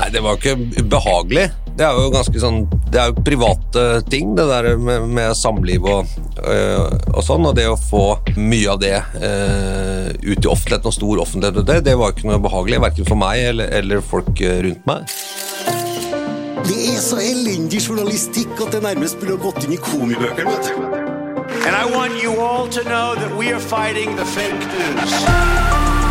Nei, 0.00 0.08
det 0.14 0.20
var 0.24 0.38
ikke 0.38 0.56
ubehagelig. 0.80 1.50
Det 1.76 1.84
er 1.86 1.96
jo 1.96 2.10
ganske 2.12 2.40
sånn 2.42 2.62
Det 2.90 2.98
er 3.00 3.10
jo 3.10 3.22
private 3.24 3.82
ting, 4.10 4.32
det 4.36 4.46
der 4.48 4.74
med, 4.80 5.06
med 5.12 5.36
samliv 5.38 5.84
og, 5.86 6.08
øh, 6.40 6.86
og 7.12 7.20
sånn. 7.24 7.44
Og 7.50 7.54
det 7.58 7.66
å 7.68 7.76
få 7.76 8.04
mye 8.40 8.72
av 8.72 8.80
det 8.80 8.96
øh, 8.96 10.08
ut 10.24 10.40
i 10.40 10.50
offentligheten 10.50 10.88
og 10.88 10.96
stor 10.96 11.22
offentlighet, 11.26 11.60
det, 11.68 11.78
det 11.86 11.96
var 12.00 12.14
ikke 12.14 12.30
noe 12.30 12.40
behagelig. 12.42 12.80
Verken 12.86 13.08
for 13.08 13.20
meg 13.20 13.44
eller, 13.52 13.70
eller 13.76 14.00
folk 14.04 14.40
øh, 14.40 14.56
rundt 14.66 14.88
meg. 14.88 15.14
Det 16.64 16.80
er 16.90 17.00
så 17.02 17.20
elendig 17.20 17.80
journalistikk 17.84 18.56
at 18.60 18.74
det 18.76 18.82
nærmest 18.84 19.20
burde 19.20 19.36
ha 19.36 19.44
gått 19.44 19.64
inn 19.66 19.76
i 19.76 19.80
komibøkene. 19.80 20.56
vet 20.56 20.72
du. 20.72 21.10
And 21.60 21.76
I 21.76 21.84
want 21.92 22.22
you 22.22 22.40
all 22.40 22.68
to 22.68 22.82
know 22.84 23.14
that 23.14 23.36
we 23.36 23.52
are 23.52 23.60
fighting 23.60 24.16
the 24.16 24.24
fake 24.24 24.64
news. 24.74 25.12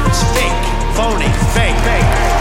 It's 0.09 0.23
fake, 0.35 0.65
phony, 0.97 1.31
fake, 1.57 1.79
fake. 1.87 2.38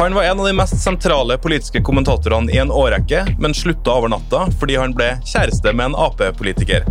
Han 0.00 0.14
var 0.14 0.22
en 0.22 0.40
av 0.40 0.46
de 0.46 0.52
mest 0.52 0.80
sentrale 0.82 1.38
politiske 1.38 1.82
kommentatorene 1.82 2.52
i 2.52 2.56
en 2.56 2.70
årrekke, 2.72 3.26
men 3.38 3.54
slutta 3.54 3.92
over 3.92 4.08
natta 4.08 4.46
fordi 4.56 4.78
han 4.80 4.94
ble 4.96 5.10
kjæreste 5.28 5.74
med 5.76 5.90
en 5.90 5.96
Ap-politiker. 6.06 6.86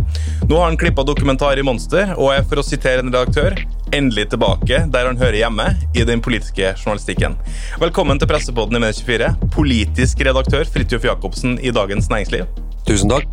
Nå 0.46 0.60
har 0.60 0.68
han 0.68 0.78
klippa 0.78 1.02
dokumentar 1.02 1.58
i 1.58 1.64
Monster 1.66 2.12
og 2.14 2.30
er, 2.36 2.46
for 2.46 2.62
å 2.62 2.64
sitere 2.68 3.02
en 3.02 3.10
redaktør, 3.10 3.58
endelig 3.90 4.28
tilbake 4.30 4.84
der 4.94 5.10
han 5.10 5.18
hører 5.18 5.40
hjemme, 5.40 5.66
i 5.90 6.06
den 6.06 6.22
politiske 6.22 6.70
journalistikken. 6.76 7.34
Velkommen 7.82 8.22
til 8.22 8.30
pressepodden 8.30 8.78
i 8.78 8.84
Medie24, 8.86 9.32
politisk 9.58 10.22
redaktør 10.30 10.70
Fridtjof 10.70 11.10
Jacobsen 11.10 11.58
i 11.58 11.74
Dagens 11.74 12.06
Næringsliv. 12.14 12.46
Tusen 12.86 13.10
takk. 13.10 13.26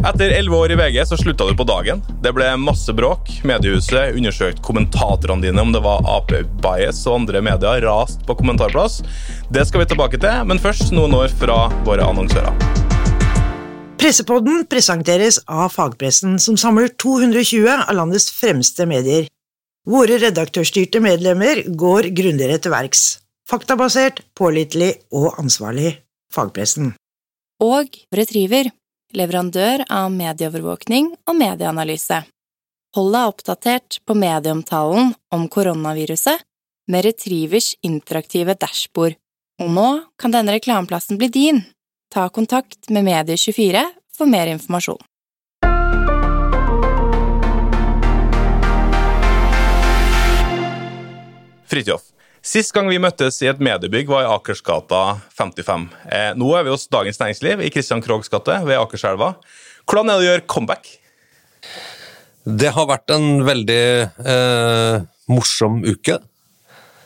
Etter 0.00 0.32
elleve 0.32 0.56
år 0.56 0.72
i 0.72 0.76
VG 0.80 0.96
så 1.06 1.16
slutta 1.20 1.44
du 1.46 1.52
på 1.56 1.66
dagen. 1.68 2.00
Det 2.24 2.32
ble 2.32 2.48
masse 2.56 2.92
bråk. 2.96 3.28
Mediehuset 3.46 4.16
undersøkte 4.16 4.64
kommentatorene 4.64 5.44
dine 5.44 5.62
om 5.62 5.72
det 5.74 5.82
var 5.84 6.00
Ap-bias, 6.08 7.04
og 7.06 7.20
andre 7.20 7.42
medier 7.44 7.84
rast 7.84 8.24
på 8.26 8.36
kommentarplass. 8.40 9.02
Det 9.52 9.66
skal 9.68 9.84
vi 9.84 9.90
tilbake 9.92 10.20
til, 10.22 10.46
men 10.48 10.62
først 10.62 10.94
noen 10.96 11.14
år 11.20 11.34
fra 11.36 11.66
våre 11.86 12.08
annonsører. 12.08 12.56
Pressepodden 14.02 14.64
presenteres 14.66 15.38
av 15.46 15.68
fagpressen, 15.70 16.40
som 16.42 16.56
samler 16.58 16.90
220 16.98 17.68
av 17.76 17.92
landets 17.94 18.32
fremste 18.34 18.88
medier. 18.90 19.28
Våre 19.86 20.16
redaktørstyrte 20.22 20.98
medlemmer 21.02 21.62
går 21.78 22.10
grundigere 22.16 22.58
til 22.62 22.74
verks. 22.74 23.04
Faktabasert, 23.50 24.24
pålitelig 24.38 24.94
og 25.14 25.38
ansvarlig. 25.42 26.00
Fagpressen. 26.32 26.94
og 27.62 27.94
Retriever, 28.10 28.72
leverandør 29.16 29.84
av 29.92 30.12
medieovervåkning 30.14 31.12
og 31.28 31.36
medieanalyse. 31.38 32.22
Hold 32.96 33.14
deg 33.16 33.30
oppdatert 33.32 34.00
på 34.04 34.16
medieomtalen 34.18 35.14
om 35.32 35.46
koronaviruset 35.48 36.42
med 36.92 37.06
Retrievers 37.06 37.72
interaktive 37.86 38.56
dashbord. 38.58 39.16
Og 39.62 39.70
nå 39.72 39.88
kan 40.20 40.34
denne 40.34 40.56
reklameplassen 40.56 41.20
bli 41.20 41.30
din. 41.32 41.62
Ta 42.12 42.28
kontakt 42.28 42.90
med 42.90 43.06
Medie24 43.08 43.86
for 44.12 44.28
mer 44.28 44.50
informasjon. 44.52 45.00
Fridtjof, 51.72 52.02
sist 52.42 52.74
gang 52.74 52.90
vi 52.90 53.00
møttes 53.02 53.38
i 53.42 53.48
et 53.50 53.62
mediebygg 53.62 54.10
var 54.10 54.26
i 54.26 54.32
Akersgata 54.32 55.02
55. 55.38 55.86
Eh, 56.10 56.32
nå 56.38 56.50
er 56.58 56.66
vi 56.66 56.74
hos 56.74 56.88
Dagens 56.90 57.20
Næringsliv 57.22 57.62
i 57.62 57.70
Kristian 57.74 58.02
Krogs 58.04 58.32
gate 58.32 58.58
ved 58.66 58.80
Akerselva. 58.80 59.36
Hvordan 59.86 60.10
er 60.10 60.18
det 60.18 60.26
å 60.26 60.30
gjøre 60.30 60.48
comeback? 60.50 60.90
Det 62.42 62.74
har 62.74 62.90
vært 62.90 63.14
en 63.14 63.44
veldig 63.46 63.82
eh, 64.26 65.00
morsom 65.30 65.82
uke. 65.86 66.18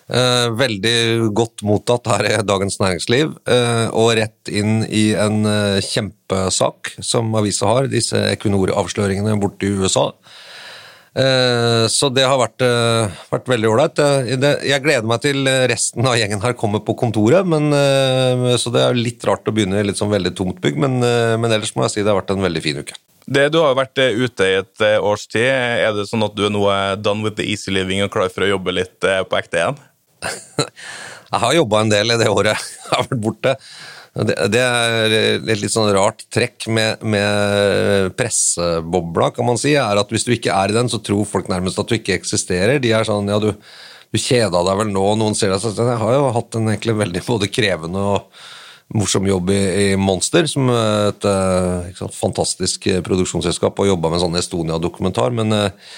Eh, 0.07 0.49
veldig 0.55 1.33
godt 1.35 1.65
mottatt 1.67 2.07
her 2.07 2.29
i 2.29 2.35
Dagens 2.47 2.79
Næringsliv, 2.79 3.33
eh, 3.51 3.89
og 3.91 4.13
rett 4.15 4.51
inn 4.55 4.85
i 4.87 5.09
en 5.19 5.41
eh, 5.51 5.83
kjempesak 5.83 6.93
som 7.03 7.35
avisa 7.35 7.67
har, 7.67 7.89
disse 7.91 8.21
Equinor-avsløringene 8.37 9.35
borte 9.43 9.67
i 9.67 9.75
USA. 9.75 10.13
Eh, 11.17 11.87
Så 11.89 12.11
det 12.13 12.27
har 12.29 12.37
vært, 12.37 12.61
eh, 12.61 13.09
vært 13.33 13.49
veldig 13.49 13.71
ålreit. 13.71 13.99
Eh, 13.99 14.69
Jeg 14.69 14.83
gleder 14.85 15.07
meg 15.09 15.23
til 15.23 15.45
resten 15.69 16.05
av 16.07 16.17
gjengen 16.17 16.43
her 16.43 16.53
kommer 16.53 16.81
på 16.85 16.97
kontoret, 16.97 17.47
men, 17.47 17.71
så 18.59 18.71
det 18.73 18.83
er 18.83 18.95
litt 18.95 19.25
rart 19.25 19.45
å 19.49 19.55
begynne 19.55 19.81
i 19.81 19.83
litt 19.87 19.97
sånn 19.97 20.13
veldig 20.13 20.35
tomt 20.37 20.61
bygg, 20.61 20.77
men, 20.77 21.01
men 21.01 21.51
ellers 21.51 21.75
må 21.75 21.85
jeg 21.85 21.91
si 21.91 22.03
det 22.03 22.13
har 22.13 22.21
vært 22.21 22.37
en 22.37 22.45
veldig 22.45 22.63
fin 22.63 22.77
uke. 22.77 22.95
Det, 23.27 23.51
du 23.51 23.59
har 23.59 23.75
jo 23.75 23.81
vært 23.81 23.99
ute 23.99 24.45
i 24.47 24.59
et 24.61 24.85
års 25.03 25.27
tid. 25.27 25.49
Er 25.49 25.93
det 25.97 26.07
sånn 26.07 26.23
at 26.23 26.37
du 26.37 26.45
er 26.47 26.51
nå 26.51 26.63
er 26.71 26.97
done 26.97 27.25
with 27.25 27.37
the 27.37 27.43
easy 27.43 27.73
living 27.73 28.03
og 28.05 28.13
klar 28.13 28.31
for 28.31 28.45
å 28.45 28.53
jobbe 28.53 28.75
litt 28.77 29.01
på 29.01 29.39
ekte 29.41 29.59
igjen? 29.59 29.81
Jeg 31.33 31.41
har 31.43 31.57
jobba 31.57 31.81
en 31.81 31.91
del 31.91 32.13
i 32.15 32.19
det 32.21 32.29
året 32.31 32.55
jeg 32.55 32.93
har 32.93 33.03
vært 33.03 33.21
borte. 33.21 33.57
Det, 34.17 34.37
det 34.49 34.63
er 34.65 35.15
et 35.37 35.61
litt 35.61 35.73
sånn 35.73 35.91
rart 35.93 36.23
trekk 36.33 36.69
med, 36.73 37.03
med 37.05 38.15
pressebobla, 38.17 39.29
kan 39.37 39.45
man 39.45 39.61
si, 39.61 39.75
er 39.77 40.01
at 40.01 40.13
hvis 40.13 40.25
du 40.25 40.33
ikke 40.33 40.55
er 40.57 40.73
i 40.73 40.77
den, 40.77 40.89
så 40.89 41.03
tror 41.05 41.29
folk 41.29 41.51
nærmest 41.53 41.81
at 41.83 41.91
du 41.91 41.99
ikke 41.99 42.17
eksisterer. 42.17 42.81
De 42.81 42.95
er 42.97 43.05
sånn 43.05 43.29
ja, 43.29 43.37
du, 43.43 43.51
du 43.53 44.21
kjeda 44.21 44.63
deg 44.65 44.81
vel 44.81 44.93
nå, 44.95 45.05
noen 45.21 45.37
ser 45.37 45.53
deg 45.53 45.61
sånn 45.61 45.77
Jeg 45.93 46.01
har 46.01 46.17
jo 46.17 46.33
hatt 46.33 46.57
en 46.57 46.73
egentlig 46.73 46.97
veldig 47.03 47.25
både 47.29 47.53
krevende 47.53 48.07
og 48.17 48.45
morsom 48.97 49.27
jobb 49.27 49.51
i, 49.53 49.63
i 49.83 49.87
Monster, 49.99 50.47
som 50.49 50.71
et 50.71 51.25
eh, 51.27 51.95
sant, 51.99 52.15
fantastisk 52.15 52.87
produksjonsselskap, 53.05 53.77
og 53.83 53.91
jobba 53.91 54.13
med 54.13 54.21
en 54.21 54.29
sånn 54.29 54.39
Estonia-dokumentar. 54.41 55.35
men 55.35 55.53
eh, 55.53 55.89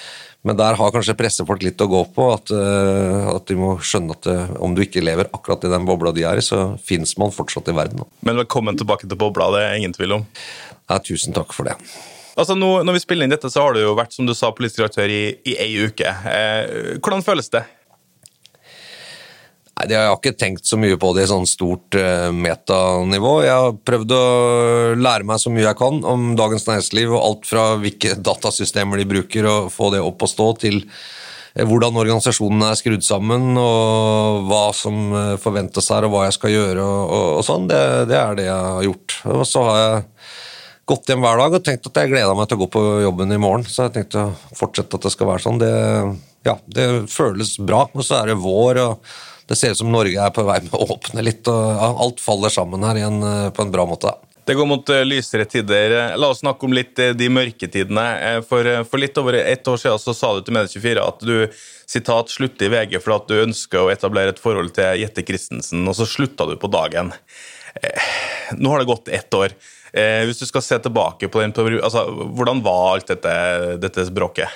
men 0.47 0.57
der 0.59 0.77
har 0.79 0.93
kanskje 0.95 1.17
pressefolk 1.19 1.63
litt 1.65 1.81
å 1.83 1.89
gå 1.91 2.03
på, 2.15 2.29
at, 2.31 2.51
eh, 2.55 3.25
at 3.33 3.49
de 3.49 3.57
må 3.59 3.73
skjønne 3.83 4.15
at 4.15 4.29
eh, 4.31 4.53
om 4.63 4.75
du 4.75 4.85
ikke 4.85 5.03
lever 5.03 5.27
akkurat 5.35 5.65
i 5.67 5.71
den 5.73 5.87
bobla 5.87 6.13
de 6.15 6.23
er 6.27 6.39
i, 6.39 6.45
så 6.45 6.77
fins 6.83 7.17
man 7.19 7.33
fortsatt 7.35 7.67
i 7.71 7.75
verden. 7.75 8.05
Men 8.23 8.39
velkommen 8.39 8.79
tilbake 8.79 9.09
til 9.09 9.19
bobla, 9.19 9.49
det 9.57 9.65
er 9.65 9.75
ingen 9.81 9.95
tvil 9.95 10.21
om. 10.21 10.29
Ja, 10.87 11.01
tusen 11.03 11.35
takk 11.35 11.51
for 11.55 11.67
det. 11.67 11.75
Altså, 12.39 12.55
nå, 12.55 12.69
når 12.87 12.95
vi 12.95 13.03
spiller 13.03 13.27
inn 13.27 13.33
dette, 13.33 13.51
så 13.51 13.65
har 13.65 13.75
du 13.75 13.81
jo 13.81 13.97
vært 13.99 14.15
som 14.15 14.27
du 14.27 14.31
sa, 14.37 14.53
politisk 14.55 14.79
redaktør 14.79 15.11
i, 15.11 15.23
i 15.43 15.57
ei 15.59 15.73
uke. 15.83 16.07
Eh, 16.07 16.95
hvordan 17.03 17.25
føles 17.25 17.51
det? 17.51 17.65
Nei, 19.79 19.93
Jeg 19.93 20.09
har 20.09 20.17
ikke 20.17 20.35
tenkt 20.35 20.67
så 20.67 20.77
mye 20.79 20.97
på 20.99 21.13
det 21.15 21.23
i 21.23 21.29
sånn 21.31 21.47
stort 21.47 21.95
eh, 21.95 22.29
metanivå. 22.35 23.37
Jeg 23.45 23.55
har 23.55 23.77
prøvd 23.87 24.11
å 24.15 24.25
lære 24.99 25.27
meg 25.27 25.39
så 25.39 25.53
mye 25.53 25.69
jeg 25.69 25.79
kan 25.79 26.01
om 26.03 26.33
Dagens 26.39 26.67
Næringsliv, 26.67 27.13
og 27.15 27.23
alt 27.23 27.47
fra 27.47 27.63
hvilke 27.79 28.17
datasystemer 28.19 28.99
de 28.99 29.07
bruker, 29.07 29.47
og 29.47 29.71
få 29.71 29.93
det 29.93 30.03
opp 30.03 30.25
å 30.25 30.29
stå, 30.29 30.49
til 30.65 30.81
eh, 30.83 31.63
hvordan 31.63 31.95
organisasjonen 32.01 32.65
er 32.67 32.79
skrudd 32.79 33.07
sammen, 33.07 33.53
og 33.55 34.49
hva 34.49 34.65
som 34.75 35.15
eh, 35.15 35.37
forventes 35.39 35.87
her, 35.93 36.09
og 36.09 36.15
hva 36.15 36.25
jeg 36.27 36.35
skal 36.41 36.55
gjøre, 36.57 36.83
og, 36.83 37.15
og, 37.15 37.31
og 37.39 37.47
sånn. 37.47 37.71
Det, 37.71 37.81
det 38.11 38.19
er 38.19 38.35
det 38.41 38.49
jeg 38.49 38.67
har 38.67 38.89
gjort. 38.89 39.17
Og 39.37 39.47
så 39.47 39.65
har 39.69 39.81
jeg 39.85 40.03
gått 40.89 41.13
hjem 41.13 41.23
hver 41.23 41.39
dag 41.39 41.55
og 41.55 41.63
tenkt 41.63 41.87
at 41.87 42.01
jeg 42.01 42.11
gleda 42.11 42.35
meg 42.35 42.49
til 42.49 42.59
å 42.59 42.63
gå 42.65 42.71
på 42.73 42.85
jobben 43.05 43.31
i 43.31 43.39
morgen, 43.39 43.63
så 43.63 43.87
jeg 43.87 43.95
tenkte 43.95 44.27
å 44.27 44.59
fortsette 44.59 44.99
at 44.99 45.07
det 45.07 45.15
skal 45.15 45.31
være 45.31 45.45
sånn. 45.45 45.63
Det, 45.63 45.73
ja, 46.49 46.59
det 46.67 46.91
føles 47.13 47.55
bra, 47.63 47.85
og 47.93 48.03
så 48.03 48.19
er 48.19 48.33
det 48.33 48.41
vår, 48.43 48.83
og 48.89 49.11
det 49.49 49.55
ser 49.55 49.71
ut 49.73 49.77
som 49.77 49.91
Norge 49.91 50.21
er 50.21 50.33
på 50.33 50.43
vei 50.45 50.59
med 50.61 50.73
å 50.77 50.85
åpne 50.93 51.23
litt, 51.25 51.47
og 51.49 52.01
alt 52.05 52.19
faller 52.21 52.53
sammen 52.53 52.83
her 52.85 52.99
igjen 52.99 53.23
eh, 53.25 53.47
på 53.49 53.65
en 53.65 53.71
bra 53.73 53.85
måte. 53.89 54.11
Det 54.45 54.53
går 54.57 54.67
mot 54.69 54.91
eh, 54.93 55.01
lysere 55.07 55.47
tider. 55.49 55.95
La 56.21 56.29
oss 56.29 56.43
snakke 56.43 56.67
om 56.67 56.75
litt 56.77 57.01
eh, 57.01 57.15
de 57.17 57.31
mørketidene. 57.33 58.03
tidene. 58.13 58.43
For, 58.45 58.69
for 58.85 59.01
litt 59.01 59.17
over 59.17 59.39
ett 59.39 59.65
år 59.67 59.81
siden 59.81 60.03
så 60.03 60.13
sa 60.13 60.35
du 60.35 60.43
til 60.45 60.53
Medie24 60.53 61.01
at 61.01 61.25
du 61.25 61.33
sitat, 61.89 62.29
slutter 62.29 62.67
i 62.67 62.71
VG 62.75 62.99
fordi 63.01 63.15
at 63.15 63.31
du 63.31 63.41
ønsker 63.47 63.81
å 63.81 63.89
etablere 63.89 64.35
et 64.35 64.43
forhold 64.43 64.75
til 64.77 65.01
Jette 65.01 65.25
Christensen, 65.25 65.81
og 65.89 65.97
så 65.97 66.05
slutta 66.05 66.45
du 66.45 66.53
på 66.61 66.69
dagen. 66.69 67.09
Nå 68.53 68.69
har 68.69 68.83
det 68.83 68.89
gått 68.89 69.09
ett 69.09 69.33
år. 69.33 69.57
Hvis 70.29 70.41
du 70.41 70.45
skal 70.45 70.61
se 70.61 70.77
tilbake 70.85 71.31
på 71.33 71.41
den, 71.41 71.53
altså, 71.81 72.05
hvordan 72.37 72.61
var 72.65 72.91
alt 72.91 73.09
dette, 73.09 73.33
dette 73.81 74.05
bråket? 74.13 74.53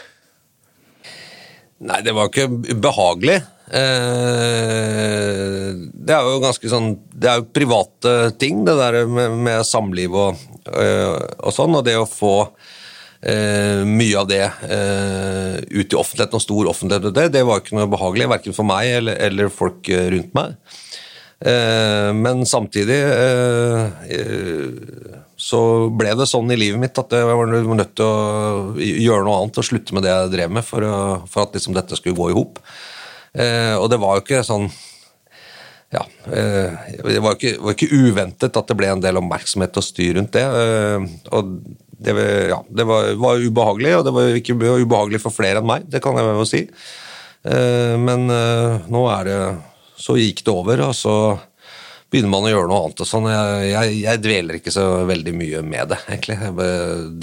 Nei, 1.82 2.00
det 2.06 2.14
var 2.14 2.30
ikke 2.30 2.46
ubehagelig. 2.70 3.42
Eh, 3.73 5.70
det 5.73 6.14
er 6.14 6.28
jo 6.28 6.41
ganske 6.43 6.70
sånn 6.70 6.91
Det 7.09 7.25
er 7.25 7.40
jo 7.40 7.47
private 7.58 8.11
ting, 8.37 8.59
det 8.67 8.75
der 8.78 9.08
med, 9.09 9.34
med 9.47 9.66
samliv 9.66 10.14
og, 10.14 10.43
eh, 10.70 11.16
og 11.41 11.55
sånn, 11.55 11.73
og 11.79 11.81
det 11.87 11.96
å 11.97 12.05
få 12.05 12.35
eh, 13.25 13.81
mye 13.87 14.20
av 14.22 14.29
det 14.29 14.43
eh, 14.46 15.58
ut 15.73 15.90
i 15.90 15.97
offentligheten 15.97 16.37
og 16.37 16.46
stor 16.46 16.70
offentlighet, 16.75 17.09
det, 17.17 17.25
det 17.34 17.43
var 17.49 17.64
ikke 17.64 17.79
noe 17.79 17.90
behagelig, 17.90 18.29
verken 18.35 18.58
for 18.58 18.70
meg 18.70 18.93
eller, 18.99 19.17
eller 19.25 19.49
folk 19.49 19.90
eh, 19.90 20.05
rundt 20.14 20.37
meg. 20.37 20.53
Eh, 21.41 22.14
men 22.14 22.46
samtidig 22.47 23.02
så 25.43 25.59
ble 25.91 26.14
det 26.16 26.29
sånn 26.29 26.53
i 26.53 26.61
livet 26.61 26.79
mitt 26.79 26.99
at 27.02 27.17
jeg 27.17 27.26
var 27.26 27.49
nødt 27.49 27.97
til 27.97 28.05
å 28.05 28.73
gjøre 28.78 29.26
noe 29.26 29.41
annet 29.41 29.59
og 29.59 29.66
slutte 29.66 29.97
med 29.97 30.05
det 30.05 30.14
jeg 30.14 30.34
drev 30.37 30.58
med 30.59 30.67
for, 30.67 30.85
å, 30.85 30.97
for 31.26 31.47
at 31.47 31.58
liksom 31.58 31.73
dette 31.76 31.97
skulle 31.99 32.19
gå 32.22 32.29
i 32.29 32.37
hop. 32.37 32.61
Eh, 33.34 33.76
og 33.80 33.88
det 33.90 33.97
var 34.02 34.18
jo 34.18 34.26
ikke 34.26 34.44
sånn 34.46 34.68
ja, 35.94 36.02
eh, 36.26 36.74
det 37.06 37.22
var 37.22 37.38
ikke, 37.38 37.56
var 37.62 37.76
ikke 37.76 37.90
uventet 37.94 38.58
at 38.58 38.70
det 38.70 38.78
ble 38.78 38.90
en 38.90 39.02
del 39.02 39.20
oppmerksomhet 39.20 39.78
og 39.78 39.85
styr 39.85 40.18
rundt 40.18 40.34
det. 40.34 40.44
eh, 40.46 41.06
og 41.34 41.56
det, 42.03 42.16
ja, 42.50 42.58
det 42.68 42.85
var, 42.90 43.12
var 43.22 43.41
ubehagelig, 43.41 43.94
og 44.00 44.06
det 44.08 44.14
var 44.16 44.38
ikke 44.40 44.58
ubehagelig 44.58 45.22
for 45.24 45.34
flere 45.34 45.62
enn 45.62 45.70
meg, 45.70 45.85
det 45.88 46.02
kan 46.03 46.18
jeg 46.20 46.34
jo 46.35 46.47
si. 46.50 46.62
Men 47.44 48.26
nå 48.28 49.02
er 49.12 49.28
det 49.28 49.38
Så 50.00 50.16
gikk 50.16 50.41
det 50.44 50.52
over, 50.52 50.82
og 50.88 50.94
så 50.96 51.14
begynner 52.12 52.32
man 52.32 52.47
å 52.47 52.52
gjøre 52.52 52.68
noe 52.72 52.82
annet. 52.86 53.03
og 53.03 53.08
sånn. 53.08 53.29
Jeg, 53.32 53.70
jeg, 53.70 53.97
jeg 54.03 54.22
dveler 54.24 54.59
ikke 54.59 54.74
så 54.76 54.86
veldig 55.08 55.34
mye 55.38 55.64
med 55.64 55.94
det, 55.94 56.00
egentlig. 56.09 56.40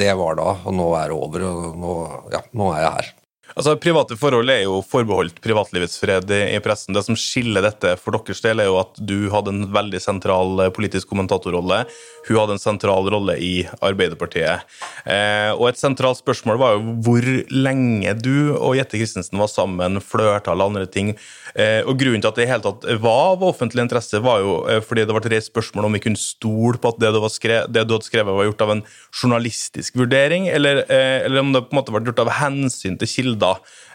Det 0.00 0.10
var 0.16 0.40
da, 0.40 0.50
og 0.64 0.76
nå 0.76 0.88
er 0.96 1.12
det 1.12 1.18
over, 1.18 1.46
og 1.50 1.80
nå, 1.80 1.96
ja, 2.32 2.40
nå 2.56 2.70
er 2.72 2.84
jeg 2.86 2.94
her. 2.96 3.10
Altså, 3.56 3.74
Private 3.80 4.16
forhold 4.20 4.52
er 4.52 4.62
jo 4.64 4.80
forbeholdt 4.86 5.40
privatlivets 5.42 5.98
fred 6.00 6.30
i 6.30 6.58
pressen. 6.62 6.94
Det 6.94 7.02
som 7.06 7.18
skiller 7.18 7.64
dette 7.64 7.96
for 8.00 8.14
deres 8.14 8.42
del, 8.44 8.62
er 8.62 8.70
jo 8.70 8.78
at 8.82 9.00
du 9.02 9.30
hadde 9.32 9.54
en 9.54 9.66
veldig 9.74 10.00
sentral 10.02 10.66
eh, 10.66 10.72
politisk 10.74 11.10
kommentatorrolle. 11.10 11.82
Hun 12.28 12.38
hadde 12.38 12.56
en 12.58 12.62
sentral 12.62 13.08
rolle 13.10 13.36
i 13.42 13.54
Arbeiderpartiet. 13.80 14.66
Eh, 15.04 15.50
og 15.56 15.70
et 15.70 15.80
sentralt 15.80 16.20
spørsmål 16.20 16.60
var 16.60 16.76
jo 16.76 16.96
hvor 17.06 17.26
lenge 17.50 18.14
du 18.20 18.52
og 18.54 18.76
Jette 18.78 19.00
Christensen 19.00 19.40
var 19.40 19.50
sammen, 19.50 20.00
flørta 20.04 20.54
eller 20.54 20.70
andre 20.70 20.86
ting. 20.90 21.14
Eh, 21.54 21.80
og 21.88 21.98
Grunnen 22.00 22.22
til 22.22 22.30
at 22.30 22.38
det 22.38 22.46
i 22.46 22.50
hele 22.50 22.64
tatt 22.64 22.86
var 23.02 23.34
av 23.34 23.44
offentlig 23.50 23.84
interesse, 23.84 24.20
var 24.22 24.42
jo 24.44 24.56
eh, 24.70 24.82
fordi 24.84 25.06
det 25.06 25.16
ble 25.16 25.32
reist 25.32 25.50
spørsmål 25.50 25.88
om 25.88 25.96
vi 25.96 26.02
kunne 26.04 26.20
stole 26.20 26.78
på 26.80 26.92
at 26.92 27.00
det 27.02 27.12
du, 27.14 27.20
var 27.22 27.32
skre 27.32 27.62
det 27.68 27.86
du 27.86 27.96
hadde 27.96 28.06
skrevet, 28.06 28.36
var 28.36 28.48
gjort 28.48 28.64
av 28.66 28.74
en 28.76 28.84
journalistisk 29.10 29.98
vurdering, 30.00 30.48
eller, 30.52 30.84
eh, 30.86 31.26
eller 31.26 31.42
om 31.42 31.54
det 31.54 31.64
på 31.66 31.74
en 31.74 31.80
måte 31.80 31.94
ble 31.94 32.04
gjort 32.06 32.24
av 32.26 32.34
hensyn 32.38 32.98
til 33.00 33.10
kilder. 33.10 33.39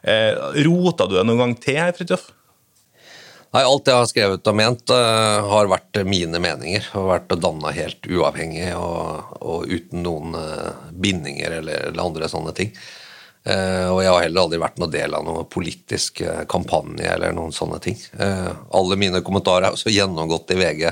Eh, 0.05 0.33
rota 0.67 1.07
du 1.09 1.15
deg 1.17 1.27
noen 1.27 1.41
gang 1.43 1.55
til 1.61 1.79
her, 1.81 1.93
Fridtjof? 1.97 2.29
Nei, 3.55 3.61
alt 3.63 3.87
jeg 3.87 3.95
har 3.95 4.07
skrevet 4.09 4.49
og 4.51 4.55
ment, 4.57 4.91
uh, 4.91 5.45
har 5.47 5.69
vært 5.71 6.01
mine 6.03 6.41
meninger. 6.43 6.89
Har 6.91 7.05
vært 7.07 7.35
danna 7.39 7.71
helt 7.71 8.03
uavhengig 8.03 8.73
og, 8.75 9.29
og 9.39 9.69
uten 9.71 10.03
noen 10.03 10.35
uh, 10.35 10.89
bindinger 10.91 11.61
eller, 11.61 11.85
eller 11.87 12.03
andre 12.03 12.27
sånne 12.27 12.51
ting. 12.57 12.73
Uh, 13.47 13.93
og 13.93 14.01
jeg 14.03 14.11
har 14.11 14.25
heller 14.25 14.43
aldri 14.43 14.59
vært 14.59 14.81
noen 14.81 14.91
del 14.97 15.15
av 15.15 15.23
noen 15.23 15.47
politisk 15.47 16.19
kampanje 16.51 17.07
eller 17.13 17.31
noen 17.37 17.55
sånne 17.55 17.79
ting. 17.79 17.95
Alle 18.19 18.97
mine 18.99 19.23
kommentarer 19.23 19.69
er 19.69 19.77
også 19.77 19.93
gjennomgått 19.93 20.51
i 20.51 20.59
VG. 20.59 20.89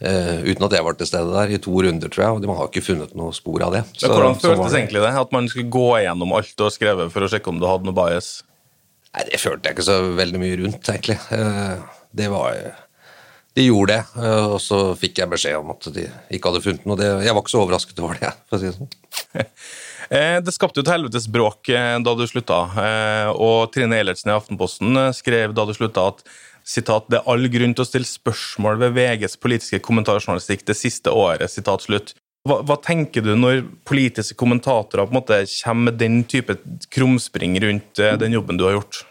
Eh, 0.00 0.42
uten 0.44 0.66
at 0.66 0.72
jeg 0.76 0.84
var 0.84 0.94
til 0.98 1.06
stede 1.08 1.32
der, 1.32 1.52
i 1.54 1.58
to 1.62 1.72
runder, 1.72 2.08
tror 2.12 2.24
jeg, 2.24 2.34
og 2.36 2.42
de 2.42 2.48
har 2.52 2.68
ikke 2.68 2.84
funnet 2.84 3.14
noe 3.16 3.32
spor 3.32 3.62
av 3.64 3.72
det. 3.72 3.84
Men 3.86 4.00
Så- 4.00 4.08
hvordan 4.12 4.40
føltes 4.40 4.72
det- 4.72 4.80
egentlig 4.80 5.02
det? 5.06 5.14
At 5.20 5.32
man 5.32 5.48
skulle 5.48 5.70
gå 5.70 5.86
igjennom 6.02 6.32
alt 6.36 6.56
du 6.56 6.62
har 6.64 6.70
skrevet 6.70 7.10
for 7.12 7.20
å 7.20 7.28
sjekke 7.30 7.48
om 7.48 7.58
du 7.60 7.66
hadde 7.66 7.84
noe 7.84 7.94
bias? 7.94 8.42
Nei, 9.14 9.24
det 9.30 9.40
følte 9.40 9.62
jeg 9.64 9.76
ikke 9.76 9.88
så 9.88 10.14
veldig 10.16 10.38
mye 10.40 10.56
rundt, 10.64 10.82
egentlig. 10.84 11.18
Eh, 11.32 11.78
Det 12.14 12.30
var 12.30 12.54
De 13.56 13.62
gjorde 13.62 13.88
det, 13.88 14.04
eh, 14.22 14.46
og 14.52 14.60
så 14.60 14.94
fikk 14.94 15.14
jeg 15.16 15.30
beskjed 15.30 15.58
om 15.58 15.70
at 15.70 15.80
de 15.92 16.10
ikke 16.30 16.52
hadde 16.52 16.62
funnet 16.62 16.84
noe. 16.84 16.96
Det, 16.96 17.24
jeg 17.24 17.32
var 17.32 17.40
ikke 17.42 17.54
så 17.54 17.64
overrasket 17.64 17.98
over 18.04 18.14
det, 18.20 18.32
for 18.50 18.56
å 18.56 18.60
si 18.60 18.66
det 18.66 18.76
sånn. 18.76 18.90
Det 20.44 20.52
skapte 20.54 20.76
jo 20.76 20.82
et 20.82 20.92
helvetes 20.92 21.26
bråk 21.26 21.64
da 21.66 22.14
du 22.14 22.26
slutta, 22.28 23.32
og 23.34 23.72
Trine 23.72 23.96
Eilertsen 23.96 24.28
i 24.30 24.36
Aftenposten 24.38 24.94
skrev 25.12 25.52
da 25.54 25.64
du 25.64 25.72
slutta 25.72 26.06
at 26.12 26.22
sitat, 26.66 27.06
det 27.12 27.20
er 27.20 27.28
all 27.30 27.48
grunn 27.52 27.74
til 27.76 27.84
å 27.84 27.88
stille 27.88 28.08
spørsmål 28.08 28.80
ved 28.82 28.94
VGs 28.96 29.38
politiske 29.42 29.82
kommentarjournalistikk 29.86 30.66
det 30.66 30.78
siste 30.78 31.12
året. 31.14 31.50
sitat 31.50 31.86
slutt. 31.86 32.14
Hva, 32.46 32.60
hva 32.66 32.76
tenker 32.82 33.24
du 33.26 33.32
når 33.38 33.64
politiske 33.86 34.36
kommentatorer 34.38 35.06
på 35.06 35.14
en 35.14 35.18
måte 35.18 35.40
kommer 35.62 35.90
med 35.90 36.00
den 36.02 36.22
type 36.30 36.58
krumspring 36.94 37.58
rundt 37.62 38.02
eh, 38.02 38.18
den 38.18 38.34
jobben 38.36 38.58
du 38.58 38.66
har 38.66 38.76
gjort? 38.78 39.02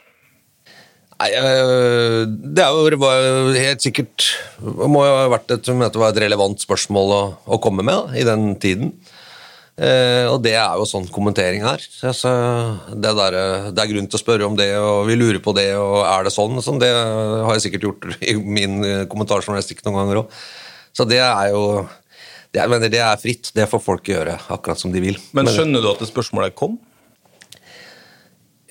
Nei, 1.16 1.30
eh, 1.32 2.22
det 2.28 2.64
er 2.64 2.76
jo 2.76 3.52
helt 3.56 3.84
sikkert 3.84 4.30
må 4.60 5.06
jo 5.08 5.18
ha 5.22 5.28
vært 5.32 5.52
et, 5.56 5.68
et 5.72 6.22
relevant 6.26 6.60
spørsmål 6.60 7.14
å, 7.16 7.22
å 7.56 7.60
komme 7.64 7.86
med 7.88 7.96
da, 7.96 8.20
i 8.20 8.26
den 8.28 8.50
tiden. 8.60 8.96
Eh, 9.76 10.24
og 10.32 10.38
det 10.40 10.54
er 10.56 10.78
jo 10.80 10.86
sånn 10.88 11.08
kommentering 11.12 11.66
her. 11.66 11.82
Altså, 12.08 12.32
det, 12.96 13.12
der, 13.18 13.36
eh, 13.36 13.66
det 13.76 13.84
er 13.84 13.90
grunn 13.92 14.08
til 14.08 14.16
å 14.16 14.22
spørre 14.22 14.48
om 14.48 14.56
det, 14.56 14.70
og 14.80 15.04
vi 15.10 15.18
lurer 15.20 15.42
på 15.44 15.52
det, 15.58 15.68
og 15.76 15.98
er 16.08 16.24
det 16.24 16.32
sånn? 16.32 16.56
sånn 16.64 16.80
det 16.80 16.92
har 16.96 17.52
jeg 17.58 17.66
sikkert 17.66 17.90
gjort 17.90 18.08
i 18.24 18.38
min 18.40 18.80
eh, 18.88 19.04
kommentarjournalistikk 19.12 19.84
noen 19.84 20.00
ganger 20.00 20.22
òg. 20.24 20.40
Så 20.96 21.04
det 21.10 21.20
er 21.20 21.52
jo 21.52 21.84
det, 21.84 22.62
Jeg 22.62 22.72
mener, 22.72 22.88
det 22.88 23.02
er 23.04 23.20
fritt. 23.20 23.52
Det 23.52 23.68
får 23.68 23.84
folk 23.84 24.08
gjøre 24.08 24.38
akkurat 24.48 24.80
som 24.80 24.94
de 24.96 25.04
vil. 25.04 25.20
Men 25.36 25.52
skjønner 25.52 25.84
du 25.84 25.90
at 25.92 26.00
det 26.00 26.08
spørsmålet 26.08 26.56
kom? 26.56 26.78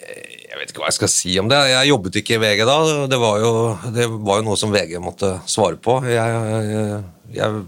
Jeg 0.01 0.56
vet 0.56 0.71
ikke 0.71 0.81
hva 0.81 0.89
jeg 0.89 0.97
skal 0.97 1.11
si 1.12 1.35
om 1.43 1.51
det. 1.53 1.59
Jeg 1.69 1.91
jobbet 1.91 2.17
ikke 2.23 2.39
i 2.39 2.41
VG 2.41 2.65
da. 2.65 2.79
Det 3.12 3.21
var 3.21 3.45
jo, 3.45 3.53
det 3.93 4.09
var 4.09 4.41
jo 4.41 4.47
noe 4.49 4.56
som 4.56 4.73
VG 4.73 4.97
måtte 5.05 5.35
svare 5.51 5.77
på. 5.77 5.99
Jeg, 6.09 6.41
jeg, 6.73 7.03
jeg 7.37 7.65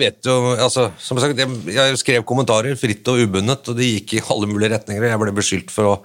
vet 0.00 0.24
jo 0.24 0.34
altså, 0.54 0.86
Som 0.96 1.20
sagt, 1.20 1.36
jeg, 1.38 1.58
jeg 1.74 1.98
skrev 2.00 2.24
kommentarer 2.24 2.78
fritt 2.80 3.04
og 3.12 3.20
ubundet, 3.26 3.68
og 3.68 3.76
de 3.76 3.90
gikk 3.90 4.16
i 4.16 4.22
alle 4.32 4.48
mulige 4.48 4.72
retninger. 4.72 5.04
Jeg 5.10 5.20
ble 5.20 5.34
beskyldt 5.36 5.74
for 5.74 5.90
å 5.90 5.98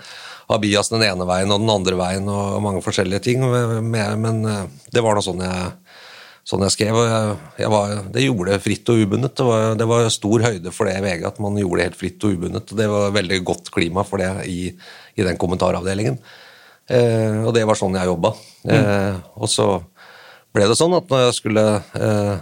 ha 0.49 0.57
bias 0.59 0.91
den 0.91 1.05
ene 1.05 1.27
veien 1.29 1.51
og 1.53 1.61
den 1.61 1.71
andre 1.71 1.95
veien 1.99 2.27
og 2.27 2.59
mange 2.65 2.81
forskjellige 2.83 3.21
ting, 3.27 3.43
men 3.45 4.19
men 4.19 4.41
det 4.89 5.03
var 5.05 5.15
nå 5.15 5.21
sånn 5.23 5.43
jeg 5.45 5.71
sånn 6.49 6.65
jeg 6.65 6.75
skrev. 6.75 6.97
og 6.97 7.07
jeg, 7.07 7.37
jeg 7.63 7.71
var, 7.73 7.95
Det 8.13 8.25
gjorde 8.25 8.53
det 8.53 8.63
fritt 8.63 8.91
og 8.91 9.03
ubundet. 9.03 9.35
Det 9.37 9.45
var, 9.45 9.65
det 9.77 9.87
var 9.89 10.11
stor 10.13 10.45
høyde 10.47 10.73
for 10.73 10.89
det 10.89 10.97
i 10.97 11.03
VG, 11.05 11.25
at 11.29 11.41
man 11.43 11.57
gjorde 11.61 11.81
det 11.81 11.87
helt 11.89 11.99
fritt 11.99 12.25
og 12.25 12.37
ubundet. 12.37 12.71
og 12.71 12.81
Det 12.81 12.87
var 12.89 13.15
veldig 13.15 13.41
godt 13.47 13.71
klima 13.75 14.05
for 14.07 14.21
det 14.21 14.31
i, 14.49 14.59
i 15.15 15.25
den 15.25 15.39
kommentaravdelingen. 15.41 16.19
Eh, 16.89 17.41
og 17.45 17.53
det 17.53 17.65
var 17.69 17.77
sånn 17.77 17.97
jeg 17.99 18.09
jobba. 18.09 18.33
Eh, 18.65 19.19
og 19.37 19.51
så 19.51 19.67
ble 20.55 20.65
det 20.69 20.79
sånn 20.79 20.95
at 20.97 21.11
når 21.11 21.27
jeg 21.27 21.37
skulle 21.37 21.65
eh, 21.77 22.33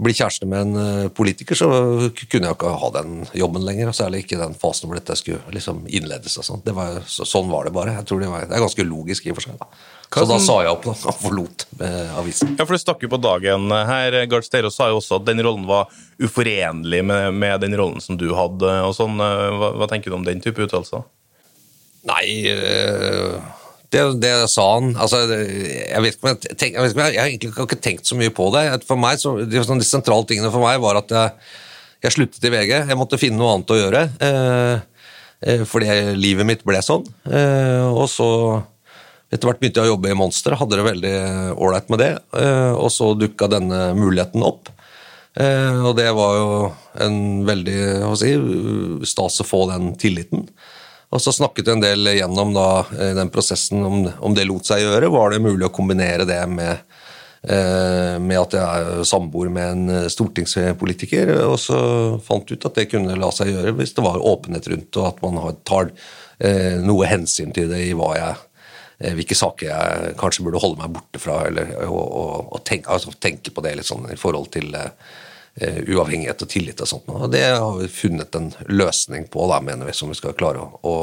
bli 0.00 0.14
kjæreste 0.16 0.46
med 0.48 0.62
en 0.64 0.76
eh, 0.80 1.08
politiker, 1.12 1.58
så 1.58 1.68
kunne 2.16 2.48
jeg 2.48 2.56
ikke 2.56 2.74
ha 2.80 2.90
den 2.94 3.26
jobben 3.36 3.64
lenger. 3.66 3.90
og 3.90 3.96
Særlig 3.96 4.22
ikke 4.24 4.40
den 4.40 4.54
fasen 4.56 4.88
hvor 4.88 4.96
dette 4.96 5.16
skulle 5.18 5.42
liksom 5.52 5.82
innledes. 5.88 6.38
og 6.40 6.46
sånn. 6.48 6.62
Det 6.64 6.72
var, 6.76 7.02
så, 7.06 7.26
sånn 7.28 7.50
var 7.52 7.68
det 7.68 7.74
bare. 7.76 7.98
Jeg 7.98 8.08
tror 8.08 8.22
det, 8.22 8.30
var, 8.32 8.46
det 8.48 8.56
er 8.56 8.64
ganske 8.64 8.88
logisk 8.88 9.26
i 9.26 9.34
og 9.34 9.40
for 9.40 9.48
seg. 9.48 9.58
da. 9.60 9.68
Så 10.12 10.26
da 10.28 10.36
sa 10.44 10.58
jeg 10.60 10.72
opp 10.74 10.82
da, 10.84 10.92
og 11.08 11.20
forlot 11.22 11.66
eh, 11.80 12.16
avisen. 12.20 12.56
Ja, 12.58 12.66
for 12.66 12.76
Det 12.76 12.82
stakk 12.82 13.04
jo 13.04 13.12
på 13.12 13.20
dagen 13.20 13.72
her. 13.72 14.16
Gard 14.32 14.48
Steiro 14.48 14.72
sa 14.72 14.90
jo 14.92 15.00
også 15.00 15.20
at 15.20 15.28
den 15.28 15.40
rollen 15.44 15.64
var 15.68 15.92
uforenlig 16.20 17.00
med, 17.04 17.32
med 17.36 17.64
den 17.64 17.76
rollen 17.80 18.00
som 18.04 18.20
du 18.20 18.30
hadde. 18.36 18.72
og 18.88 18.96
sånn. 18.96 19.20
Hva, 19.20 19.74
hva 19.76 19.88
tenker 19.92 20.12
du 20.12 20.20
om 20.20 20.28
den 20.28 20.40
type 20.44 20.64
uttalelser? 20.64 21.04
Nei 22.08 22.26
eh, 22.50 23.36
det, 23.92 24.02
det 24.22 24.32
sa 24.50 24.64
han 24.74 24.94
altså, 24.96 25.20
Jeg 25.28 26.00
vet 26.04 26.16
ikke 26.16 26.32
jeg, 26.32 26.56
tenk, 26.56 26.76
jeg, 26.76 26.82
vet 26.82 26.94
ikke 26.94 27.04
jeg, 27.04 27.14
jeg 27.14 27.22
har 27.22 27.30
egentlig 27.30 27.52
ikke 27.66 27.82
tenkt 27.84 28.08
så 28.08 28.18
mye 28.18 28.32
på 28.34 28.48
det. 28.54 28.64
For 28.88 29.00
meg, 29.00 29.20
så, 29.20 29.34
de, 29.44 29.60
sånn, 29.66 29.82
de 29.82 29.88
sentrale 29.88 30.28
tingene 30.28 30.52
for 30.54 30.64
meg 30.64 30.80
var 30.82 31.02
at 31.02 31.12
jeg, 31.12 31.52
jeg 32.06 32.16
sluttet 32.16 32.48
i 32.48 32.52
VG. 32.54 32.74
Jeg 32.90 32.98
måtte 32.98 33.20
finne 33.20 33.40
noe 33.40 33.54
annet 33.56 33.74
å 33.74 33.78
gjøre. 33.78 34.02
Eh, 34.28 35.08
eh, 35.46 35.64
fordi 35.68 35.98
livet 36.18 36.48
mitt 36.48 36.64
ble 36.66 36.80
sånn. 36.84 37.04
Eh, 37.28 37.88
og 37.92 38.08
så 38.10 38.28
etter 39.32 39.48
hvert 39.48 39.62
begynte 39.62 39.80
jeg 39.80 39.88
å 39.88 39.94
jobbe 39.94 40.10
i 40.12 40.16
Monster, 40.16 40.58
hadde 40.60 40.76
det 40.76 40.84
veldig 40.84 41.16
ålreit 41.56 41.88
med 41.92 42.02
det. 42.02 42.12
Eh, 42.36 42.72
og 42.76 42.90
så 42.92 43.14
dukka 43.16 43.48
denne 43.48 43.92
muligheten 43.96 44.44
opp. 44.44 44.68
Eh, 45.40 45.78
og 45.80 45.96
det 45.96 46.10
var 46.12 46.36
jo 46.36 46.48
en 47.00 47.16
veldig 47.48 47.78
si, 48.20 48.34
stas 49.08 49.40
å 49.40 49.48
få 49.48 49.64
den 49.70 49.94
tilliten. 50.00 50.44
Og 51.12 51.20
så 51.20 51.32
snakket 51.34 51.68
vi 51.68 51.74
en 51.74 51.82
del 51.82 52.08
gjennom 52.16 52.54
da, 52.56 52.68
eh, 52.96 53.12
den 53.16 53.30
prosessen 53.32 53.84
om, 53.84 54.06
om 54.24 54.36
det 54.36 54.46
lot 54.48 54.68
seg 54.68 54.84
gjøre. 54.84 55.12
Var 55.12 55.34
det 55.34 55.44
mulig 55.44 55.68
å 55.68 55.74
kombinere 55.74 56.24
det 56.28 56.40
med, 56.48 56.80
eh, 57.44 58.16
med 58.16 58.38
at 58.40 58.56
jeg 58.56 58.86
er 58.86 59.04
samboer 59.08 59.50
med 59.52 59.74
en 59.74 59.90
eh, 59.92 60.08
stortingspolitiker? 60.12 61.34
Og 61.50 61.58
så 61.60 61.80
fant 62.24 62.48
vi 62.48 62.56
ut 62.56 62.64
at 62.70 62.80
det 62.80 62.88
kunne 62.94 63.18
la 63.20 63.28
seg 63.34 63.52
gjøre 63.52 63.74
hvis 63.76 63.92
det 63.98 64.06
var 64.06 64.24
åpenhet 64.32 64.70
rundt, 64.72 64.96
og 64.96 65.10
at 65.10 65.20
man 65.26 65.60
tar 65.68 65.94
noe 66.82 67.06
hensyn 67.06 67.52
til 67.54 67.68
det 67.70 67.84
i 67.84 67.92
hva 67.94 68.08
jeg 68.16 69.12
hvilke 69.14 69.36
saker 69.38 69.68
jeg 69.68 70.14
kanskje 70.18 70.42
burde 70.42 70.58
holde 70.58 70.80
meg 70.80 70.90
borte 70.96 71.20
fra, 71.22 71.36
eller 71.46 71.68
og, 71.84 72.00
og, 72.02 72.48
og 72.56 72.64
tenke, 72.66 72.90
altså, 72.90 73.12
tenke 73.22 73.52
på 73.54 73.62
det 73.62 73.76
litt 73.78 73.86
sånn 73.86 74.08
i 74.10 74.18
forhold 74.18 74.48
til 74.50 74.74
uavhengighet 75.60 76.42
og 76.42 76.48
tillit 76.48 76.80
og 76.80 76.88
sånt. 76.88 77.10
Og 77.12 77.28
det 77.32 77.44
har 77.44 77.74
vi 77.76 77.88
funnet 77.92 78.34
en 78.38 78.52
løsning 78.72 79.26
på, 79.32 79.44
da, 79.50 79.60
mener 79.64 79.88
vi, 79.88 79.96
som 79.96 80.12
vi 80.12 80.16
skal 80.16 80.36
klare 80.38 80.64
å 80.64 80.94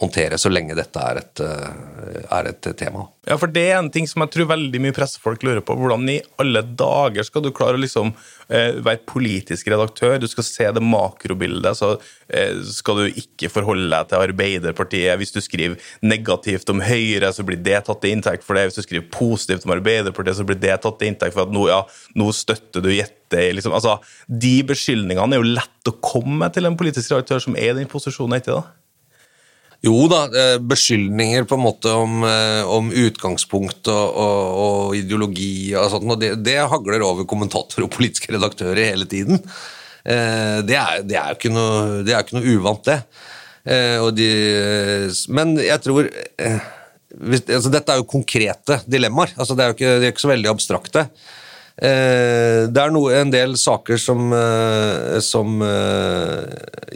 håndtere 0.00 0.38
så 0.40 0.48
lenge 0.48 0.76
dette 0.76 1.00
er 1.00 1.20
et, 1.20 1.40
eh, 1.44 2.20
er 2.32 2.48
et 2.48 2.68
tema. 2.78 3.08
Ja, 3.26 3.36
for 3.36 3.46
Det 3.46 3.68
er 3.68 3.78
en 3.78 3.90
ting 3.90 4.06
som 4.08 4.22
jeg 4.22 4.30
tror 4.32 4.48
veldig 4.48 4.80
mye 4.80 4.96
pressefolk 4.96 5.42
lurer 5.44 5.60
på. 5.60 5.76
Hvordan 5.76 6.08
i 6.08 6.22
alle 6.40 6.62
dager 6.62 7.22
skal 7.22 7.42
du 7.42 7.50
klare 7.50 7.76
å 7.76 7.80
liksom, 7.80 8.14
eh, 8.48 8.80
være 8.80 9.04
politisk 9.04 9.68
redaktør? 9.68 10.18
Du 10.18 10.26
skal 10.26 10.44
se 10.44 10.64
det 10.64 10.82
makrobildet. 10.82 11.76
så 11.76 12.00
eh, 12.30 12.62
Skal 12.62 12.96
du 12.96 13.12
ikke 13.12 13.50
forholde 13.50 13.90
deg 13.90 14.08
til 14.08 14.18
Arbeiderpartiet. 14.18 15.18
Hvis 15.18 15.32
du 15.32 15.40
skriver 15.40 15.76
negativt 16.02 16.68
om 16.70 16.80
Høyre, 16.80 17.28
så 17.32 17.44
blir 17.44 17.62
det 17.62 17.84
tatt 17.84 18.00
til 18.00 18.16
inntekt 18.16 18.42
for 18.42 18.54
det. 18.54 18.70
Hvis 18.72 18.80
du 18.80 18.82
skriver 18.88 19.10
positivt 19.10 19.66
om 19.66 19.76
Arbeiderpartiet, 19.76 20.36
så 20.36 20.46
blir 20.46 20.58
det 20.58 20.80
tatt 20.80 20.98
til 20.98 21.08
inntekt 21.08 21.34
for 21.34 21.42
at 21.42 21.52
nå, 21.52 21.68
ja, 21.68 21.84
nå 22.16 22.32
støtter 22.32 22.80
du 22.80 22.88
Jette. 22.88 23.52
Liksom. 23.52 23.72
Altså, 23.72 24.00
de 24.26 24.62
beskyldningene 24.64 25.36
er 25.36 25.42
jo 25.42 25.54
lett 25.54 25.86
å 25.86 26.00
komme 26.00 26.38
med 26.38 26.54
til 26.54 26.66
en 26.66 26.76
politisk 26.76 27.12
redaktør 27.12 27.38
som 27.38 27.54
er 27.54 27.74
i 27.74 27.84
den 27.84 27.86
posisjonen. 27.86 28.40
etter 28.40 28.56
det? 28.56 28.79
Jo 29.80 30.04
da, 30.12 30.24
eh, 30.28 30.58
beskyldninger 30.60 31.46
på 31.48 31.56
en 31.56 31.64
måte 31.64 31.92
om, 31.96 32.20
eh, 32.28 32.62
om 32.68 32.90
utgangspunkt 32.92 33.88
og, 33.88 34.16
og, 34.24 34.58
og 34.64 34.96
ideologi 34.98 35.72
og 35.72 35.88
sånt, 35.94 36.04
og 36.04 36.20
det, 36.20 36.34
det 36.44 36.58
hagler 36.68 37.04
over 37.06 37.24
kommentatorer 37.28 37.86
og 37.86 37.94
politiske 37.94 38.34
redaktører 38.34 38.90
hele 38.92 39.08
tiden. 39.08 39.40
Eh, 40.04 40.60
Det 40.68 40.76
er, 40.76 41.00
det 41.08 41.16
er 41.16 41.32
jo 41.32 41.38
ikke 41.38 41.54
noe, 41.54 42.02
det 42.04 42.12
er 42.12 42.26
ikke 42.26 42.36
noe 42.36 42.56
uvant, 42.58 42.84
det. 42.90 43.00
De, 44.16 44.26
men 45.36 45.50
jeg 45.60 45.82
tror 45.84 46.06
hvis, 46.08 47.42
altså 47.44 47.70
Dette 47.70 47.92
er 47.92 47.98
jo 48.00 48.06
konkrete 48.08 48.78
dilemmaer. 48.88 49.34
altså 49.36 49.52
Det 49.54 49.62
er 49.62 49.68
jo 49.68 49.76
ikke, 49.76 49.90
de 50.00 50.06
er 50.08 50.14
ikke 50.14 50.22
så 50.24 50.30
veldig 50.30 50.48
abstrakte. 50.48 51.02
Eh, 51.80 52.66
det 52.68 52.80
er 52.82 52.92
noe, 52.92 53.14
en 53.16 53.30
del 53.32 53.54
saker 53.56 53.96
som, 53.96 54.26
eh, 54.36 55.16
som 55.24 55.62
eh, 55.64 56.42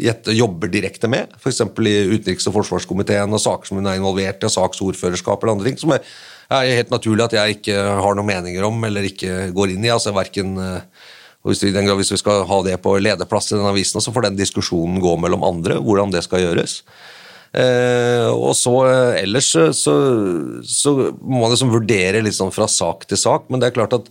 Jette 0.05 0.35
jobber 0.37 0.69
direkte 0.69 1.09
med, 1.09 1.33
f.eks. 1.39 1.63
i 1.65 1.95
utenriks- 2.11 2.51
og 2.51 2.59
forsvarskomiteen, 2.59 3.33
og 3.33 3.41
saker 3.41 3.71
som 3.71 3.81
hun 3.81 3.89
er 3.89 3.97
involvert 3.97 4.43
i, 4.43 4.51
og 4.51 4.53
saksordførerskap 4.53 5.41
eller 5.41 5.55
andre 5.55 5.71
ting, 5.71 5.81
som 5.81 5.95
er, 5.97 6.05
er 6.53 6.75
helt 6.83 6.93
naturlig 6.93 7.25
at 7.25 7.39
jeg 7.39 7.59
ikke 7.59 7.79
har 7.81 8.19
noen 8.19 8.29
meninger 8.29 8.69
om 8.69 8.85
eller 8.85 9.09
ikke 9.09 9.49
går 9.57 9.73
inn 9.73 9.89
i. 9.89 9.93
altså 9.95 10.13
hverken 10.13 10.59
og 11.45 11.53
hvis 11.53 11.61
vi, 11.67 11.73
hvis 11.77 12.13
vi 12.15 12.21
skal 12.21 12.47
ha 12.49 12.61
det 12.65 12.79
på 12.81 12.95
lederplass 13.05 13.51
i 13.53 13.59
den 13.59 13.69
avisen, 13.69 14.01
så 14.01 14.13
får 14.13 14.31
den 14.31 14.39
diskusjonen 14.39 14.97
gå 15.01 15.11
mellom 15.21 15.45
andre, 15.45 15.77
hvordan 15.77 16.13
det 16.13 16.23
skal 16.25 16.41
gjøres. 16.41 16.79
Eh, 17.55 18.29
og 18.33 18.57
så 18.59 18.73
ellers 19.21 19.51
så, 19.53 19.69
så, 20.67 20.95
må 21.21 21.45
man 21.45 21.53
liksom 21.53 21.71
vurdere 21.71 22.25
litt 22.25 22.35
sånn 22.35 22.51
fra 22.55 22.67
sak 22.67 23.05
til 23.07 23.21
sak, 23.21 23.45
men 23.53 23.61
det 23.61 23.69
er 23.69 23.77
klart 23.77 23.95
at 23.95 24.09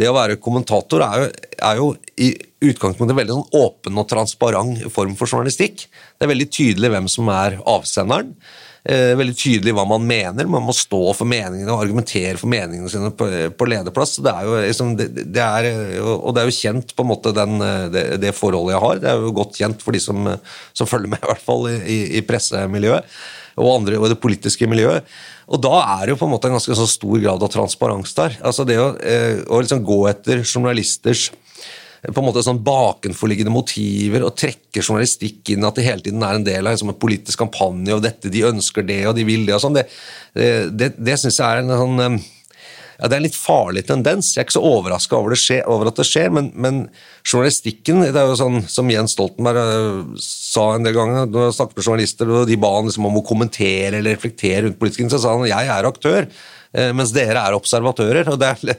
det 0.00 0.08
å 0.08 0.16
være 0.16 0.40
kommentator 0.40 1.04
er 1.04 1.20
jo, 1.20 1.28
er 1.68 1.80
jo 1.80 1.90
i 2.20 2.32
utgangspunktet 2.70 3.16
veldig 3.16 3.36
sånn 3.36 3.60
åpen 3.60 4.00
og 4.00 4.08
transparent 4.08 4.82
form 4.92 5.14
for 5.18 5.28
journalistikk. 5.28 5.86
Det 5.86 6.26
er 6.26 6.32
veldig 6.32 6.50
tydelig 6.52 6.90
hvem 6.94 7.08
som 7.12 7.30
er 7.32 7.58
avsenderen. 7.68 8.34
Eh, 8.80 9.12
veldig 9.20 9.34
tydelig 9.36 9.74
hva 9.76 9.84
man 9.88 10.04
mener. 10.08 10.48
Man 10.48 10.64
må 10.64 10.72
stå 10.76 11.00
for 11.16 11.28
meningene 11.28 11.68
og 11.72 11.82
argumentere 11.84 12.38
for 12.40 12.48
meningene 12.52 12.88
sine 12.92 13.10
på, 13.12 13.28
på 13.52 13.68
lederplass. 13.68 14.16
Det 14.24 14.32
er 14.32 14.48
jo, 14.48 14.54
liksom, 14.64 14.94
det, 14.96 15.10
det 15.36 15.44
er, 15.44 15.68
og 16.14 16.32
det 16.36 16.42
er 16.42 16.48
jo 16.48 16.56
kjent, 16.60 16.94
på 16.96 17.04
en 17.04 17.10
måte, 17.10 17.34
den, 17.36 17.60
det, 17.92 18.06
det, 18.22 18.32
forholdet 18.36 18.76
jeg 18.76 18.84
har. 18.86 19.02
Det 19.02 19.12
er 19.12 19.26
jo 19.26 19.34
godt 19.36 19.60
kjent 19.60 19.84
for 19.84 19.96
de 19.96 20.00
som, 20.00 20.32
som 20.72 20.88
følger 20.88 21.12
med, 21.12 21.20
i 21.20 21.32
hvert 21.32 21.44
fall 21.44 21.68
i, 21.76 22.00
i 22.20 22.24
pressemiljøet 22.24 23.20
og, 23.60 23.68
andre, 23.74 24.00
og 24.00 24.08
det 24.12 24.20
politiske 24.22 24.68
miljøet. 24.70 25.04
Og 25.50 25.58
da 25.62 25.74
er 25.96 26.06
det 26.06 26.14
jo 26.14 26.20
på 26.20 26.28
en 26.28 26.34
måte 26.36 26.50
en 26.50 26.56
ganske 26.56 26.88
stor 26.92 27.22
grad 27.22 27.42
av 27.42 27.50
transparens 27.50 28.14
der. 28.14 28.36
Altså 28.46 28.66
det 28.68 28.78
å, 28.78 28.92
eh, 29.02 29.42
å 29.50 29.60
liksom 29.62 29.82
gå 29.86 30.04
etter 30.10 30.44
journalisters 30.44 31.30
på 32.00 32.16
en 32.16 32.24
måte 32.24 32.42
sånn 32.44 32.62
bakenforliggende 32.64 33.52
motiver 33.52 34.24
og 34.24 34.36
trekke 34.40 34.80
journalistikk 34.80 35.52
inn 35.52 35.66
at 35.68 35.76
det 35.76 35.84
hele 35.84 36.04
tiden 36.04 36.22
er 36.24 36.38
en 36.38 36.46
del 36.46 36.64
av 36.64 36.72
liksom, 36.72 36.94
en 36.94 37.00
politisk 37.02 37.42
kampanje 37.42 37.92
og 37.92 38.04
dette, 38.06 38.32
de 38.32 38.46
ønsker 38.48 38.86
det 38.88 39.02
og 39.10 39.18
de 39.18 39.26
vil 39.28 39.44
det 39.44 39.58
og 39.58 39.60
sånn, 39.66 39.76
det, 39.76 39.84
det, 40.32 40.50
det, 40.72 40.88
det 40.96 41.18
syns 41.20 41.40
jeg 41.42 41.44
er 41.44 41.60
en 41.60 41.74
sånn 41.76 42.04
eh, 42.06 42.16
ja, 43.00 43.08
Det 43.08 43.16
er 43.16 43.22
en 43.22 43.26
litt 43.26 43.38
farlig 43.38 43.84
tendens. 43.88 44.34
Jeg 44.34 44.42
er 44.42 44.48
ikke 44.48 44.58
så 44.58 44.64
overraska 44.68 45.16
over, 45.16 45.34
over, 45.72 45.90
at 45.90 46.00
det 46.00 46.06
skjer, 46.08 46.30
men, 46.36 46.52
men, 46.54 46.82
journalistikken 47.24 48.04
det 48.04 48.12
er 48.12 48.28
jo 48.28 48.38
sånn 48.38 48.60
som 48.68 48.92
Jens 48.92 49.16
Stoltenberg 49.16 49.60
uh, 49.60 50.14
sa 50.20 50.74
en 50.76 50.86
del 50.86 50.96
ganger 50.96 51.28
når 51.30 51.48
jeg 51.48 51.58
snakket 51.58 51.80
med 51.80 51.88
journalister, 51.88 52.32
og 52.36 52.48
de 52.50 52.60
ba 52.60 52.72
han 52.76 52.88
liksom 52.90 53.08
om 53.08 53.20
å 53.20 53.26
kommentere 53.26 53.98
eller 53.98 54.16
reflektere 54.16 54.66
rundt 54.66 54.80
politikken, 54.80 55.12
så 55.12 55.20
sa 55.22 55.34
han 55.36 55.48
jeg 55.48 55.72
er 55.72 55.88
aktør. 55.88 56.28
Eh, 56.70 56.92
mens 56.94 57.10
dere 57.10 57.42
er 57.42 57.56
observatører. 57.56 58.28
og 58.30 58.38
Det 58.38 58.46
er, 58.46 58.76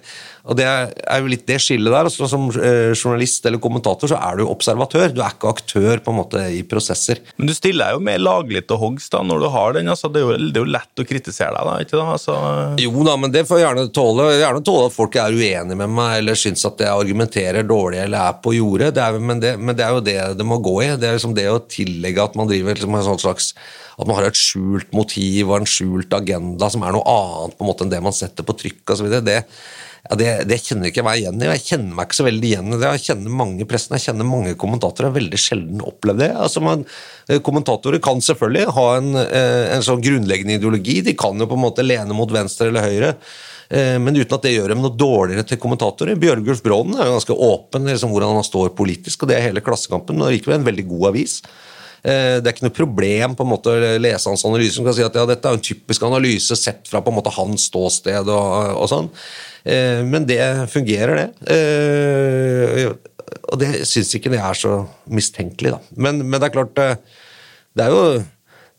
og 0.47 0.55
det 0.55 0.65
er 0.65 1.19
jo 1.19 1.31
litt 1.31 1.43
det 1.47 1.59
skillet 1.59 1.91
der. 1.91 2.07
Altså, 2.07 2.27
som 2.31 2.47
eh, 2.55 2.93
journalist 2.95 3.45
eller 3.45 3.59
kommentator 3.63 4.13
så 4.13 4.19
er 4.19 4.39
du 4.39 4.45
observatør, 4.47 5.11
du 5.11 5.19
er 5.19 5.35
ikke 5.35 5.51
aktør 5.51 6.03
på 6.03 6.13
en 6.13 6.19
måte 6.21 6.43
i 6.55 6.61
prosesser. 6.63 7.19
Men 7.35 7.51
du 7.51 7.55
stiller 7.57 7.97
jo 7.97 8.03
mer 8.03 8.21
laglig 8.21 8.63
til 8.69 8.79
hoggs 8.79 9.09
da, 9.11 9.23
når 9.27 9.43
du 9.43 9.49
har 9.51 9.75
den. 9.75 9.91
Altså, 9.91 10.11
det, 10.11 10.21
er 10.21 10.27
jo, 10.29 10.39
det, 10.39 10.55
er 10.55 10.63
jo, 10.63 10.71
lett 10.77 11.03
å 11.03 11.07
kritisere 11.07 11.51
deg, 11.57 11.67
da? 11.67 11.75
ikke 11.83 11.99
da? 11.99 12.07
Altså... 12.15 12.37
Jo 12.81 13.05
da, 13.07 13.17
men 13.19 13.35
det 13.35 13.43
får 13.49 13.59
jeg 13.59 13.67
gjerne 13.67 13.85
tåle. 13.99 14.29
Gjerne 14.39 14.63
tåle 14.71 14.87
at 14.87 14.95
folk 14.95 15.19
er 15.19 15.35
uenige 15.35 15.79
med 15.83 15.95
meg 15.99 16.21
eller 16.21 16.39
syns 16.39 16.63
at 16.69 16.79
jeg 16.79 16.95
argumenterer 16.95 17.67
dårlig 17.67 18.05
eller 18.05 18.31
er 18.31 18.39
på 18.43 18.55
jordet. 18.55 18.95
Men, 19.19 19.43
men, 19.43 19.75
det 19.75 19.85
er 19.85 19.97
jo 19.97 20.05
det 20.05 20.17
det 20.39 20.47
må 20.47 20.61
gå 20.63 20.79
i. 20.85 20.91
Det 20.95 21.09
er 21.09 21.19
liksom 21.19 21.35
det 21.35 21.49
å 21.51 21.61
tillegge 21.67 22.23
at 22.23 22.39
man 22.39 22.47
driver 22.47 22.77
liksom 22.77 22.95
en 22.95 23.07
sånn 23.11 23.23
slags 23.27 23.51
at 23.97 24.07
man 24.07 24.17
har 24.17 24.29
et 24.29 24.39
skjult 24.39 24.91
motiv 24.95 25.49
og 25.49 25.59
en 25.59 25.69
skjult 25.69 26.13
agenda 26.15 26.69
som 26.71 26.83
er 26.85 26.95
noe 26.95 27.05
annet 27.05 27.57
på 27.57 27.65
en 27.65 27.71
måte 27.71 27.85
enn 27.85 27.93
det 27.93 28.01
man 28.03 28.15
setter 28.15 28.47
på 28.47 28.55
trykk 28.57 28.93
osv. 28.95 29.09
Det, 29.25 29.37
ja, 30.01 30.17
det, 30.17 30.29
det 30.49 30.57
kjenner 30.63 30.89
ikke 30.89 31.03
meg 31.05 31.21
igjen 31.21 31.43
i. 31.43 31.49
Jeg 31.51 31.63
kjenner 31.67 31.97
meg 31.97 32.07
ikke 32.07 32.17
så 32.17 32.25
veldig 32.25 32.49
igjen 32.49 32.73
i 32.73 32.79
det. 32.81 32.89
Jeg 32.95 33.05
kjenner 33.11 33.37
mange 33.43 33.67
pressen, 33.69 33.95
jeg 33.97 34.07
kjenner 34.07 34.27
mange 34.27 34.55
kommentatorer. 34.59 35.07
Jeg 35.07 35.13
har 35.13 35.19
veldig 35.19 35.41
sjelden 35.43 35.85
opplevd 35.85 36.23
det. 36.23 36.31
Altså, 36.47 36.63
man, 36.65 36.83
eh, 37.27 37.41
kommentatorer 37.45 38.01
kan 38.03 38.23
selvfølgelig 38.25 38.75
ha 38.77 38.87
en, 38.97 39.13
eh, 39.21 39.75
en, 39.75 39.85
sånn 39.85 40.01
grunnleggende 40.01 40.57
ideologi. 40.57 41.01
De 41.05 41.13
kan 41.13 41.37
jo 41.37 41.49
på 41.51 41.59
en 41.59 41.65
måte 41.67 41.85
lene 41.85 42.17
mot 42.17 42.33
venstre 42.33 42.71
eller 42.71 42.87
høyre. 42.87 43.13
Eh, 43.69 43.97
men 44.01 44.17
uten 44.17 44.35
at 44.35 44.47
det 44.47 44.55
gjør 44.55 44.73
dem 44.73 44.81
noe 44.81 44.97
dårligere 44.97 45.45
til 45.47 45.61
kommentatorer. 45.61 46.17
Bjørgulf 46.19 46.63
Brånen 46.65 46.97
er 46.97 47.07
jo 47.07 47.19
ganske 47.19 47.37
åpen 47.37 47.85
liksom, 47.93 48.11
hvordan 48.11 48.39
han 48.41 48.47
står 48.47 48.73
politisk, 48.75 49.21
og 49.21 49.29
det 49.29 49.37
er 49.37 49.51
hele 49.51 49.63
Klassekampen. 49.63 50.17
Og 50.19 50.33
likevel 50.33 50.59
en 50.59 50.67
veldig 50.71 50.87
god 50.89 51.11
avis. 51.13 51.43
Eh, 52.01 52.39
det 52.41 52.49
er 52.49 52.55
ikke 52.55 52.65
noe 52.65 52.73
problem 52.73 53.35
på 53.37 53.45
en 53.45 53.51
måte 53.51 53.73
å 53.73 53.93
lese 54.01 54.29
hans 54.31 54.43
analyse 54.47 54.73
som 54.73 54.87
kan 54.87 54.95
si 54.97 55.05
at 55.05 55.17
ja, 55.17 55.25
dette 55.29 55.45
er 55.45 55.57
en 55.57 55.61
typisk 55.61 56.05
analyse 56.07 56.57
sett 56.57 56.89
fra 56.89 57.03
på 57.03 57.13
en 57.13 57.19
måte 57.19 57.33
hans 57.35 57.67
ståsted 57.69 58.31
og, 58.33 58.73
og 58.81 58.89
sånn. 58.89 59.09
Eh, 59.69 60.01
men 60.07 60.25
det 60.29 60.41
fungerer, 60.73 61.21
det. 61.21 61.55
Eh, 61.55 62.91
og 63.51 63.61
det 63.61 63.85
syns 63.87 64.15
ikke 64.17 64.31
det 64.33 64.41
er 64.41 64.57
så 64.57 64.81
mistenkelig, 65.13 65.75
da. 65.75 65.97
Men, 66.01 66.23
men 66.25 66.41
det 66.41 66.49
er 66.49 66.55
klart, 66.55 66.77
det 67.77 67.85
er 67.85 67.93
jo 67.93 68.05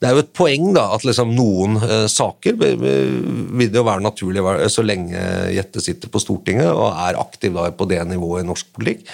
det 0.03 0.09
er 0.09 0.17
jo 0.17 0.23
et 0.25 0.33
poeng 0.35 0.73
da, 0.75 0.89
at 0.97 1.05
liksom 1.07 1.31
noen 1.31 1.77
saker 2.11 2.57
vil 2.59 3.69
det 3.71 3.79
jo 3.79 3.85
være 3.87 4.03
naturlig 4.03 4.43
så 4.75 4.83
lenge 4.83 5.21
Jette 5.55 5.79
sitter 5.85 6.11
på 6.11 6.19
Stortinget 6.19 6.73
og 6.73 6.89
er 6.91 7.21
aktiv 7.23 7.55
da, 7.55 7.69
på 7.71 7.87
det 7.87 8.01
nivået 8.11 8.43
i 8.43 8.49
norsk 8.49 8.73
politikk 8.75 9.07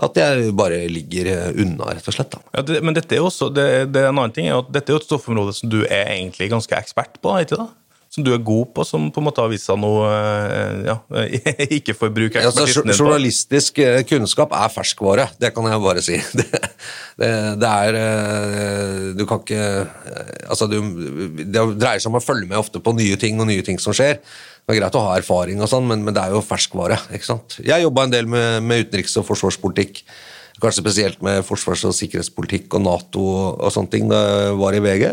at 0.00 0.16
jeg 0.16 0.54
bare 0.56 0.80
ligger 0.88 1.28
eh, 1.28 1.60
unna, 1.60 1.92
rett 1.92 2.08
og 2.08 2.16
slett. 2.16 2.38
Ja, 2.54 2.64
det, 2.64 2.80
men 2.84 2.96
dette 2.96 3.18
er 3.18 3.26
også, 3.26 3.50
det, 3.52 3.68
det, 3.92 4.00
er 4.00 4.08
en 4.08 4.22
annen 4.22 4.32
ting 4.34 4.48
er 4.48 4.62
at 4.62 4.72
dette 4.72 4.88
er 4.88 4.96
jo 4.96 5.02
et 5.02 5.08
stoffområde 5.08 5.54
som 5.56 5.72
du 5.72 5.82
er 5.84 6.14
egentlig 6.16 6.48
ganske 6.52 6.76
ekspert 6.78 7.20
på, 7.20 7.34
ikke 7.44 7.60
da? 7.60 7.68
Som 8.12 8.24
du 8.26 8.32
er 8.34 8.42
god 8.44 8.74
på, 8.76 8.84
som 8.84 9.06
på 9.08 9.22
en 9.22 9.24
måte 9.24 9.40
har 9.40 9.48
vist 9.48 9.68
seg 9.68 9.78
noe 9.80 10.08
eh, 10.08 10.82
ja, 10.88 10.96
ikke 11.78 11.96
får 11.96 12.12
bruke 12.16 12.40
ekspertisen 12.40 12.88
din? 12.88 12.96
Journalistisk 12.96 13.80
eh, 13.84 14.00
kunnskap 14.08 14.52
er 14.56 14.72
ferskvare, 14.72 15.28
det 15.40 15.52
kan 15.56 15.68
jeg 15.68 15.84
bare 15.84 16.04
si. 16.04 16.20
Det, 16.40 16.48
det, 17.20 17.28
det 17.60 17.68
er 17.68 17.96
Du 19.18 19.26
kan 19.28 19.42
ikke 19.42 19.64
Altså, 20.48 20.64
du, 20.64 20.78
det 21.44 21.64
dreier 21.76 22.00
seg 22.00 22.08
om 22.08 22.16
å 22.16 22.24
følge 22.24 22.48
med 22.48 22.60
ofte 22.60 22.80
på 22.80 22.96
nye 22.96 23.18
ting 23.20 23.40
og 23.40 23.50
nye 23.50 23.64
ting 23.64 23.76
som 23.80 23.92
skjer. 23.96 24.16
Det 24.62 24.76
er 24.76 24.78
greit 24.78 24.98
å 24.98 25.06
ha 25.08 25.16
erfaring, 25.18 25.62
og 25.62 25.70
sånn, 25.70 25.88
men, 25.90 26.04
men, 26.06 26.14
det 26.14 26.22
er 26.22 26.36
jo 26.36 26.44
ferskvare. 26.44 27.00
ikke 27.16 27.26
sant? 27.26 27.58
Jeg 27.66 27.82
jobba 27.82 28.06
en 28.06 28.12
del 28.12 28.28
med, 28.30 28.60
med, 28.62 28.86
utenriks- 28.86 29.18
og 29.18 29.26
forsvarspolitikk. 29.26 30.04
Kanskje 30.62 30.84
spesielt 30.84 31.24
med 31.24 31.42
forsvars- 31.42 31.82
og 31.88 31.96
sikkerhetspolitikk 31.96 32.76
og 32.78 32.84
Nato 32.84 33.24
og, 33.24 33.48
og 33.58 33.72
sånne 33.74 33.90
ting 33.90 34.06
da 34.10 34.20
jeg 34.28 34.54
var 34.60 34.76
i 34.78 34.82
VG. 34.84 35.04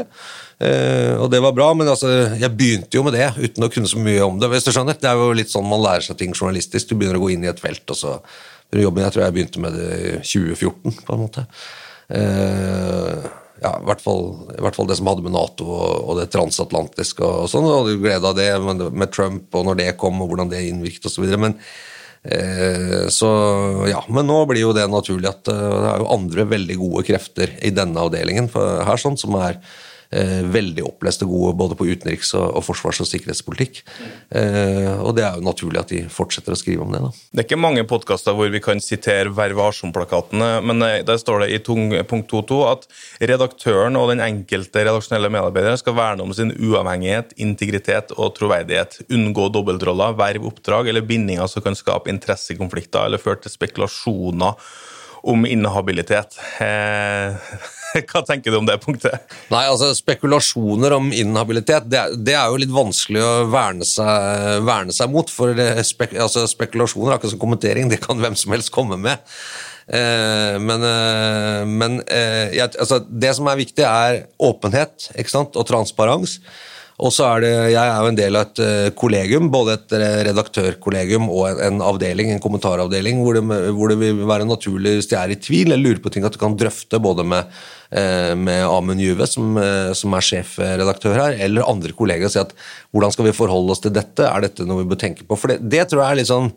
Eh, 0.60 1.16
og 1.16 1.32
det 1.34 1.40
var 1.42 1.56
bra, 1.56 1.72
men 1.74 1.90
altså, 1.90 2.12
jeg 2.38 2.54
begynte 2.54 3.00
jo 3.00 3.06
med 3.08 3.16
det 3.18 3.32
uten 3.40 3.66
å 3.66 3.72
kunne 3.74 3.90
så 3.90 4.02
mye 4.04 4.22
om 4.28 4.38
det. 4.42 4.52
hvis 4.52 4.68
du 4.68 4.74
skjønner. 4.76 5.00
Det 5.00 5.10
er 5.10 5.18
jo 5.18 5.34
litt 5.34 5.50
sånn 5.50 5.66
man 5.66 5.82
lærer 5.82 6.06
seg 6.06 6.20
ting 6.20 6.36
journalistisk. 6.36 6.92
Du 6.92 7.00
begynner 7.00 7.18
å 7.18 7.26
gå 7.26 7.34
inn 7.34 7.48
i 7.48 7.50
et 7.50 7.64
felt, 7.64 7.86
og 7.90 7.98
så 7.98 8.20
jobben, 8.70 9.02
Jeg 9.02 9.16
tror 9.16 9.24
jeg 9.24 9.34
begynte 9.34 9.62
med 9.64 9.74
det 9.74 9.90
i 9.98 10.10
2014, 10.22 11.00
på 11.08 11.16
en 11.16 11.24
måte. 11.24 11.48
Eh, 12.14 13.30
ja, 13.60 13.74
i 13.76 13.86
hvert, 13.90 14.02
fall, 14.04 14.24
i 14.56 14.62
hvert, 14.64 14.78
fall, 14.78 14.88
det 14.90 14.98
som 15.00 15.10
hadde 15.12 15.26
med 15.26 15.36
Nato 15.36 15.68
og, 15.68 15.94
og 16.06 16.20
det 16.20 16.30
transatlantiske 16.34 17.24
og, 17.26 17.46
og 17.46 17.52
sånn. 17.52 17.68
Og 17.68 17.90
du 17.90 18.00
glede 18.02 18.34
det 18.38 18.50
med, 18.64 18.86
med, 18.94 19.12
Trump 19.16 19.56
og 19.56 19.68
når 19.68 19.80
det 19.82 19.94
kom, 20.00 20.22
og 20.24 20.32
hvordan 20.32 20.52
det 20.52 20.64
innvirket 20.70 21.10
osv. 21.10 21.28
Men 21.36 21.58
eh, 22.24 23.10
så 23.12 23.30
ja, 23.90 24.02
men 24.08 24.30
nå 24.30 24.42
blir 24.50 24.64
jo 24.68 24.74
det 24.78 24.88
naturlig 24.92 25.32
at 25.32 25.52
uh, 25.52 25.60
det 25.60 25.92
er 25.92 26.04
jo 26.04 26.12
andre 26.16 26.48
veldig 26.56 26.80
gode 26.80 27.06
krefter 27.10 27.56
i 27.66 27.74
denne 27.76 28.08
avdelingen 28.08 28.50
for, 28.52 28.84
her 28.88 29.02
sånn, 29.02 29.20
som 29.20 29.36
er 29.42 29.60
eh, 30.12 30.42
veldig 30.46 30.86
og 30.86 31.06
gode 31.30 31.54
både 31.58 31.78
på 31.78 31.88
utenriks- 31.90 32.34
og 32.36 32.64
forsvars- 32.66 33.02
og 33.04 33.08
sikkerhetspolitikk. 33.10 33.82
Eh, 34.32 35.00
og 35.00 35.16
det 35.16 35.26
er 35.26 35.38
jo 35.38 35.46
naturlig 35.46 35.80
at 35.82 35.94
de 35.94 36.04
fortsetter 36.10 36.54
å 36.54 36.60
skrive 36.60 36.84
om 36.86 36.92
det. 36.92 37.02
da. 37.02 37.12
Det 37.32 37.44
er 37.44 37.48
ikke 37.48 37.62
mange 37.62 37.86
podkaster 37.88 38.36
hvor 38.38 38.50
vi 38.50 38.62
kan 38.64 38.80
sitere 38.80 39.30
Vær 39.30 39.54
varsom-plakatene, 39.58 40.50
men 40.66 40.82
eh, 40.82 41.04
der 41.06 41.18
står 41.22 41.46
det 41.46 41.52
i 41.54 41.60
punkt 42.10 42.30
2.2 42.30 42.60
at 42.70 42.88
redaktøren 43.22 43.98
og 44.00 44.10
den 44.12 44.24
enkelte 44.24 44.84
redaksjonelle 44.86 45.32
medarbeider 45.34 45.78
skal 45.80 45.98
verne 45.98 46.26
om 46.26 46.34
sin 46.34 46.52
uavhengighet, 46.52 47.34
integritet 47.38 48.14
og 48.18 48.36
troverdighet. 48.38 49.02
Unngå 49.10 49.50
dobbeltroller, 49.54 50.18
verv, 50.20 50.46
oppdrag 50.50 50.90
eller 50.90 51.06
bindinger 51.06 51.48
som 51.48 51.66
kan 51.66 51.78
skape 51.78 52.12
interessekonflikter 52.12 53.06
eller 53.06 53.22
føre 53.22 53.44
til 53.44 53.54
spekulasjoner 53.54 54.58
om 55.24 55.46
inhabilitet. 55.46 56.38
Eh, 56.64 57.38
hva 58.10 58.22
tenker 58.28 58.54
du 58.54 58.60
om 58.60 58.68
det 58.68 58.78
punktet? 58.84 59.32
Nei, 59.52 59.64
altså 59.70 59.92
Spekulasjoner 59.98 60.94
om 60.98 61.10
inhabilitet 61.16 61.88
det, 61.90 62.04
det 62.28 62.36
er 62.38 62.52
jo 62.52 62.60
litt 62.62 62.74
vanskelig 62.74 63.24
å 63.24 63.34
verne 63.52 63.88
seg, 63.88 64.60
verne 64.68 64.96
seg 64.96 65.12
mot. 65.14 65.32
For 65.34 65.58
spek, 65.86 66.16
altså, 66.20 66.46
spekulasjoner, 66.50 67.16
akkurat 67.16 67.36
som 67.36 67.42
kommentering, 67.42 67.90
det 67.92 68.02
kan 68.06 68.22
hvem 68.22 68.38
som 68.40 68.56
helst 68.56 68.74
komme 68.76 69.00
med. 69.02 69.20
Eh, 69.90 70.56
men, 70.62 70.84
eh, 70.86 71.64
men 71.66 72.02
eh, 72.06 72.54
jeg, 72.54 72.76
altså, 72.78 73.02
det 73.10 73.34
som 73.38 73.50
er 73.50 73.62
viktig, 73.64 73.86
er 73.86 74.26
åpenhet 74.38 75.10
og 75.50 75.64
transparens. 75.66 76.40
Og 77.00 77.14
så 77.16 77.26
er 77.30 77.44
det, 77.44 77.52
Jeg 77.72 77.80
er 77.80 78.02
jo 78.04 78.12
en 78.12 78.18
del 78.18 78.36
av 78.36 78.48
et 78.50 78.62
eh, 78.64 78.90
kollegium, 78.98 79.48
både 79.54 79.78
et 79.78 79.94
eh, 79.96 80.18
redaktørkollegium 80.28 81.30
og 81.32 81.46
en, 81.48 81.62
en 81.70 81.84
avdeling, 81.94 82.34
en 82.34 82.42
kommentaravdeling, 82.44 83.22
hvor 83.24 83.38
det, 83.38 83.44
hvor 83.76 83.92
det, 83.92 83.98
vil 84.02 84.20
være 84.28 84.48
naturlig, 84.50 84.98
hvis 84.98 85.12
de 85.12 85.16
er 85.20 85.32
i 85.32 85.40
tvil 85.40 85.72
eller 85.72 85.84
lurer 85.86 86.02
på 86.04 86.12
ting, 86.12 86.28
at 86.28 86.36
du 86.36 86.42
kan 86.42 86.58
drøfte 86.60 87.00
både 87.00 87.24
med, 87.24 87.56
eh, 87.96 88.34
med 88.36 88.66
Amund 88.68 89.04
Juve, 89.04 89.30
som, 89.32 89.56
som, 89.96 90.18
er 90.18 90.28
sjefredaktør 90.28 91.16
her, 91.22 91.40
eller 91.48 91.70
andre 91.72 91.96
kolleger, 91.96 92.28
og 92.28 92.36
si 92.36 92.44
at 92.44 92.52
hvordan 92.92 93.16
skal 93.16 93.30
vi 93.30 93.38
forholde 93.38 93.78
oss 93.78 93.86
til 93.86 93.96
dette, 93.96 94.28
er 94.28 94.50
dette 94.50 94.68
noe 94.68 94.84
vi 94.84 94.92
bør 94.92 95.04
tenke 95.08 95.24
på? 95.24 95.40
For 95.40 95.54
det, 95.54 95.62
det 95.72 95.88
tror 95.88 96.04
jeg 96.04 96.10
er 96.12 96.20
litt 96.20 96.32
sånn 96.32 96.52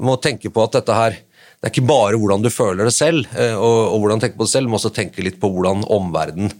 Må 0.00 0.16
tenke 0.20 0.48
på 0.52 0.62
at 0.64 0.76
dette 0.80 0.96
her 0.96 1.16
det 1.64 1.70
er 1.70 1.72
ikke 1.72 1.88
bare 1.88 2.18
hvordan 2.20 2.42
du 2.44 2.50
føler 2.52 2.84
det 2.84 2.92
selv, 2.92 3.24
og, 3.56 3.78
og 3.94 4.02
hvordan 4.02 4.20
du 4.20 4.24
tenker 4.26 4.36
på 4.36 4.44
det 4.44 4.52
selv, 4.52 4.68
må 4.68 4.76
også 4.76 4.90
tenke 4.92 5.22
litt 5.24 5.38
på 5.40 5.48
hvordan 5.48 5.86
omverdenen 5.96 6.50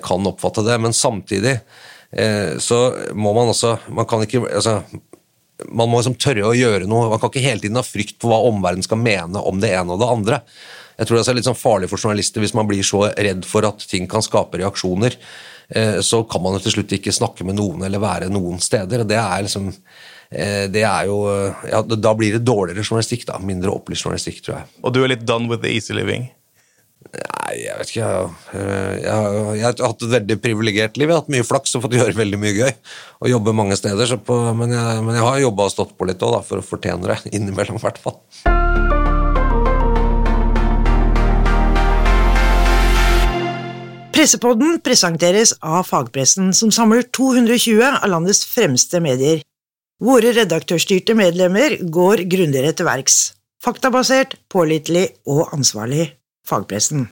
kan 0.00 0.28
oppfatte 0.30 0.64
det. 0.64 0.78
Men 0.80 0.96
samtidig 0.96 1.58
så 2.10 2.78
må 3.14 3.30
man 3.36 3.52
også 3.52 3.76
Man 3.94 4.06
kan 4.10 4.24
ikke 4.24 4.40
altså, 4.48 4.80
man 5.68 5.90
må 5.90 6.00
liksom 6.00 6.16
tørre 6.20 6.48
å 6.48 6.56
gjøre 6.56 6.88
noe. 6.88 7.08
Man 7.12 7.20
kan 7.20 7.30
ikke 7.32 7.44
hele 7.44 7.62
tiden 7.62 7.78
ha 7.78 7.84
frykt 7.86 8.18
på 8.20 8.30
hva 8.30 8.40
omverdenen 8.48 8.86
skal 8.86 9.00
mene 9.00 9.42
om 9.46 9.60
det 9.62 9.72
ene 9.76 9.94
og 9.94 10.00
det 10.02 10.10
andre. 10.10 10.40
Jeg 11.00 11.08
tror 11.08 11.16
det 11.16 11.32
er 11.32 11.38
litt 11.38 11.48
sånn 11.48 11.58
farlig 11.58 11.88
for 11.90 12.02
journalister 12.02 12.44
hvis 12.44 12.56
man 12.56 12.68
blir 12.68 12.84
så 12.86 13.06
redd 13.08 13.46
for 13.48 13.64
at 13.68 13.84
ting 13.88 14.08
kan 14.10 14.24
skape 14.24 14.60
reaksjoner. 14.60 15.16
Eh, 15.68 16.00
så 16.04 16.22
kan 16.28 16.42
man 16.44 16.58
til 16.60 16.74
slutt 16.76 16.96
ikke 16.96 17.14
snakke 17.14 17.46
med 17.48 17.56
noen 17.60 17.86
eller 17.86 18.02
være 18.02 18.32
noen 18.32 18.60
steder. 18.62 19.06
Det 19.08 19.16
er 19.20 19.46
liksom 19.46 19.70
eh, 19.70 20.66
det 20.72 20.84
er 20.84 21.08
jo 21.08 21.22
ja, 21.70 21.80
Da 21.80 22.14
blir 22.16 22.36
det 22.36 22.44
dårligere 22.44 22.84
journalistikk. 22.84 23.26
da, 23.30 23.38
Mindre 23.40 23.72
opplyst 23.72 24.04
journalistikk, 24.04 24.44
tror 24.44 24.60
jeg. 24.60 24.68
Og 24.82 24.94
du 24.94 25.02
er 25.04 25.14
litt 25.14 25.26
done 25.26 25.48
with 25.50 25.64
the 25.64 25.72
easy 25.72 25.96
living? 25.96 26.28
Nei, 27.00 27.54
jeg 27.64 27.76
vet 27.80 27.90
ikke. 27.90 28.08
Jeg, 28.54 28.98
jeg, 29.02 29.38
jeg 29.56 29.64
har 29.64 29.80
hatt 29.82 30.04
et 30.04 30.12
veldig 30.12 30.36
privilegert 30.44 30.98
liv. 31.00 31.08
Jeg 31.08 31.16
har 31.16 31.24
hatt 31.24 31.32
mye 31.32 31.46
flaks 31.46 31.72
og 31.74 31.86
fått 31.86 31.96
gjøre 31.96 32.14
veldig 32.18 32.38
mye 32.38 32.52
gøy. 32.54 32.72
Og 33.24 33.32
jobbe 33.32 33.56
mange 33.56 33.78
steder. 33.80 34.12
På, 34.26 34.36
men, 34.56 34.74
jeg, 34.76 35.00
men, 35.06 35.16
jeg, 35.16 35.24
har 35.26 35.40
jobba 35.42 35.66
og 35.66 35.72
stått 35.74 35.96
på 35.96 36.06
litt 36.10 36.22
òg, 36.22 36.36
for 36.46 36.60
å 36.60 36.66
fortjene 36.66 37.08
det. 37.08 37.18
Innimellom, 37.36 37.80
i 37.80 37.84
hvert 37.86 38.00
fall. 38.04 38.20
Pressepodden 44.14 44.78
presenteres 44.84 45.54
av 45.64 45.88
fagpressen, 45.88 46.52
som 46.52 46.70
samler 46.74 47.06
220 47.08 47.80
av 47.88 48.08
landets 48.12 48.44
fremste 48.44 49.00
medier. 49.00 49.40
Våre 50.00 50.34
redaktørstyrte 50.36 51.16
medlemmer 51.16 51.78
går 51.80 52.26
grundigere 52.28 52.76
til 52.76 52.88
verks. 52.88 53.20
Faktabasert, 53.64 54.36
pålitelig 54.52 55.08
og 55.28 55.48
ansvarlig 55.56 56.10
fagpressen. 56.50 57.08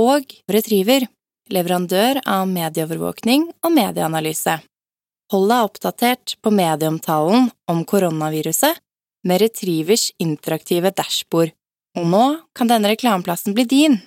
Og 0.00 0.32
Retriever, 0.50 1.06
leverandør 1.52 2.22
av 2.24 2.46
medieovervåkning 2.48 3.50
og 3.62 3.74
medieanalyse. 3.76 4.58
Hold 5.32 5.48
deg 5.48 5.66
oppdatert 5.66 6.34
på 6.44 6.52
medieomtalen 6.52 7.50
om 7.70 7.84
koronaviruset 7.88 8.80
med 9.28 9.40
Retrievers 9.44 10.10
interaktive 10.20 10.92
dashbord. 10.96 11.52
Og 11.96 12.08
nå 12.08 12.24
kan 12.56 12.70
denne 12.70 12.90
reklameplassen 12.92 13.54
bli 13.56 13.64
din. 13.68 13.98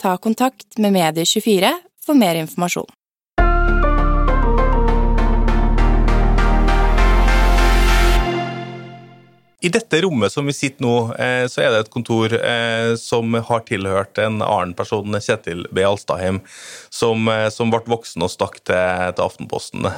Ta 0.00 0.16
kontakt 0.16 0.78
med 0.80 0.96
Medie24 0.96 1.70
for 2.04 2.18
mer 2.18 2.40
informasjon. 2.40 2.88
I 9.64 9.70
dette 9.72 10.00
rommet 10.04 10.32
som 10.32 10.44
vi 10.44 10.52
sitter 10.52 10.84
nå, 10.84 10.94
eh, 11.16 11.46
så 11.48 11.62
er 11.64 11.70
det 11.72 11.78
et 11.84 11.92
kontor 11.92 12.34
eh, 12.36 12.90
som 13.00 13.32
har 13.48 13.62
tilhørt 13.64 14.18
en 14.20 14.42
annen 14.44 14.74
person, 14.76 15.16
Kjetil 15.16 15.62
B. 15.72 15.80
Alstadheim, 15.88 16.42
som, 16.92 17.24
eh, 17.32 17.46
som 17.54 17.72
ble 17.72 17.80
voksen 17.88 18.26
og 18.26 18.32
stakk 18.32 18.58
til, 18.60 18.76
til, 18.76 19.24
Aftenposten. 19.24 19.88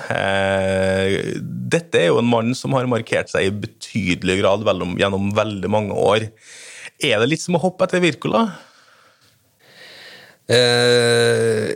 Dette 1.75 1.99
er 1.99 2.13
jo 2.13 2.21
en 2.21 2.31
mann 2.31 2.55
som 2.55 2.77
har 2.79 2.87
markert 2.91 3.33
seg 3.33 3.49
i 3.49 3.57
betydelig 3.65 4.39
grad 4.45 4.63
gjennom 5.01 5.33
veldig 5.35 5.71
mange 5.73 5.99
år. 5.99 6.29
Er 7.03 7.19
det 7.19 7.31
litt 7.33 7.43
som 7.43 7.59
å 7.59 7.63
hoppe 7.65 7.89
etter 7.89 8.05
Wirkola? 8.05 8.45
Eh, 10.47 11.73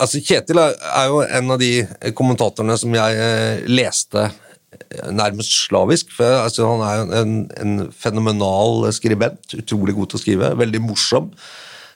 altså 0.00 0.22
Kjetil 0.24 0.62
er 0.64 1.12
jo 1.12 1.20
en 1.26 1.52
av 1.52 1.60
de 1.60 1.74
kommentatorene 2.16 2.78
som 2.80 2.96
jeg 2.96 3.68
leste 3.68 4.30
nærmest 5.12 5.52
slavisk. 5.66 6.12
for 6.16 6.42
altså, 6.44 6.66
Han 6.66 6.80
er 6.86 7.20
en, 7.20 7.36
en, 7.60 7.92
fenomenal 7.92 8.92
skribent, 8.92 9.54
utrolig 9.58 9.94
god 9.96 10.12
til 10.12 10.18
å 10.18 10.22
skrive, 10.22 10.52
veldig 10.58 10.82
morsom. 10.84 11.30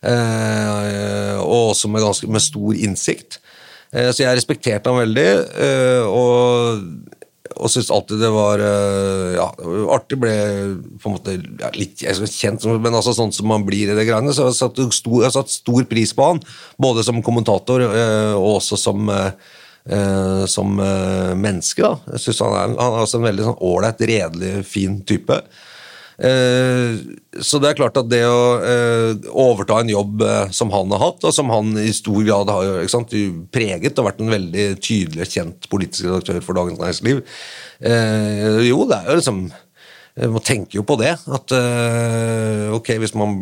Eh, 0.06 1.36
og 1.40 1.72
også 1.72 1.90
med, 1.90 2.04
ganske, 2.04 2.30
med 2.30 2.44
stor 2.44 2.76
innsikt. 2.76 3.40
Eh, 3.92 4.10
så 4.12 4.24
jeg 4.24 4.38
respekterte 4.38 4.92
han 4.92 5.00
veldig, 5.00 5.28
eh, 5.62 6.04
og, 6.06 6.84
og 7.56 7.72
syntes 7.72 7.90
alltid 7.94 8.20
det 8.20 8.30
var 8.34 8.62
eh, 8.62 9.36
ja, 9.38 9.48
artig. 9.96 10.20
Ble 10.20 10.34
på 11.00 11.10
en 11.10 11.16
måte 11.16 11.36
ja, 11.38 11.72
litt 11.76 12.04
kjent, 12.04 12.66
men 12.76 12.94
altså 12.94 13.16
sånn 13.16 13.34
som 13.34 13.48
man 13.50 13.66
blir 13.66 13.92
i 13.92 13.98
det 13.98 14.06
greiene. 14.08 14.34
Så 14.36 14.46
jeg 14.46 14.52
har 14.52 14.58
satt, 14.60 15.38
satt 15.38 15.54
stor 15.54 15.86
pris 15.88 16.12
på 16.16 16.32
han, 16.32 16.42
både 16.82 17.06
som 17.06 17.24
kommentator 17.24 17.88
eh, 17.88 18.34
og 18.36 18.58
også 18.58 18.80
som 18.80 19.08
eh, 19.12 19.54
som 20.50 20.80
eh, 20.82 21.32
menneske. 21.38 21.82
da. 21.82 22.16
Jeg 22.16 22.24
synes 22.24 22.40
Han 22.42 22.54
er, 22.56 22.76
han 22.80 22.92
er 22.92 23.04
også 23.04 23.20
en 23.20 23.28
veldig 23.28 23.46
sånn 23.46 24.06
redelig, 24.10 24.52
fin 24.66 25.00
type. 25.06 25.40
Eh, 26.16 26.96
så 27.44 27.58
det 27.60 27.68
er 27.68 27.76
klart 27.76 27.98
at 28.00 28.08
det 28.08 28.22
å 28.24 28.44
eh, 28.64 29.26
overta 29.36 29.82
en 29.82 29.90
jobb 29.92 30.22
eh, 30.24 30.54
som 30.56 30.72
han 30.72 30.92
har 30.94 31.02
hatt, 31.02 31.26
og 31.28 31.34
som 31.34 31.52
han 31.52 31.74
i 31.82 31.92
stor 31.96 32.22
grad 32.24 32.52
har 32.52 32.88
sant, 32.88 33.12
preget 33.52 34.00
og 34.00 34.08
vært 34.08 34.22
en 34.24 34.32
veldig 34.32 34.66
tydelig 34.80 35.28
kjent 35.34 35.68
politisk 35.72 36.08
redaktør 36.08 36.40
for 36.44 36.56
Dagens 36.56 36.80
Næringsliv 36.80 37.20
eh, 37.84 38.64
Jo, 38.64 38.86
det 38.88 39.02
er 39.02 39.12
jo 39.12 39.20
liksom 39.20 39.46
man 40.16 40.40
tenker 40.40 40.78
jo 40.78 40.82
på 40.88 40.94
det. 40.96 41.10
At 41.28 41.52
ok, 42.72 42.86
hvis 43.02 43.12
man 43.20 43.34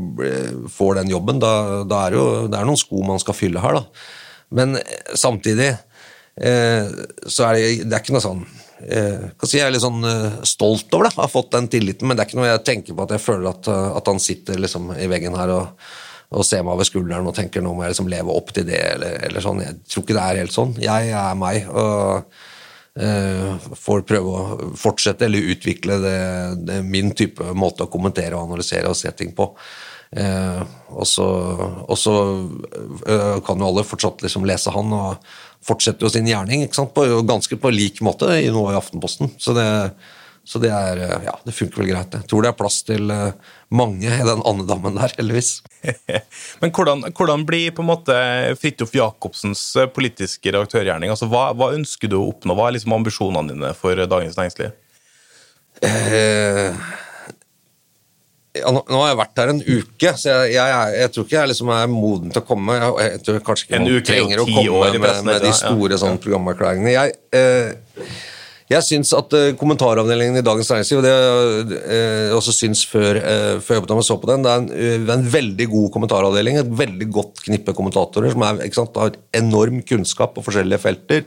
får 0.74 0.96
den 0.98 1.12
jobben, 1.12 1.38
da, 1.38 1.84
da 1.86 2.00
er 2.08 2.16
jo 2.18 2.24
det 2.50 2.58
er 2.58 2.66
noen 2.66 2.80
sko 2.80 2.98
man 3.06 3.22
skal 3.22 3.36
fylle 3.38 3.62
her, 3.62 3.78
da. 3.78 4.08
Men 4.58 4.74
samtidig 5.14 5.68
Eh, 5.68 5.93
så 6.34 7.44
er 7.46 7.54
det, 7.54 7.66
det 7.86 7.94
er 7.94 8.00
ikke 8.02 8.14
noe 8.16 8.24
sånn 8.24 8.40
eh, 8.82 9.26
Jeg 9.46 9.62
er 9.62 9.70
litt 9.70 9.84
sånn 9.84 10.02
eh, 10.08 10.40
stolt 10.48 10.90
over 10.96 11.06
det, 11.06 11.14
har 11.14 11.30
fått 11.30 11.52
den 11.54 11.68
tilliten, 11.70 12.08
men 12.08 12.16
det 12.16 12.24
er 12.24 12.30
ikke 12.30 12.40
noe 12.40 12.48
jeg 12.48 12.64
tenker 12.66 12.96
på 12.96 13.04
at 13.06 13.14
jeg 13.14 13.22
føler 13.22 13.52
at, 13.52 13.70
at 13.70 14.10
han 14.10 14.22
sitter 14.22 14.58
liksom 14.58 14.90
i 14.98 15.06
veggen 15.10 15.36
her 15.38 15.52
og, 15.54 15.84
og, 16.34 16.42
ser 16.46 16.64
meg 16.66 16.74
over 16.74 16.88
skulderen 16.88 17.30
og 17.30 17.36
tenker 17.38 17.62
nå 17.62 17.76
må 17.76 17.86
jeg 17.86 17.94
liksom 17.94 18.10
leve 18.10 18.34
opp 18.34 18.50
til 18.56 18.66
det, 18.66 18.82
eller, 18.96 19.20
eller, 19.28 19.46
sånn. 19.46 19.62
Jeg 19.62 19.78
tror 19.86 20.06
ikke 20.06 20.18
det 20.18 20.26
er 20.26 20.42
helt 20.42 20.56
sånn. 20.56 20.74
Jeg 20.82 21.14
er 21.14 21.38
meg. 21.38 21.70
og 21.70 22.42
får 23.74 24.04
prøve 24.06 24.30
å 24.38 24.66
fortsette 24.78 25.26
eller 25.26 25.48
utvikle 25.50 25.96
det, 25.98 26.18
det 26.62 26.76
min 26.86 27.08
type 27.10 27.42
måte 27.58 27.88
å 27.88 27.90
kommentere 27.90 28.38
og 28.38 28.46
analysere 28.46 28.86
og 28.86 28.94
se 28.94 29.10
ting 29.18 29.32
på. 29.34 29.48
Eh, 30.14 30.60
og 30.94 31.06
så, 31.06 31.26
eh, 33.06 33.40
kan 33.42 33.58
jo 33.58 33.66
alle 33.66 33.82
fortsatt 33.82 34.22
liksom 34.22 34.46
lese 34.46 34.70
han 34.70 34.92
og 34.94 35.16
fortsette 35.64 36.04
jo 36.04 36.12
sin 36.12 36.28
gjerning 36.28 36.66
på, 36.68 37.06
ganske 37.28 37.56
på 37.60 37.72
lik 37.72 38.02
måte 38.04 38.28
i 38.40 38.50
noe 38.52 38.74
i 38.74 38.78
Aftenposten. 38.78 39.32
Så 39.40 39.54
det, 39.56 39.66
så 40.44 40.60
det, 40.60 40.70
er, 40.74 41.00
eh, 41.00 41.24
ja, 41.24 41.34
det 41.44 41.54
funker 41.56 41.80
vel 41.80 41.90
greit. 41.94 42.16
Jeg 42.18 42.28
tror 42.28 42.44
det 42.44 42.50
er 42.52 42.58
plass 42.58 42.82
til 42.84 43.12
eh, 43.12 43.54
mange 43.72 44.10
i 44.10 44.26
den 44.28 44.44
andedammen 44.44 44.98
der, 45.00 45.14
heldigvis. 45.18 45.56
Men 46.60 46.72
hvordan, 46.74 47.06
hvordan, 47.16 47.46
blir 47.48 47.72
på 47.76 47.84
en 47.84 47.90
måte 47.90 48.18
Fridtjof 48.60 48.92
Jacobsens 48.96 49.64
politiske 49.96 50.52
redaktørgjerning? 50.52 51.12
Altså, 51.14 51.30
hva, 51.32 51.48
hva, 51.56 51.72
ønsker 51.76 52.12
du 52.12 52.18
å 52.20 52.28
oppnå? 52.28 52.56
Hva 52.58 52.68
er 52.68 52.78
liksom 52.78 52.96
ambisjonene 52.98 53.54
dine 53.54 53.72
for 53.78 54.04
Dagens 54.04 54.36
Næringsliv? 54.40 54.76
Eh, 55.84 56.84
ja, 58.54 58.70
nå, 58.70 58.84
nå, 58.86 58.98
har 59.00 59.08
jeg 59.10 59.18
vært 59.18 59.40
her 59.42 59.50
en 59.50 59.62
uke, 59.64 60.12
så 60.20 60.34
jeg, 60.34 60.52
jeg, 60.54 60.92
jeg 61.00 61.12
tror 61.14 61.26
ikke 61.26 61.38
jeg 61.40 61.50
liksom 61.50 61.72
er 61.74 61.88
moden 61.90 62.34
til 62.34 62.42
å 62.42 62.46
komme. 62.46 62.76
Jeg, 62.78 62.92
jeg 63.08 63.24
tror 63.26 63.40
kanskje 63.48 63.66
ikke 63.66 63.80
man 63.82 64.06
trenger 64.10 64.44
å 64.44 64.46
komme 64.46 64.92
med, 64.94 65.18
med, 65.26 65.40
de 65.42 65.50
store 65.58 65.96
ja. 65.96 66.00
sånn, 66.04 66.20
programerklæringene. 66.22 66.94
Jeg, 66.94 67.18
eh, 67.34 68.14
jeg 68.70 68.86
syns 68.86 69.10
at 69.16 69.34
eh, 69.36 69.50
kommentaravdelingen 69.60 70.38
i 70.40 70.44
Dagens 70.44 70.70
Næringsliv, 70.72 71.02
og 71.02 71.04
det 71.04 71.80
eh, 71.98 72.30
også 72.36 72.54
syns 72.56 72.84
før, 72.88 73.18
eh, 73.20 73.56
før 73.64 73.82
jeg 73.82 74.06
så 74.06 74.16
på 74.22 74.30
den, 74.30 74.46
det 74.46 74.52
er, 74.54 74.62
en, 74.62 74.70
er, 75.02 75.10
en, 75.18 75.26
veldig 75.34 75.66
god 75.74 75.90
kommentaravdeling. 75.98 76.62
Et 76.62 76.72
veldig 76.84 77.10
godt 77.12 77.42
knippe 77.44 77.74
kommentatorer 77.76 78.32
som 78.32 78.46
er, 78.46 78.62
sant, 78.76 79.02
har 79.02 79.18
enorm 79.36 79.82
kunnskap 79.84 80.32
på 80.38 80.46
forskjellige 80.46 80.80
felter. 80.80 81.26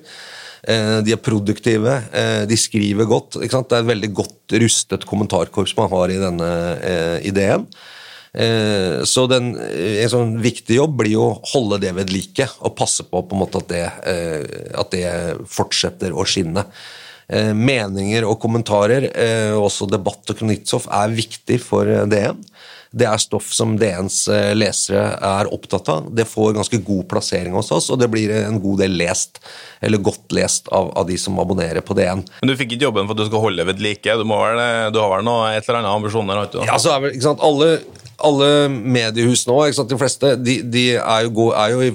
Eh, 0.63 0.99
de 1.05 1.13
er 1.13 1.21
produktive, 1.21 1.99
eh, 2.11 2.45
de 2.49 2.57
skriver 2.57 3.05
godt. 3.05 3.37
Det 3.41 3.51
er 3.51 3.79
et 3.81 3.91
veldig 3.91 4.09
godt 4.15 4.57
rustet 4.63 5.05
kommentarkorps 5.05 5.75
man 5.77 5.91
har 5.91 6.13
i 6.13 6.19
denne 6.21 6.49
eh, 6.81 7.17
ideen. 7.29 7.67
Så 8.37 9.23
den, 9.31 9.47
en 9.57 10.09
sånn 10.11 10.33
viktig 10.43 10.75
jobb 10.75 10.91
blir 10.99 11.15
jo 11.15 11.23
å 11.23 11.37
holde 11.55 11.79
det 11.81 11.93
ved 11.97 12.11
like 12.13 12.45
og 12.59 12.75
passe 12.77 13.01
på, 13.07 13.23
på 13.25 13.39
at, 13.47 13.55
det, 13.71 13.79
at, 14.77 14.91
det, 14.91 15.07
fortsetter 15.49 16.13
å 16.13 16.25
skinne. 16.27 16.61
Meninger 17.57 18.27
og 18.27 18.37
kommentarer, 18.43 19.07
også 19.57 19.87
debatt 19.89 20.29
og 20.29 20.37
kronikkstoff, 20.37 20.85
er 20.99 21.17
viktig 21.17 21.57
for 21.63 21.89
DN. 22.11 22.43
Det 22.91 23.07
er 23.07 23.19
stoff 23.21 23.49
som 23.55 23.75
DNs 23.79 24.19
eh, 24.31 24.51
lesere 24.55 25.03
er 25.15 25.49
opptatt 25.53 25.89
av. 25.91 26.07
Det 26.15 26.27
får 26.29 26.55
ganske 26.57 26.79
god 26.87 27.07
plassering 27.11 27.55
hos 27.57 27.71
oss, 27.75 27.89
og 27.91 27.99
det 28.01 28.09
blir 28.13 28.31
en 28.39 28.59
god 28.63 28.83
del 28.83 28.95
lest, 28.99 29.41
eller 29.83 30.01
godt 30.03 30.35
lest, 30.35 30.71
av, 30.73 30.93
av 30.97 31.07
de 31.09 31.17
som 31.19 31.37
abonnerer 31.41 31.83
på 31.85 31.97
DN. 31.97 32.23
Men 32.41 32.51
du 32.51 32.55
fikk 32.59 32.75
ikke 32.75 32.87
jobben 32.87 33.09
for 33.09 33.17
at 33.17 33.23
du 33.23 33.29
skal 33.29 33.43
holde 33.43 33.67
ved 33.67 33.83
like? 33.83 34.17
Du, 34.19 34.25
må 34.27 34.39
vel, 34.43 34.63
du 34.95 35.01
har 35.03 35.13
vel 35.17 35.27
noe, 35.27 35.51
et 35.53 35.67
eller 35.67 35.81
annet 35.81 35.93
ambisjoner? 35.97 36.43
Ja, 36.67 36.79
så 36.81 36.95
vel, 37.03 37.15
ikke 37.17 37.27
sant, 37.27 37.43
alle, 37.43 37.73
alle 38.23 38.49
mediehus 38.71 39.45
nå, 39.49 39.59
sant, 39.75 39.91
de 39.91 39.99
fleste, 39.99 40.33
de, 40.41 40.61
de 40.63 40.87
er 40.97 41.27
jo, 41.27 41.51
er 41.51 41.75
jo 41.75 41.83
i, 41.85 41.91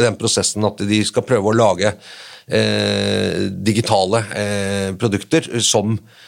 den 0.00 0.18
prosessen 0.20 0.66
at 0.68 0.82
de 0.86 1.04
skal 1.06 1.26
prøve 1.26 1.52
å 1.52 1.56
lage 1.56 1.92
eh, 2.50 3.46
digitale 3.50 4.24
eh, 4.34 4.88
produkter 4.98 5.46
som 5.64 5.94
eh, 5.94 6.26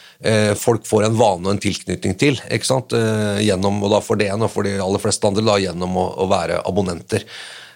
folk 0.59 0.85
får 0.87 1.07
en 1.07 1.17
vane 1.19 1.47
og 1.47 1.55
en 1.55 1.61
tilknytning 1.63 2.15
til. 2.19 2.39
Eh, 2.49 3.41
gjennom, 3.43 3.81
og 3.83 3.91
da 3.91 3.99
for 4.03 4.19
det 4.19 4.31
og 4.33 4.49
for 4.51 4.67
de 4.67 4.77
aller 4.79 5.03
fleste 5.03 5.27
andre 5.27 5.43
da, 5.45 5.59
gjennom 5.61 5.97
å, 5.99 6.07
å 6.23 6.29
være 6.31 6.61
abonnenter. 6.63 7.25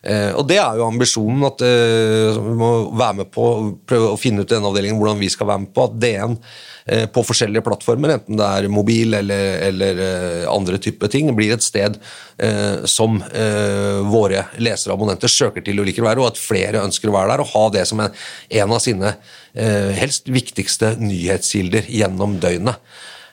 Eh, 0.08 0.32
og 0.38 0.46
Det 0.48 0.56
er 0.62 0.80
jo 0.80 0.88
ambisjonen, 0.88 1.44
at 1.50 1.62
eh, 1.68 2.38
vi 2.40 2.56
må 2.56 2.72
være 2.96 3.22
med 3.22 3.32
på 3.34 3.48
prøve 3.88 4.14
å 4.14 4.20
finne 4.20 4.44
ut 4.44 4.48
i 4.48 4.56
denne 4.56 4.70
avdelingen 4.70 5.00
hvordan 5.02 5.20
vi 5.20 5.30
skal 5.34 5.50
være 5.50 5.64
med 5.66 5.74
på 5.76 5.84
at 5.84 5.98
DN 6.00 6.38
eh, 6.86 7.04
på 7.12 7.24
forskjellige 7.28 7.66
plattformer, 7.66 8.14
enten 8.16 8.40
det 8.40 8.48
er 8.48 8.70
mobil 8.72 9.18
eller, 9.20 9.50
eller 9.68 10.00
andre 10.54 10.80
typer 10.84 11.12
ting, 11.12 11.34
blir 11.36 11.58
et 11.58 11.66
sted 11.66 12.00
som 12.88 13.16
våre 14.12 14.44
lesere 14.62 14.92
og 14.92 15.00
abonnenter 15.00 15.32
søker 15.32 15.64
til 15.66 15.82
og 15.82 15.88
liker 15.88 16.04
å 16.04 16.06
være, 16.06 16.22
og 16.22 16.28
at 16.30 16.40
flere 16.40 16.84
ønsker 16.86 17.10
å 17.10 17.16
være 17.16 17.32
der 17.32 17.42
og 17.42 17.50
ha 17.56 17.64
det 17.74 17.84
som 17.90 18.04
en, 18.04 18.14
av 18.62 18.84
sine 18.84 19.16
helst 19.98 20.30
viktigste 20.30 20.94
nyhetskilder 21.02 21.90
gjennom 21.90 22.38
døgnet. 22.44 22.78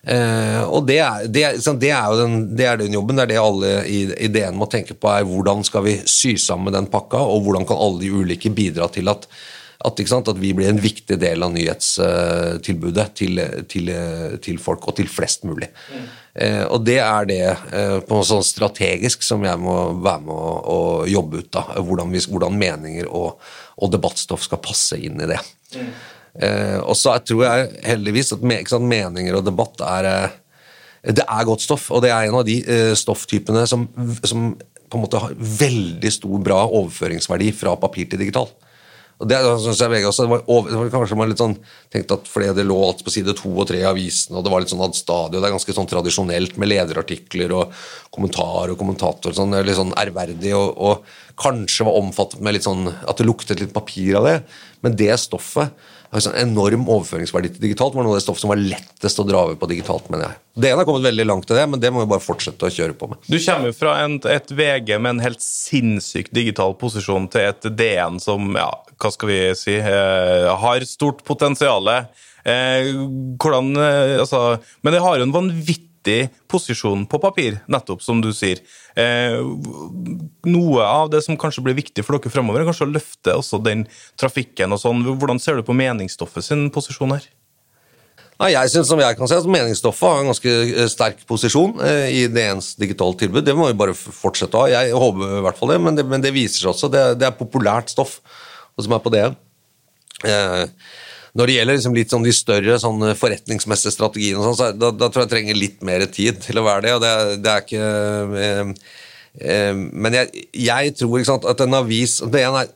Eh, 0.04 0.62
og 0.68 0.84
det 0.88 0.98
er, 1.00 1.24
det, 1.32 1.44
det 1.80 1.90
er, 1.90 2.12
jo 2.12 2.20
den, 2.20 2.38
det 2.56 2.68
er 2.68 2.80
den 2.80 2.96
jobben, 2.96 3.16
det 3.16 3.24
er 3.24 3.32
det 3.32 3.40
alle 3.40 3.74
i, 3.88 4.04
i 4.26 4.46
må 4.52 4.68
tenke 4.68 4.96
på, 4.96 5.08
er 5.08 5.24
hvordan 5.28 5.64
skal 5.64 5.86
vi 5.86 5.98
sy 6.04 6.34
sammen 6.40 6.74
den 6.76 6.90
pakka, 6.92 7.22
og 7.24 7.44
hvordan 7.46 7.64
kan 7.68 7.80
alle 7.80 8.02
de 8.04 8.12
ulike 8.12 8.52
bidra 8.52 8.90
til 8.92 9.08
at, 9.08 9.24
at, 9.84 10.04
sant, 10.08 10.28
at 10.28 10.40
vi 10.40 10.52
blir 10.56 10.68
en 10.68 10.82
viktig 10.82 11.16
del 11.20 11.46
av 11.46 11.54
nyhetstilbudet 11.56 13.08
til, 13.16 13.40
til, 13.70 13.90
til 14.44 14.60
folk, 14.60 14.84
og 14.88 15.00
til 15.00 15.08
flest 15.08 15.48
mulig. 15.48 15.70
Mm. 15.88 16.04
Og 16.74 16.80
det 16.82 16.98
er 16.98 17.28
det 17.30 17.42
eh, 17.46 17.98
på 18.02 18.16
noe 18.16 18.26
sånn 18.26 18.42
strategisk 18.44 19.22
som 19.22 19.44
jeg 19.46 19.60
må 19.62 19.76
være 20.02 20.24
med 20.26 20.34
å, 20.34 20.54
å 20.74 20.80
jobbe 21.06 21.44
ut 21.44 21.60
av. 21.60 21.76
Hvordan, 21.78 22.10
hvordan 22.32 22.58
meninger 22.58 23.06
og, 23.06 23.38
og, 23.78 23.92
debattstoff 23.94 24.42
skal 24.48 24.60
passe 24.64 24.98
inn 24.98 25.22
i 25.22 25.30
det. 25.30 25.38
Mm. 25.78 25.92
Eh, 26.34 26.80
og 26.82 26.96
så 26.98 27.14
tror 27.22 27.44
jeg 27.46 27.68
heldigvis 27.86 28.32
at 28.34 28.42
sant, 28.70 28.88
meninger 28.90 29.36
og 29.38 29.44
debatt 29.46 29.78
er 29.86 30.08
eh, 30.10 30.32
Det 31.14 31.22
er 31.22 31.46
godt 31.46 31.62
stoff, 31.62 31.90
og 31.94 32.02
det 32.02 32.10
er 32.10 32.26
en 32.26 32.40
av 32.40 32.46
de 32.48 32.58
eh, 32.64 32.94
stofftypene 32.98 33.66
som, 33.70 33.86
som, 34.24 34.50
på 34.90 34.98
en 34.98 35.04
måte 35.04 35.20
har 35.20 35.36
veldig 35.38 36.10
stor, 36.10 36.38
bra 36.42 36.64
overføringsverdi 36.66 37.52
fra 37.54 37.76
papir 37.78 38.08
til 38.10 38.22
digital. 38.24 38.50
Og 39.22 39.28
det, 39.30 39.38
synes 39.62 39.78
jeg 39.78 39.92
VG 39.92 40.08
det 40.10 40.26
var, 40.26 40.40
over, 40.50 40.72
det 40.72 40.78
var 40.80 40.88
kanskje 40.90 41.16
man 41.20 41.30
litt 41.30 41.38
sånn, 41.38 41.54
tenkte 41.92 42.16
at 42.18 42.26
Fordi 42.26 42.48
det 42.56 42.64
lå 42.66 42.74
alt 42.82 43.04
på 43.06 43.12
side 43.14 43.36
to 43.38 43.52
og 43.52 43.68
tre 43.70 43.78
i 43.84 43.86
avisen, 43.86 44.34
og 44.34 44.42
det 44.42 44.50
var 44.50 44.64
litt 44.64 44.72
sånn 44.72 44.82
ad 44.82 44.98
stadio, 44.98 45.38
det 45.38 45.46
er 45.46 45.54
ganske 45.54 45.76
sånn 45.76 45.90
tradisjonelt 45.90 46.58
med 46.58 46.72
lederartikler 46.72 47.54
og 47.54 47.84
kommentar 48.14 48.72
og 48.74 48.80
kommentator, 48.80 49.36
sånn, 49.36 49.54
litt 49.62 49.78
sånn 49.78 49.94
ærverdig, 50.02 50.50
og, 50.58 50.74
og 50.74 51.38
kanskje 51.40 51.86
var 51.86 52.00
omfattet 52.00 52.42
med 52.42 52.58
litt 52.58 52.66
sånn 52.66 52.88
at 52.90 53.20
det 53.20 53.28
luktet 53.28 53.62
litt 53.62 53.76
papir 53.76 54.18
av 54.18 54.26
det. 54.26 54.38
Men 54.82 54.98
det 54.98 55.14
stoffet 55.22 55.70
har 56.14 56.24
sånn 56.24 56.36
enorm 56.38 56.86
overføringsverdi 56.86 57.52
til 57.54 57.64
digitalt. 57.66 57.94
var 57.96 58.06
noe 58.06 58.14
av 58.14 58.20
det 58.20 58.24
stoffet 58.24 58.44
som 58.44 58.52
var 58.52 58.60
lettest 58.62 59.20
å 59.20 59.26
dra 59.26 59.44
over 59.48 59.58
på 59.58 59.68
digitalt, 59.70 60.06
mener 60.12 60.28
jeg. 60.28 60.40
DN 60.64 60.78
har 60.78 60.86
kommet 60.86 61.08
veldig 61.08 61.26
langt 61.26 61.48
til 61.50 61.58
det, 61.58 61.64
men 61.70 61.82
det 61.82 61.90
må 61.90 62.04
vi 62.04 62.10
bare 62.12 62.22
fortsette 62.22 62.68
å 62.68 62.74
kjøre 62.74 62.94
på 62.98 63.08
med. 63.10 63.22
Du 63.26 63.38
kommer 63.38 63.70
jo 63.70 63.76
fra 63.76 63.96
en, 64.04 64.20
et 64.30 64.52
VG 64.54 64.94
med 64.98 65.16
en 65.16 65.24
helt 65.24 65.42
sinnssykt 65.42 66.34
digital 66.36 66.76
posisjon 66.78 67.26
til 67.32 67.48
et 67.50 67.66
DN 67.80 68.20
som, 68.22 68.46
ja, 68.58 68.70
hva 68.94 69.10
skal 69.14 69.32
vi 69.32 69.40
si, 69.58 69.74
eh, 69.80 70.50
har 70.64 70.86
stort 70.86 71.24
potensial. 71.26 71.90
Eh, 72.44 72.92
hvordan 73.40 73.72
eh, 73.80 74.18
Altså 74.20 74.58
Men 74.84 74.92
det 74.92 75.00
har 75.00 75.16
jo 75.16 75.24
en 75.24 75.32
vanvittig 75.32 75.93
posisjon 76.50 77.06
på 77.10 77.20
papir, 77.22 77.60
nettopp 77.70 78.02
som 78.04 78.20
du 78.24 78.30
sier. 78.36 78.60
Eh, 78.98 79.38
noe 80.48 80.84
av 80.84 81.12
det 81.12 81.22
som 81.24 81.38
kanskje 81.40 81.64
blir 81.64 81.78
viktig 81.78 82.04
for 82.04 82.18
dere 82.18 82.32
fremover, 82.32 82.62
er 82.62 82.68
kanskje 82.70 82.88
å 82.88 82.92
løfte 82.94 83.38
også 83.38 83.62
den 83.64 83.86
trafikken 84.20 84.74
og 84.74 84.82
sånn. 84.82 85.06
Hvordan 85.14 85.40
ser 85.42 85.58
du 85.58 85.66
på 85.66 85.76
meningsstoffet 85.76 86.46
sin 86.46 86.68
posisjon 86.74 87.16
her? 87.16 87.26
Nei, 88.34 88.50
jeg 88.50 88.72
synes, 88.72 88.88
som 88.90 88.98
jeg 88.98 89.14
kan 89.14 89.30
se, 89.30 89.36
at 89.38 89.46
Meningsstoffet 89.46 90.10
har 90.10 90.20
en 90.20 90.32
ganske 90.32 90.52
eh, 90.64 90.88
sterk 90.90 91.20
posisjon 91.28 91.76
eh, 91.86 92.08
i 92.10 92.24
DNs 92.26 92.72
digitale 92.80 93.14
tilbud. 93.20 93.44
Det 93.46 93.54
må 93.54 93.68
vi 93.68 93.78
bare 93.78 93.94
fortsette 93.94 94.58
å 94.58 94.64
ha. 94.64 94.72
Jeg 94.72 94.96
håper 94.98 95.36
i 95.38 95.44
hvert 95.44 95.60
fall 95.60 95.70
det, 95.70 95.78
men 95.84 95.98
det, 95.98 96.06
men 96.10 96.24
det 96.24 96.34
viser 96.34 96.64
seg 96.64 96.72
også. 96.72 96.90
Det, 96.90 97.04
det 97.20 97.28
er 97.28 97.38
populært 97.38 97.94
stoff 97.94 98.18
som 98.74 98.96
er 98.96 99.04
på 99.04 99.12
DN. 99.14 99.36
Eh, 100.26 100.64
når 101.34 101.50
det 101.50 101.56
gjelder 101.56 101.78
liksom 101.78 101.96
litt 101.96 102.12
sånn 102.14 102.26
de 102.26 102.32
større 102.34 102.76
sånn 102.78 103.08
forretningsmessige 103.18 103.94
strategiene, 103.96 104.42
sånn, 104.44 104.58
så 104.58 104.70
da, 104.70 104.92
da, 104.94 105.08
tror 105.08 105.24
jeg 105.24 105.26
jeg 105.26 105.32
trenger 105.32 105.58
litt 105.58 105.80
mer 105.86 106.06
tid 106.06 106.38
til 106.44 106.60
å 106.60 106.66
være 106.66 106.86
det. 106.86 106.92
og 106.94 107.02
det, 107.02 107.14
det 107.42 107.54
er 107.54 107.64
ikke... 107.64 107.88
Eh, 108.44 108.92
eh, 109.50 109.72
men 109.74 110.18
jeg, 110.20 110.46
jeg 110.62 110.94
tror 111.00 111.26
sant, 111.26 111.48
at 111.50 111.64
en 111.64 111.80
avis 111.80 112.20
Det 112.30 112.44
er, 112.46 112.70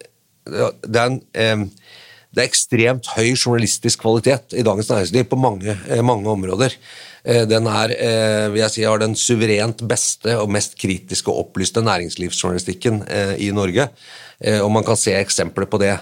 det 0.50 0.98
er, 0.98 1.04
en, 1.04 1.20
eh, 1.38 1.94
det 2.34 2.42
er 2.42 2.48
ekstremt 2.48 3.12
høy 3.14 3.30
journalistisk 3.30 4.02
kvalitet 4.02 4.56
i 4.58 4.66
Dagens 4.66 4.90
Næringsliv 4.90 5.28
på 5.30 5.38
mange, 5.40 5.78
eh, 5.86 6.02
mange 6.02 6.26
områder. 6.32 6.74
Eh, 7.22 7.44
den 7.46 7.68
er, 7.70 7.94
vil 8.50 8.62
jeg 8.64 8.74
si, 8.74 8.86
har 8.88 8.98
den 8.98 9.14
suverent 9.18 9.86
beste 9.86 10.34
og 10.40 10.50
mest 10.50 10.74
kritiske 10.80 11.30
og 11.30 11.46
opplyste 11.46 11.84
næringslivsjournalistikken 11.86 13.04
i 13.38 13.52
Norge. 13.54 13.90
Og 14.62 14.70
man 14.70 14.84
kan 14.86 14.98
se 14.98 15.14
eksempler 15.18 15.66
på 15.66 15.80
det. 15.82 15.96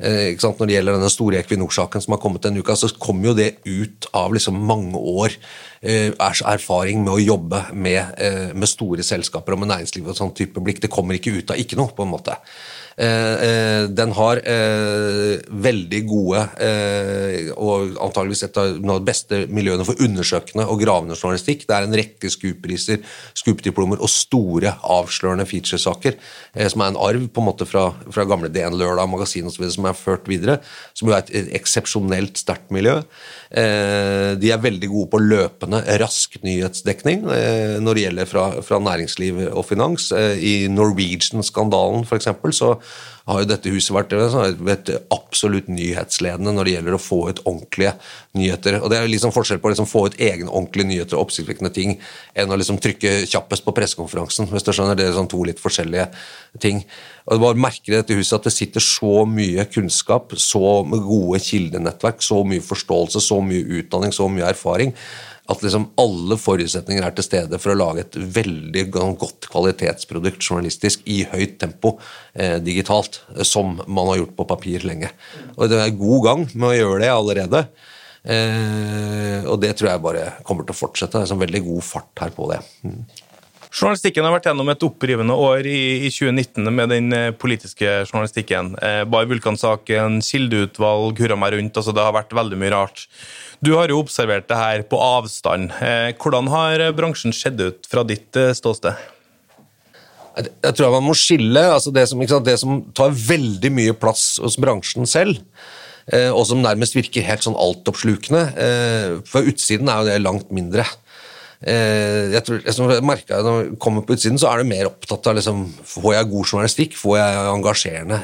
Eh, 0.00 0.32
Når 0.40 0.66
det 0.66 0.74
gjelder 0.74 0.96
denne 0.96 1.10
store 1.12 1.40
Equinor-saken 1.42 2.00
som 2.00 2.14
har 2.14 2.20
kommet 2.22 2.42
denne 2.42 2.62
uka, 2.62 2.76
så 2.76 2.88
kommer 2.98 3.30
jo 3.30 3.34
det 3.36 3.60
ut 3.66 4.06
av 4.16 4.32
liksom 4.32 4.56
mange 4.56 4.96
år 4.96 5.36
eh, 5.82 6.10
erfaring 6.16 7.04
med 7.04 7.12
å 7.12 7.20
jobbe 7.20 7.64
med, 7.72 8.14
eh, 8.16 8.54
med 8.54 8.68
store 8.68 9.04
selskaper 9.04 9.52
og 9.52 9.60
med 9.60 9.72
næringsliv 9.74 10.08
og 10.08 10.16
sånn 10.16 10.34
type 10.34 10.60
blikk. 10.60 10.80
Det 10.80 10.92
kommer 10.92 11.18
ikke 11.18 11.36
ut 11.36 11.52
av 11.52 11.60
ikke 11.60 11.76
noe, 11.76 11.92
på 11.92 12.06
en 12.06 12.14
måte. 12.14 12.38
Den 13.00 14.10
har 14.12 14.40
veldig 15.64 16.00
gode 16.04 16.42
og 17.54 17.94
antageligvis 18.04 18.44
et 18.44 18.58
av 18.60 18.74
de 18.76 18.96
beste 19.06 19.38
miljøene 19.48 19.86
for 19.88 20.02
undersøkende 20.04 20.66
og 20.68 20.82
gravende 20.82 21.16
journalistikk. 21.16 21.64
Det 21.64 21.76
er 21.76 21.86
en 21.86 21.96
rekke 21.96 22.28
SKUP-priser, 22.28 23.00
SKUP-diplomer 23.40 24.02
og 24.04 24.12
store 24.12 24.74
avslørende 24.84 25.48
featuresaker 25.48 26.18
som 26.68 26.84
er 26.84 26.92
en 26.92 27.00
arv 27.00 27.24
på 27.32 27.40
en 27.40 27.48
måte 27.48 27.68
fra, 27.68 27.86
fra 28.12 28.26
gamle 28.28 28.52
DN 28.52 28.76
Lørdag, 28.76 29.08
magasin 29.08 29.48
osv. 29.48 29.64
som 29.72 29.88
er 29.88 29.96
ført 29.96 30.28
videre, 30.28 30.60
som 30.92 31.08
jo 31.08 31.16
er 31.16 31.24
et 31.24 31.54
eksepsjonelt 31.56 32.36
sterkt 32.42 32.68
miljø. 32.74 33.00
De 33.50 34.50
er 34.54 34.62
veldig 34.62 34.88
gode 34.92 35.08
på 35.10 35.18
løpende, 35.18 35.80
rask 35.98 36.36
nyhetsdekning 36.46 37.24
når 37.82 37.96
det 37.96 38.04
gjelder 38.04 38.28
fra, 38.30 38.44
fra 38.62 38.78
næringsliv 38.78 39.40
og 39.48 39.64
finans. 39.66 40.12
I 40.14 40.68
Norwegian-skandalen 40.70 42.06
f.eks. 42.06 42.30
så 42.54 42.76
har 43.30 43.42
jo 43.42 43.48
dette 43.50 43.72
huset 43.72 43.94
vært 43.94 44.14
vet, 44.64 44.90
absolutt 45.14 45.68
nyhetsledende 45.70 46.52
når 46.54 46.66
det 46.66 46.74
gjelder 46.74 46.96
å 46.96 47.02
få 47.02 47.20
ut 47.30 47.42
ordentlige 47.44 47.94
nyheter. 48.38 48.80
Og 48.80 48.90
Det 48.90 48.98
er 48.98 49.10
liksom 49.10 49.34
forskjell 49.34 49.60
på 49.62 49.70
å 49.70 49.72
liksom 49.74 49.88
få 49.90 50.06
ut 50.08 50.18
egne 50.20 50.50
ordentlige 50.50 50.90
nyheter 50.90 51.18
og 51.18 51.28
oppsiktsvekkende 51.28 51.72
ting 51.74 51.96
enn 52.34 52.50
å 52.50 52.58
liksom 52.58 52.80
trykke 52.82 53.24
kjappest 53.30 53.64
på 53.66 53.74
pressekonferansen. 53.76 54.50
hvis 54.50 54.66
du 54.66 54.72
skjønner, 54.72 54.96
Det 54.96 55.06
er 55.06 55.12
sånn 55.12 55.30
to 55.30 55.42
litt 55.44 55.60
forskjellige 55.60 56.10
ting. 56.58 56.84
Og 57.26 57.34
det 57.34 57.40
bare 57.40 57.54
merker 57.54 57.92
i 57.92 57.96
dette 57.96 58.14
huset 58.14 58.40
at 58.40 58.44
det 58.44 58.52
sitter 58.52 58.80
så 58.80 59.26
mye 59.26 59.64
kunnskap, 59.70 60.32
så 60.36 60.84
gode 60.90 61.40
kildenettverk, 61.40 62.20
så 62.20 62.44
mye 62.44 62.60
forståelse, 62.60 63.20
så 63.20 63.40
mye 63.40 63.80
utdanning, 63.80 64.12
så 64.12 64.28
mye 64.28 64.50
erfaring 64.50 64.94
at 65.50 65.62
liksom 65.64 65.88
alle 66.00 66.38
forutsetninger 66.38 67.04
er 67.04 67.14
til 67.16 67.26
stede 67.26 67.58
for 67.60 67.72
å 67.72 67.78
lage 67.78 68.04
et 68.04 68.18
veldig 68.38 68.84
godt 68.94 69.48
kvalitetsprodukt 69.50 70.44
journalistisk 70.44 71.02
i 71.10 71.22
høyt 71.32 71.58
tempo 71.62 71.96
eh, 72.34 72.58
digitalt, 72.62 73.22
som 73.46 73.80
man 73.86 74.12
har 74.12 74.22
gjort 74.22 74.36
på 74.38 74.48
papir 74.52 74.86
lenge. 74.86 75.10
Og 75.56 75.70
Det 75.72 75.80
er 75.80 75.96
god 75.98 76.28
gang 76.28 76.44
med 76.54 76.68
å 76.70 76.76
gjøre 76.76 77.00
det 77.02 77.14
allerede. 77.14 77.64
Eh, 78.20 79.48
og 79.48 79.58
det 79.62 79.74
tror 79.78 79.94
jeg 79.94 80.04
bare 80.04 80.28
kommer 80.46 80.68
til 80.68 80.76
å 80.76 80.82
fortsette. 80.82 81.18
Det 81.18 81.28
er 81.28 81.36
en 81.36 81.44
veldig 81.46 81.64
god 81.66 81.84
fart 81.86 82.24
her 82.24 82.32
på 82.36 82.48
det. 82.52 82.60
Mm. 82.84 83.02
Journalistikken 83.70 84.26
har 84.26 84.34
vært 84.34 84.48
gjennom 84.48 84.70
et 84.72 84.82
opprivende 84.82 85.34
år 85.38 85.66
i, 85.70 86.08
i 86.08 86.10
2019 86.10 86.72
med 86.74 86.90
den 86.90 87.12
eh, 87.14 87.28
politiske 87.30 88.00
journalistikken. 88.08 88.72
Eh, 88.82 89.02
Bar 89.06 89.28
Vulkan-saken, 89.30 90.18
kildeutvalg, 90.26 91.20
hurra 91.22 91.38
meg 91.38 91.54
rundt. 91.54 91.78
altså 91.78 91.94
Det 91.94 92.02
har 92.02 92.16
vært 92.16 92.34
veldig 92.34 92.58
mye 92.58 92.72
rart. 92.74 93.06
Du 93.60 93.74
har 93.76 93.92
jo 93.92 94.00
observert 94.00 94.48
det 94.48 94.56
her 94.56 94.82
på 94.88 94.96
avstand. 94.96 95.68
Eh, 95.84 96.10
hvordan 96.16 96.48
har 96.48 96.80
bransjen 96.96 97.34
sett 97.36 97.60
ut 97.60 97.84
fra 97.90 98.04
ditt 98.08 98.36
eh, 98.40 98.54
ståsted? 98.56 98.96
Jeg 100.40 100.76
tror 100.78 100.94
man 100.94 101.04
må 101.10 101.16
skille 101.18 101.60
altså 101.68 101.92
det, 101.92 102.06
som, 102.08 102.22
sant, 102.24 102.46
det 102.46 102.56
som 102.62 102.78
tar 102.96 103.12
veldig 103.12 103.72
mye 103.76 103.96
plass 103.98 104.38
hos 104.40 104.56
bransjen 104.62 105.04
selv 105.10 105.42
eh, 106.08 106.30
og 106.30 106.46
som 106.48 106.62
nærmest 106.64 106.96
virker 106.96 107.26
helt 107.26 107.44
sånn 107.44 107.58
altoppslukende. 107.58 108.46
For 109.28 109.50
utsiden 109.50 109.90
er 109.90 110.00
jo 110.00 110.08
det 110.08 110.22
langt 110.22 110.54
mindre. 110.54 110.86
jeg 111.60 112.40
tror, 112.46 112.62
jeg 112.64 112.72
som 112.72 112.88
jeg 112.88 113.04
merket 113.04 113.44
Når 113.44 113.58
jeg 113.58 113.74
kommer 113.84 114.00
på 114.00 114.14
utsiden, 114.16 114.38
så 114.40 114.48
er 114.48 114.62
du 114.62 114.70
mer 114.70 114.88
opptatt 114.88 115.26
av 115.28 115.34
liksom, 115.36 115.66
Får 115.84 116.14
jeg 116.14 116.30
god 116.30 116.46
journalistikk? 116.46 116.96
Får 116.96 117.18
jeg 117.18 117.50
engasjerende, 117.50 118.20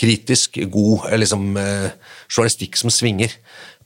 kritisk, 0.00 0.56
god 0.72 1.10
liksom, 1.20 1.50
journalistikk 2.30 2.80
som 2.80 2.88
svinger 2.88 3.36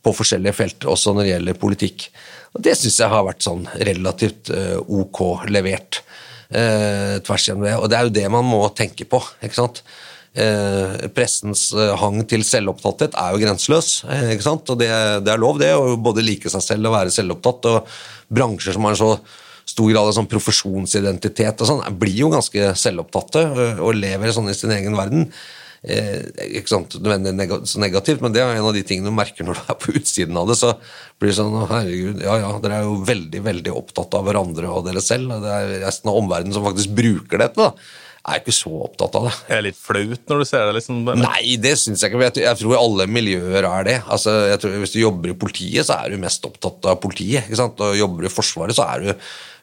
på 0.05 0.15
forskjellige 0.15 0.57
felt, 0.57 0.89
også 0.91 1.15
når 1.15 1.27
det 1.27 1.33
gjelder 1.33 1.61
politikk? 1.61 2.09
Og 2.55 2.63
Det 2.63 2.77
syns 2.79 3.01
jeg 3.03 3.11
har 3.11 3.27
vært 3.27 3.45
sånn 3.45 3.67
relativt 3.89 4.51
eh, 4.55 4.77
ok 4.79 5.49
levert 5.51 6.03
eh, 6.55 7.21
tvers 7.25 7.49
gjennom 7.49 7.67
det. 7.67 7.77
Og 7.81 7.89
det 7.91 7.99
er 7.99 8.09
jo 8.09 8.19
det 8.21 8.27
man 8.33 8.47
må 8.47 8.63
tenke 8.77 9.09
på. 9.11 9.23
ikke 9.43 9.59
sant? 9.59 9.83
Eh, 10.35 11.07
pressens 11.15 11.69
eh, 11.79 11.93
hang 12.01 12.25
til 12.27 12.43
selvopptatthet 12.47 13.15
er 13.15 13.35
jo 13.35 13.43
grenseløs. 13.43 13.91
Eh, 14.11 14.33
ikke 14.35 14.47
sant? 14.49 14.71
Og 14.71 14.81
det, 14.81 14.91
det 15.23 15.35
er 15.35 15.41
lov, 15.41 15.61
det, 15.63 15.73
å 15.79 15.95
både 15.95 16.25
like 16.27 16.51
seg 16.51 16.65
selv 16.65 16.91
og 16.91 16.97
være 16.97 17.15
selvopptatt. 17.15 17.69
Og 17.71 18.35
bransjer 18.35 18.75
som 18.75 18.87
har 18.89 18.97
en 18.97 19.03
så 19.03 19.13
stor 19.65 19.91
grad 19.93 20.11
av 20.11 20.17
sånn 20.17 20.31
profesjonsidentitet 20.31 21.63
og 21.63 21.71
sånn, 21.71 21.85
blir 21.99 22.19
jo 22.19 22.33
ganske 22.35 22.75
selvopptatte 22.77 23.45
og, 23.79 23.95
lever 23.97 24.35
sånn 24.35 24.51
i 24.53 24.57
sin 24.59 24.75
egen 24.75 24.99
verden. 24.99 25.31
Eh, 25.85 26.23
ikke 26.61 26.73
sant, 26.73 26.95
så 26.97 27.81
negativt, 27.83 28.23
men 28.25 28.33
det 28.33 28.41
er 28.41 28.55
en 28.55 28.69
av 28.71 28.73
de 28.73 28.85
tingene 28.87 29.13
du 29.13 29.17
merker 29.17 29.45
når 29.45 29.59
du 29.59 29.67
er 29.75 29.81
på 29.81 29.93
utsiden 29.99 30.39
av 30.41 30.49
det. 30.49 30.57
Så 30.61 30.73
blir 31.21 31.33
det 31.33 31.37
sånn 31.37 31.59
herregud, 31.61 32.23
ja 32.25 32.39
ja, 32.41 32.55
dere 32.63 32.81
er 32.81 32.89
jo 32.89 32.97
veldig 33.05 33.45
veldig 33.45 33.77
opptatt 33.83 34.17
av 34.17 34.25
hverandre 34.29 34.73
og 34.73 34.89
dere 34.89 35.05
selv. 35.05 35.37
Det 35.45 35.53
er 35.59 35.77
resten 35.85 36.13
av 36.13 36.23
omverdenen 36.23 36.57
som 36.57 36.67
faktisk 36.67 36.97
bruker 36.97 37.45
dette. 37.45 37.69
da 37.69 38.03
er 38.25 38.41
ikke 38.41 38.55
så 38.57 38.73
opptatt 38.87 39.17
av 39.19 39.27
det. 39.29 39.33
Er 39.53 39.59
det 39.61 39.67
litt 39.67 39.81
flaut 39.81 40.31
når 40.31 40.41
du 40.41 40.47
ser 40.49 40.63
det? 40.65 40.77
liksom? 40.79 41.03
Nei, 41.21 41.57
det 41.61 41.75
syns 41.81 42.01
jeg 42.01 42.15
ikke. 42.15 42.31
Jeg, 42.41 42.59
tror 42.61 42.79
alle 42.79 43.07
miljøer 43.11 43.67
er 43.69 43.89
det. 43.89 43.99
Altså, 44.09 44.33
jeg 44.49 44.63
tror 44.63 44.79
Hvis 44.81 44.95
du 44.95 45.03
jobber 45.03 45.33
i 45.33 45.37
politiet, 45.37 45.85
så 45.85 45.99
er 45.99 46.15
du 46.15 46.23
mest 46.23 46.47
opptatt 46.49 46.89
av 46.89 46.97
politiet. 47.03 47.45
ikke 47.45 47.61
sant? 47.61 47.83
Og 47.85 47.99
jobber 47.99 48.25
i 48.25 48.33
Forsvaret, 48.33 48.77
så 48.77 48.89
er 48.89 49.05
du 49.05 49.11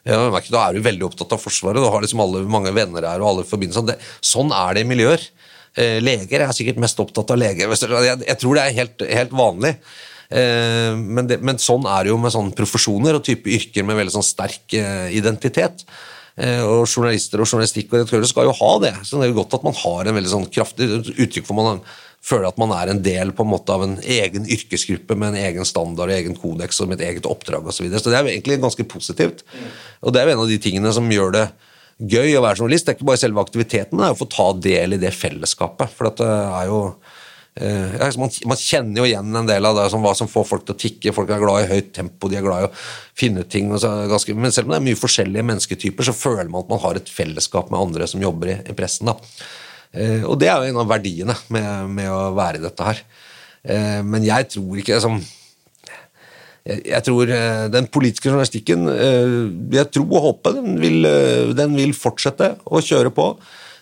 ja, 0.02 0.18
da 0.26 0.60
er 0.64 0.74
du 0.74 0.82
veldig 0.82 1.06
opptatt 1.06 1.34
av 1.34 1.42
Forsvaret. 1.42 1.82
Du 1.82 1.90
har 1.90 2.02
liksom 2.02 2.22
alle, 2.22 2.42
mange 2.50 2.72
venner 2.74 3.06
her 3.06 3.22
og 3.22 3.32
alle 3.32 3.46
forbindelser. 3.46 3.98
Sånn 4.22 4.54
er 4.54 4.78
det 4.78 4.86
i 4.86 4.90
miljøer. 4.90 5.26
Eh, 5.72 5.98
leger 6.04 6.44
er 6.44 6.52
sikkert 6.52 6.80
mest 6.82 7.00
opptatt 7.00 7.32
av 7.32 7.40
leger. 7.40 7.70
Jeg, 7.72 8.16
jeg 8.26 8.40
tror 8.40 8.58
det 8.58 8.64
er 8.64 8.78
helt, 8.80 9.04
helt 9.08 9.36
vanlig. 9.36 9.74
Eh, 10.28 10.92
men, 10.96 11.28
det, 11.30 11.40
men, 11.44 11.60
sånn 11.60 11.86
er 11.88 12.04
det 12.04 12.12
jo 12.12 12.20
med 12.20 12.34
sånne 12.34 12.56
profesjoner 12.56 13.16
og 13.16 13.24
type 13.24 13.48
yrker 13.52 13.86
med 13.88 13.96
veldig 14.00 14.16
sånn 14.18 14.26
sterk 14.26 14.76
eh, 14.78 15.08
identitet. 15.16 15.86
Og 16.32 16.86
journalister 16.88 17.42
og 17.44 17.44
journalistikk 17.44 17.90
og 17.90 17.98
redaktører 17.98 18.24
skal 18.24 18.46
jo 18.48 18.54
ha 18.56 18.70
det. 18.80 18.92
Så 19.04 19.18
det 19.18 19.26
er 19.26 19.34
jo 19.34 19.42
godt 19.42 19.52
at 19.58 19.66
man 19.66 19.74
har 19.76 20.08
en 20.08 20.16
veldig 20.16 20.30
sånn 20.30 20.46
kraftig 20.48 20.86
uttrykk 21.12 21.44
for 21.44 21.58
man 21.58 21.82
føler 22.24 22.46
at 22.48 22.60
man 22.60 22.72
er 22.72 22.88
en 22.88 23.02
del 23.04 23.34
på 23.36 23.44
en 23.44 23.50
måte 23.50 23.74
av 23.74 23.82
en 23.84 23.98
egen 24.00 24.46
yrkesgruppe 24.56 25.16
med 25.18 25.32
en 25.32 25.42
egen 25.42 25.68
standard 25.68 26.12
egen 26.14 26.36
kodeks 26.38 26.80
og 26.80 26.88
med 26.88 27.02
et 27.02 27.10
eget 27.10 27.28
oppdrag 27.28 27.66
osv. 27.66 27.76
Så, 27.76 27.84
videre. 27.84 28.00
så 28.00 28.08
det 28.08 28.16
er 28.16 28.24
jo 28.24 28.32
egentlig 28.32 28.62
ganske 28.62 28.86
positivt. 28.88 29.44
Og 30.00 30.14
det 30.14 30.22
er 30.22 30.30
jo 30.30 30.38
en 30.38 30.44
av 30.46 30.50
de 30.54 30.58
tingene 30.62 30.94
som 30.96 31.12
gjør 31.12 31.36
det 31.36 31.44
gøy 31.98 32.36
å 32.36 32.44
være 32.44 32.62
journalist. 32.62 32.86
Det 32.86 32.94
er 32.94 32.98
ikke 32.98 33.10
bare 33.12 33.22
selve 33.22 33.42
aktiviteten, 33.42 33.98
det 33.98 34.06
er 34.08 34.14
å 34.14 34.20
få 34.20 34.28
ta 34.30 34.48
del 34.68 34.96
i 34.96 35.00
det 35.02 35.12
fellesskapet. 35.16 35.92
For 35.96 36.10
det 36.18 36.28
er 36.28 36.68
jo 36.70 36.78
eh, 37.60 38.06
man, 38.20 38.32
man, 38.50 38.60
kjenner 38.60 39.02
jo 39.02 39.08
igjen 39.08 39.40
en 39.42 39.50
del 39.50 39.68
av 39.68 39.78
det 39.78 39.88
som, 39.92 40.04
hva 40.04 40.14
som 40.18 40.30
får 40.30 40.46
folk 40.48 40.68
til 40.68 40.76
å 40.76 40.82
tikke. 40.84 41.16
Folk 41.16 41.32
er 41.32 41.42
glad 41.42 41.64
i 41.64 41.72
høyt 41.72 41.92
tempo, 41.96 42.30
de 42.30 42.40
er 42.40 42.46
glad 42.46 42.66
i 42.66 42.70
å 42.70 42.72
finne 43.18 43.44
ut 43.44 43.52
ting. 43.52 43.72
Ganske, 43.72 44.36
men 44.38 44.54
selv 44.54 44.70
om 44.70 44.76
det 44.76 44.80
er 44.80 44.88
mye 44.90 45.02
forskjellige 45.02 45.48
mennesketyper, 45.50 46.08
så 46.08 46.16
føler 46.16 46.50
man 46.52 46.64
at 46.64 46.72
man 46.72 46.82
har 46.86 47.00
et 47.00 47.12
fellesskap 47.12 47.72
med 47.72 47.80
andre 47.80 48.08
som 48.10 48.24
jobber 48.24 48.54
i, 48.54 48.58
i 48.72 48.78
pressen. 48.78 49.12
Eh, 49.92 50.24
og 50.24 50.38
det 50.40 50.48
er 50.48 50.58
jo 50.58 50.72
en 50.72 50.82
av 50.84 50.90
verdiene 50.90 51.36
med, 51.52 51.92
med 52.00 52.10
å 52.12 52.32
være 52.36 52.60
i 52.60 52.66
dette 52.66 52.88
her. 52.88 53.04
Eh, 53.62 54.00
men 54.06 54.24
jeg 54.26 54.48
tror 54.56 54.82
ikke 54.82 55.00
som 55.02 55.20
jeg, 56.66 56.84
jeg 56.86 57.04
tror 57.06 57.32
Den 57.72 57.88
politiske 57.90 58.30
journalistikken 58.30 58.86
Jeg 59.74 59.88
tror 59.90 60.06
og 60.12 60.26
håper 60.28 60.60
den 60.60 60.78
vil, 60.82 61.06
den 61.58 61.74
vil 61.78 61.94
fortsette 61.96 62.54
å 62.64 62.82
kjøre 62.84 63.10
på. 63.14 63.32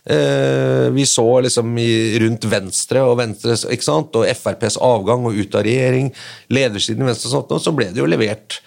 Eh, 0.05 0.90
vi 0.90 1.05
så 1.07 1.27
liksom 1.45 1.77
rundt 2.23 2.47
Venstre 2.49 3.03
og 3.05 3.19
Venstre, 3.21 3.57
ikke 3.75 3.85
sant? 3.85 4.16
og 4.16 4.29
FrPs 4.33 4.79
avgang 4.81 5.27
og 5.29 5.37
ut 5.37 5.57
av 5.59 5.66
regjering, 5.66 6.09
ledersiden 6.49 7.05
i 7.05 7.11
Venstre 7.11 7.29
og 7.29 7.35
sånt, 7.35 7.53
og 7.53 7.61
så 7.61 7.75
ble 7.77 7.90
det 7.93 8.01
jo 8.01 8.09
levert 8.09 8.61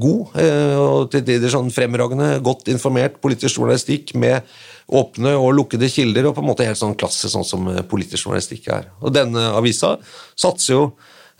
god 0.00 0.34
eh, 0.42 0.74
og 0.80 1.12
til 1.12 1.22
tider 1.26 1.52
sånn 1.52 1.70
fremragende, 1.74 2.32
godt 2.42 2.70
informert 2.72 3.20
politisk 3.22 3.60
journalistikk 3.60 4.16
med 4.18 4.42
åpne 4.90 5.36
og 5.38 5.54
lukkede 5.54 5.90
kilder, 5.92 6.26
og 6.26 6.34
på 6.34 6.42
en 6.42 6.50
måte 6.50 6.66
helt 6.66 6.80
sånn 6.80 6.98
klasse, 6.98 7.30
sånn 7.30 7.46
som 7.46 7.70
eh, 7.70 7.84
politisk 7.86 8.26
journalistikk 8.26 8.66
er. 8.74 8.90
Og 8.98 9.14
denne 9.14 9.52
avisa 9.54 9.94
satser 10.34 10.74
jo 10.74 10.84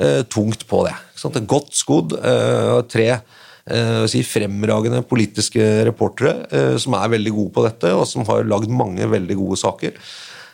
eh, 0.00 0.22
tungt 0.32 0.66
på 0.70 0.82
det. 0.88 0.96
Godt 1.46 1.76
skodd, 1.76 2.16
eh, 2.16 2.80
tre 2.88 3.12
Eh, 3.70 4.06
si, 4.10 4.22
fremragende 4.26 5.02
politiske 5.06 5.62
reportere 5.86 6.32
eh, 6.50 6.74
som 6.80 6.96
er 6.98 7.12
veldig 7.12 7.32
gode 7.36 7.54
på 7.54 7.64
dette, 7.66 7.92
og 7.94 8.08
som 8.08 8.24
har 8.30 8.48
lagd 8.48 8.72
mange 8.72 9.06
veldig 9.10 9.38
gode 9.44 9.60
saker. 9.60 10.02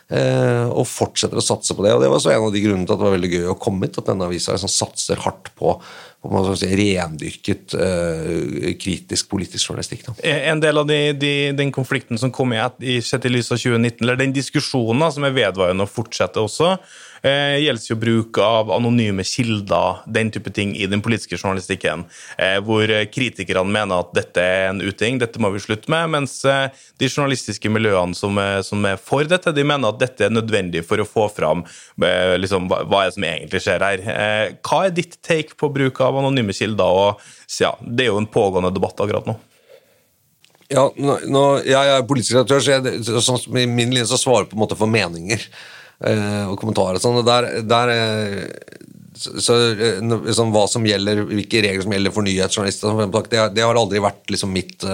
Og 0.07 0.85
fortsetter 0.87 1.35
å 1.35 1.43
satse 1.43 1.75
på 1.75 1.83
det. 1.83 1.89
og 1.91 1.99
Det 1.99 2.07
var 2.07 2.21
en 2.31 2.45
av 2.45 2.53
de 2.53 2.61
grunnene 2.63 2.87
til 2.87 2.93
at 2.93 3.01
det 3.01 3.03
var 3.03 3.15
veldig 3.17 3.29
gøy 3.33 3.49
å 3.51 3.57
komme 3.59 3.89
hit. 3.89 3.97
At 3.99 4.07
denne 4.07 4.29
avisa 4.29 4.53
liksom 4.53 4.71
satser 4.71 5.19
hardt 5.19 5.49
på, 5.59 5.73
på 6.23 6.43
si, 6.55 6.69
rendyrket 6.79 7.75
uh, 7.75 8.69
kritisk 8.79 9.27
politisk 9.33 9.67
journalistikk. 9.67 10.05
Da. 10.07 10.15
En 10.53 10.63
del 10.63 10.79
av 10.79 10.87
de, 10.87 11.01
de, 11.11 11.33
den 11.59 11.75
konflikten 11.75 12.15
som 12.21 12.31
kom 12.31 12.55
i, 12.55 12.61
i 12.87 12.95
sett 13.03 13.27
i 13.27 13.33
lys 13.33 13.51
av 13.51 13.59
2019, 13.59 13.99
eller 14.05 14.21
den 14.23 14.37
diskusjonen 14.37 15.11
som 15.11 15.27
er 15.27 15.35
vedvarende 15.35 15.83
og 15.83 15.91
fortsetter 15.91 16.47
også, 16.47 16.77
eh, 17.23 17.57
gjelder 17.63 17.91
jo 17.91 17.97
bruk 18.01 18.39
av 18.43 18.71
anonyme 18.73 19.25
kilder, 19.27 20.03
den 20.05 20.31
type 20.33 20.51
ting, 20.53 20.75
i 20.77 20.87
den 20.89 21.03
politiske 21.05 21.37
journalistikken. 21.39 22.05
Eh, 22.37 22.57
hvor 22.65 22.91
kritikerne 23.13 23.71
mener 23.71 24.03
at 24.03 24.13
dette 24.17 24.43
er 24.43 24.69
en 24.71 24.81
uting, 24.83 25.19
dette 25.21 25.41
må 25.41 25.51
vi 25.53 25.63
slutte 25.63 25.91
med. 25.93 26.11
Mens 26.13 26.39
eh, 26.45 26.69
de 27.01 27.09
journalistiske 27.09 27.71
miljøene 27.71 28.17
som 28.17 28.37
er, 28.41 28.61
som 28.67 28.85
er, 28.87 28.99
for 29.01 29.27
dette, 29.27 29.53
de 29.55 29.65
mener 29.67 29.91
at 29.91 30.01
dette 30.01 30.27
er 30.27 30.33
nødvendig 30.33 30.85
for 30.87 31.01
å 31.01 31.07
få 31.07 31.27
fram 31.33 31.65
eh, 31.65 32.35
liksom, 32.41 32.69
hva, 32.71 32.83
hva 32.87 33.05
er 33.05 33.15
som 33.15 33.27
egentlig 33.27 33.63
skjer 33.65 33.85
her. 33.87 34.07
Eh, 34.13 34.45
hva 34.65 34.85
er 34.85 34.95
ditt 34.95 35.19
take 35.25 35.57
på 35.59 35.71
bruk 35.73 36.01
av 36.03 36.19
anonyme 36.21 36.55
kilder? 36.55 37.03
Og, 37.03 37.27
ja, 37.61 37.73
det 37.81 38.07
er 38.07 38.13
jo 38.13 38.21
en 38.21 38.31
pågående 38.31 38.73
debatt 38.75 38.99
akkurat 39.03 39.29
nå. 39.29 39.37
Ja, 40.67 40.89
nå, 40.99 41.43
jeg 41.63 41.91
er 41.93 42.07
politisk 42.07 42.35
redaktør, 42.35 42.59
så 42.59 42.73
jeg, 42.75 43.03
så, 43.07 43.21
så, 43.23 43.37
min 43.55 43.87
linje 43.87 44.09
så 44.09 44.19
svarer 44.19 44.49
på 44.49 44.57
en 44.57 44.63
måte 44.65 44.75
for 44.75 44.91
meninger. 44.91 45.45
Eh, 45.97 46.43
og 46.45 46.59
kommentarer 46.61 46.99
og 46.99 47.01
sånn. 47.01 47.23
Der, 47.25 47.47
der 47.65 47.91
eh, 47.93 48.43
så, 49.17 49.55
liksom, 49.73 50.53
Hva 50.53 50.67
som 50.69 50.85
gjelder, 50.85 51.23
hvilke 51.25 51.63
regler 51.65 51.85
som 51.85 51.95
gjelder 51.95 52.13
for 52.13 52.27
nyhetsjournalister, 52.27 53.01
det, 53.31 53.45
det 53.57 53.65
har 53.65 53.79
aldri 53.79 54.03
vært 54.03 54.29
liksom 54.33 54.53
mitt 54.53 54.85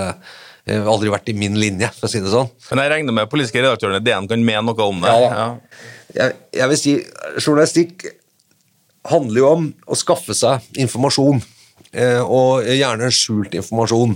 aldri 0.64 1.10
vært 1.12 1.28
i 1.28 1.34
min 1.36 1.58
linje, 1.60 1.90
for 1.92 2.08
å 2.08 2.10
si 2.12 2.22
det 2.24 2.30
sånn. 2.32 2.48
Men 2.70 2.80
jeg 2.86 2.92
regner 2.94 3.16
med 3.18 3.28
politiske 3.28 3.60
redaktørene 3.60 4.00
DN 4.00 4.30
kan 4.32 4.46
mene 4.48 4.62
noe 4.64 4.86
om 4.86 5.02
det? 5.04 5.12
Ja, 5.12 5.32
ja. 5.36 5.48
Jeg, 6.16 6.38
jeg, 6.56 6.68
vil 6.72 6.80
si 6.80 6.94
journalistikk 7.36 8.06
handler 9.12 9.42
jo 9.42 9.50
om 9.50 9.66
å 9.92 9.98
skaffe 10.00 10.32
seg 10.40 10.64
informasjon, 10.80 11.44
og 12.24 12.70
gjerne 12.72 13.12
skjult 13.12 13.60
informasjon. 13.60 14.16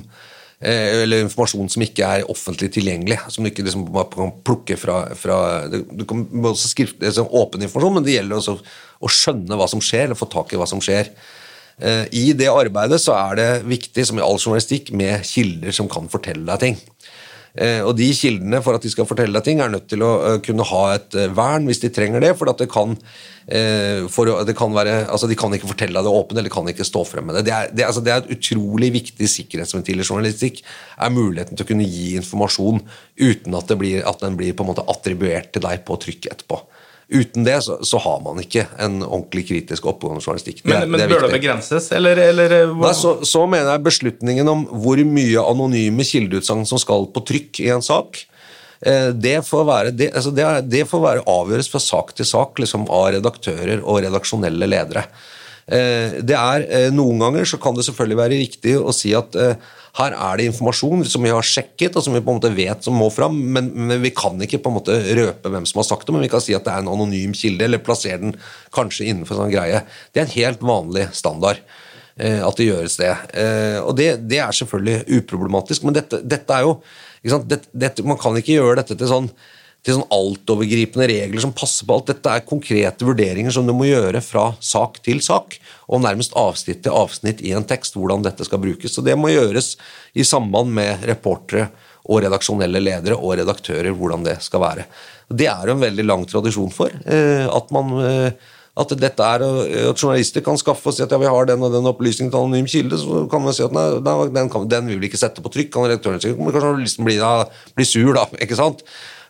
Eh, 0.58 1.04
eller 1.04 1.22
informasjon 1.22 1.67
som 1.70 1.84
ikke 1.86 2.06
er 2.06 2.30
offentlig 2.34 2.72
tilgjengelig. 2.74 3.20
Som 3.30 3.46
du 3.46 3.52
ikke 3.52 3.65
liksom 3.67 3.86
kan 4.13 4.32
plukke 4.46 4.78
fra, 4.80 5.04
fra 5.17 5.39
Du 5.70 6.06
kan 6.10 6.26
også 6.50 6.72
skrive 6.72 6.98
liksom 7.04 7.30
åpen 7.30 7.62
informasjon, 7.62 8.00
men 8.00 8.08
det 8.08 8.15
gjelder 8.17 8.39
også 8.39 8.58
å 8.98 9.12
skjønne 9.12 9.60
hva 9.60 9.67
som 9.70 9.84
skjer, 9.84 10.08
eller 10.08 10.17
få 10.17 10.30
tak 10.32 10.54
i 10.54 10.60
hva 10.60 10.65
som 10.70 10.82
skjer. 10.82 11.12
Eh, 11.78 12.06
I 12.10 12.26
det 12.34 12.50
arbeidet 12.50 12.98
så 13.04 13.13
er 13.13 13.38
det 13.38 13.50
viktig, 13.70 14.08
som 14.10 14.17
i 14.17 14.26
all 14.26 14.41
journalistikk, 14.41 14.89
med 14.98 15.22
kilder 15.30 15.76
som 15.78 15.89
kan 15.91 16.10
fortelle 16.10 16.48
deg 16.50 16.63
ting. 16.63 16.80
Eh, 17.58 17.80
og 17.82 17.96
de 17.98 18.08
kildene 18.13 18.60
for 18.62 18.78
at 18.78 18.84
de 18.86 18.91
skal 18.91 19.08
fortelle 19.10 19.34
deg 19.34 19.46
ting, 19.46 19.62
er 19.63 19.72
nødt 19.74 19.88
til 19.89 20.04
å 20.06 20.12
eh, 20.28 20.38
kunne 20.46 20.65
ha 20.70 20.84
et 20.93 21.17
eh, 21.17 21.32
vern 21.34 21.65
hvis 21.65 21.82
de 21.82 21.89
trenger 21.93 22.22
det. 22.22 22.36
For, 22.38 22.50
det 22.58 22.70
kan, 22.70 22.93
for 24.13 24.30
det 24.46 24.56
kan 24.60 24.76
være, 24.76 24.96
altså 25.13 25.30
de 25.30 25.38
kan 25.39 25.54
ikke 25.56 25.70
fortelle 25.72 25.98
deg 25.98 26.06
det 26.06 26.13
åpent, 26.20 26.41
eller 26.41 26.54
kan 26.54 26.70
ikke 26.70 26.88
stå 26.88 27.04
frem 27.08 27.30
med 27.30 27.39
det. 27.39 27.48
Det 27.48 27.56
er, 27.56 27.74
det, 27.74 27.86
altså 27.88 28.04
det 28.06 28.13
er 28.13 28.24
et 28.24 28.34
utrolig 28.38 28.91
viktig 29.00 29.30
sikkerhetsventil 29.34 30.04
i 30.04 30.06
journalistikk. 30.06 30.62
er 30.98 31.13
Muligheten 31.15 31.58
til 31.58 31.65
å 31.65 31.72
kunne 31.72 31.88
gi 31.88 32.12
informasjon 32.20 32.84
uten 33.17 33.58
at, 33.58 33.78
blir, 33.80 34.04
at 34.06 34.22
den 34.22 34.38
blir 34.39 34.54
på 34.54 34.65
en 34.65 34.74
måte 34.74 34.86
attribuert 34.91 35.54
til 35.56 35.65
deg 35.65 35.86
på 35.88 35.98
trykk 36.04 36.30
etterpå. 36.34 36.62
Uten 37.08 37.43
det 37.43 37.62
så, 37.63 37.78
så, 37.88 37.98
har 38.04 38.20
man 38.20 38.41
ikke 38.41 38.65
en 38.84 39.00
ordentlig 39.00 39.46
kritisk 39.48 39.86
oppgående 39.88 40.20
journalistikk. 40.20 40.65
Men, 40.67 40.89
men 40.91 41.00
det 41.00 41.08
bør 41.08 41.24
det 41.24 41.38
begrenses, 41.38 41.88
eller, 41.96 42.20
eller 42.20 42.56
eh, 42.58 42.74
Nei, 42.82 42.91
så, 43.00 43.13
så, 43.24 43.46
mener 43.48 43.72
jeg 43.72 43.86
beslutningen 43.86 44.52
om 44.52 44.65
hvor 44.84 45.00
mye 45.08 45.46
anonyme 45.48 46.04
kildeutsagn 46.08 46.65
som 46.67 46.82
skal 46.84 47.08
på 47.15 47.24
trykk 47.30 47.62
i 47.63 47.70
en 47.78 47.86
sak, 47.86 48.20
eh, 48.84 49.13
det 49.15 49.39
får 49.48 49.63
være, 49.72 49.96
det, 49.96 50.12
altså 50.20 50.36
det, 50.36 50.50
det 50.67 50.84
får 50.89 51.06
være 51.06 51.24
avgjøres 51.32 51.72
fra 51.72 51.84
sak 51.86 52.12
til 52.17 52.28
sak 52.28 52.60
liksom, 52.60 52.89
av 52.91 53.13
redaktører 53.15 53.80
og 53.86 54.02
redaksjonelle 54.04 54.67
ledere. 54.67 55.08
Eh, 55.67 56.19
det 56.23 56.38
er, 56.38 56.91
Noen 56.95 57.19
ganger 57.25 57.47
så 57.49 57.60
kan 57.62 57.75
det 57.75 57.86
selvfølgelig 57.88 58.21
være 58.21 58.39
riktig 58.43 58.77
å 58.80 58.95
si 58.95 59.12
at 59.17 59.36
her 59.97 60.13
er 60.13 60.38
det 60.38 60.45
informasjon 60.51 61.01
som 61.10 61.23
vi 61.25 61.32
har 61.34 61.45
sjekket, 61.45 61.95
og 61.97 62.06
som 62.06 62.13
vi 62.13 62.21
på 62.21 62.30
en 62.30 62.38
måte 62.38 62.53
vet 62.53 62.86
som 62.86 62.97
må 62.97 63.08
fram, 63.13 63.38
men, 63.56 63.71
men, 63.73 63.97
vi 64.03 64.12
kan 64.15 64.38
ikke 64.43 64.60
på 64.62 64.69
en 64.69 64.77
måte 64.77 64.97
røpe 65.17 65.51
hvem 65.53 65.65
som 65.69 65.82
har 65.82 65.88
sagt 65.89 66.06
det, 66.06 66.13
men 66.13 66.25
vi 66.25 66.30
kan 66.32 66.43
si 66.43 66.53
at 66.58 66.67
det 66.67 66.73
er 66.73 66.84
en 66.84 66.91
anonym 66.93 67.34
kilde, 67.38 67.65
eller 67.65 67.82
plassere 67.84 68.21
den 68.21 68.38
kanskje 68.75 69.10
innenfor 69.10 69.38
en 69.38 69.45
sånn 69.45 69.56
greie. 69.56 69.82
Det 70.13 70.21
er 70.21 70.27
en 70.27 70.36
helt 70.36 70.65
vanlig 70.65 71.08
standard. 71.17 71.63
eh, 72.17 72.41
at 72.41 72.58
det 72.58 72.65
gjøres 72.65 72.97
det. 72.97 73.12
Eh, 73.38 73.80
og 73.82 73.93
det, 73.97 74.08
det 74.30 74.39
er 74.41 74.56
selvfølgelig 74.60 75.19
uproblematisk, 75.19 75.84
men 75.86 75.97
dette, 75.97 76.21
dette 76.25 76.56
er 76.56 76.65
jo? 76.65 76.80
Dette, 77.21 77.69
dette, 77.73 78.06
Man 78.08 78.17
kan 78.21 78.38
ikke 78.38 78.56
gjøre 78.56 78.80
dette 78.80 78.95
til 78.97 79.10
sånn 79.10 79.27
til 79.85 79.95
sånn 79.95 80.09
altovergripende 80.11 81.07
regler 81.09 81.43
som 81.43 81.53
passer 81.55 81.87
på 81.87 81.95
alt. 81.95 82.09
Dette 82.11 82.33
er 82.33 82.45
konkrete 82.47 83.07
vurderinger 83.07 83.53
som 83.55 83.67
du 83.67 83.73
må 83.75 83.87
gjøre 83.87 84.21
fra 84.25 84.49
sak 84.63 84.99
til 85.05 85.21
sak, 85.23 85.59
og 85.87 86.03
nærmest 86.03 86.35
avsnitt 86.39 86.83
til 86.85 86.97
avsnitt 86.97 87.43
i 87.45 87.53
en 87.55 87.67
tekst, 87.67 87.95
hvordan 87.95 88.25
dette 88.25 88.47
skal 88.47 88.61
brukes. 88.63 88.93
Så 88.93 89.05
det 89.05 89.15
må 89.19 89.31
gjøres 89.31 89.75
i 90.17 90.25
samband 90.27 90.73
med 90.75 91.05
reportere 91.07 91.69
og 92.07 92.21
redaksjonelle 92.23 92.81
ledere 92.83 93.17
og 93.19 93.37
redaktører, 93.39 93.91
hvordan 93.95 94.27
det 94.27 94.37
skal 94.43 94.63
være. 94.63 94.85
Det 95.27 95.47
er 95.51 95.67
jo 95.67 95.75
en 95.75 95.83
veldig 95.83 96.05
lang 96.07 96.23
tradisjon 96.27 96.71
for 96.71 96.93
eh, 97.03 97.47
at 97.47 97.73
man 97.75 97.97
eh, 97.99 98.53
at 98.77 98.93
dette 98.99 99.25
er 99.25 99.41
at 99.41 99.97
journalister 99.97 100.43
kan 100.45 100.57
skaffe 100.59 100.91
og 100.91 100.93
si 100.93 101.01
at 101.01 101.13
ja, 101.13 101.17
vi 101.17 101.29
har 101.31 101.47
den 101.49 101.63
og 101.65 101.73
den 101.73 101.89
opplysningen 101.89 102.29
til 102.33 102.43
anonym 102.43 102.67
kilde, 102.69 102.99
så 103.01 103.23
kan 103.31 103.41
man 103.41 103.55
si 103.57 103.63
at 103.65 103.73
nei, 103.73 103.87
den, 104.35 104.51
kan, 104.53 104.67
den 104.69 104.91
vil 104.91 104.99
vi 105.01 105.09
ikke 105.09 105.19
sette 105.19 105.41
på 105.41 105.51
trykk. 105.53 105.71
Kan 105.73 105.87
redaktøren 105.87 106.21
si 106.21 106.33
kanskje 106.35 106.61
journalisten 106.61 107.07
blir, 107.07 107.23
da, 107.23 107.47
blir 107.77 107.89
sur, 107.89 108.11
da. 108.13 108.27
ikke 108.45 108.59
sant? 108.59 108.85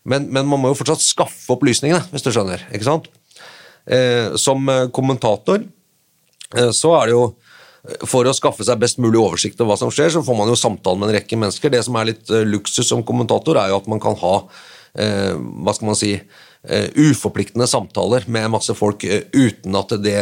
Men, 0.08 0.30
men, 0.32 0.48
man 0.48 0.62
må 0.62 0.72
jo 0.72 0.78
fortsatt 0.80 1.04
skaffe 1.04 1.52
opplysningene, 1.58 2.06
hvis 2.14 2.24
du 2.24 2.32
skjønner. 2.32 2.64
ikke 2.72 2.88
sant? 2.88 3.10
Eh, 3.88 4.36
som 4.40 4.68
eh, 4.72 4.88
kommentator 4.92 5.62
eh, 5.64 6.72
så 6.76 6.94
er 7.00 7.08
det 7.08 7.14
jo 7.16 7.28
for 8.10 8.28
å 8.28 8.34
skaffe 8.36 8.66
seg 8.68 8.82
best 8.82 9.00
mulig 9.00 9.20
oversikt 9.22 9.62
over 9.62 9.72
hva 9.72 9.78
som 9.80 9.92
skjer, 9.94 10.12
så 10.12 10.24
får 10.26 10.36
man 10.36 10.52
jo 10.52 10.58
samtale 10.60 11.00
med 11.00 11.08
en 11.10 11.16
rekke 11.16 11.40
mennesker. 11.40 11.72
Det 11.72 11.84
som 11.88 11.96
er 12.00 12.10
litt 12.12 12.32
eh, 12.32 12.48
luksus 12.48 12.88
som 12.88 13.06
kommentator, 13.08 13.60
er 13.60 13.72
jo 13.72 13.80
at 13.80 13.88
man 13.92 14.04
kan 14.04 14.18
ha 14.20 14.34
eh, 15.00 15.34
hva 15.36 15.76
skal 15.76 15.92
man 15.94 16.00
si, 16.00 16.18
uforpliktende 16.68 17.64
samtaler 17.70 18.26
med 18.34 18.50
masse 18.52 18.74
folk 18.76 19.06
uten 19.06 19.76
at 19.78 19.94
det, 20.04 20.16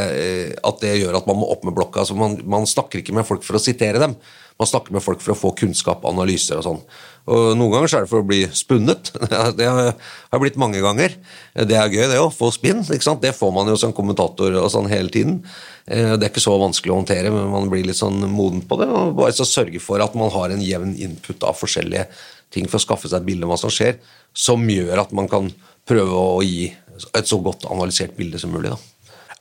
at 0.67 0.81
det, 0.83 0.91
gjør 0.99 1.15
at 1.17 1.25
man 1.25 1.39
må 1.39 1.47
opp 1.49 1.63
med 1.65 1.73
blokka. 1.73 2.03
Altså 2.03 2.13
man, 2.19 2.35
man, 2.45 2.67
snakker 2.69 3.01
ikke 3.01 3.15
med 3.17 3.25
folk 3.25 3.41
for 3.41 3.57
å 3.57 3.61
sitere 3.63 4.01
dem, 4.03 4.13
man 4.55 4.69
snakker 4.69 4.95
med 4.95 5.03
folk 5.03 5.19
for 5.19 5.33
å 5.33 5.37
få 5.37 5.51
kunnskap, 5.59 6.05
analyser 6.07 6.61
og 6.61 6.63
sånn. 6.63 6.81
Og 7.25 7.55
Noen 7.57 7.73
ganger 7.73 7.91
så 7.91 7.97
er 7.97 8.05
det 8.05 8.11
for 8.11 8.23
å 8.23 8.27
bli 8.27 8.43
spunnet. 8.55 9.09
Det 9.57 9.67
har 9.67 10.41
blitt 10.41 10.59
mange 10.61 10.79
ganger. 10.83 11.17
Det 11.57 11.75
er 11.75 11.91
gøy, 11.91 12.05
det 12.11 12.21
å 12.21 12.29
få 12.31 12.51
spinn. 12.53 12.83
ikke 12.85 13.03
sant? 13.03 13.23
Det 13.23 13.33
får 13.35 13.51
man 13.55 13.71
jo 13.71 13.75
som 13.81 13.95
kommentator 13.95 14.55
og 14.61 14.69
sånn 14.71 14.87
hele 14.91 15.11
tiden. 15.11 15.41
Det 15.85 16.21
er 16.21 16.29
ikke 16.29 16.43
så 16.43 16.55
vanskelig 16.61 16.93
å 16.93 16.99
håndtere, 17.01 17.33
men 17.33 17.51
man 17.51 17.67
blir 17.71 17.87
litt 17.87 17.99
sånn 17.99 18.21
moden 18.31 18.63
på 18.69 18.79
det. 18.79 18.87
og 18.87 19.17
Bare 19.19 19.35
så 19.35 19.47
sørge 19.49 19.81
for 19.83 20.03
at 20.05 20.15
man 20.15 20.31
har 20.33 20.53
en 20.53 20.63
jevn 20.63 20.95
input 21.01 21.43
av 21.43 21.57
forskjellige 21.59 22.07
ting 22.53 22.69
for 22.69 22.79
å 22.79 22.85
skaffe 22.85 23.11
seg 23.11 23.23
et 23.23 23.29
bilde 23.33 23.47
av 23.47 23.55
hva 23.55 23.59
som 23.59 23.73
skjer, 23.73 23.99
som 24.31 24.63
gjør 24.69 25.03
at 25.03 25.15
man 25.17 25.27
kan 25.31 25.51
prøve 25.89 26.15
å 26.15 26.43
gi 26.45 26.69
et 26.95 27.27
så 27.27 27.41
godt 27.43 27.67
analysert 27.67 28.15
bilde 28.15 28.39
som 28.39 28.53
mulig. 28.55 28.71
da. 28.71 28.94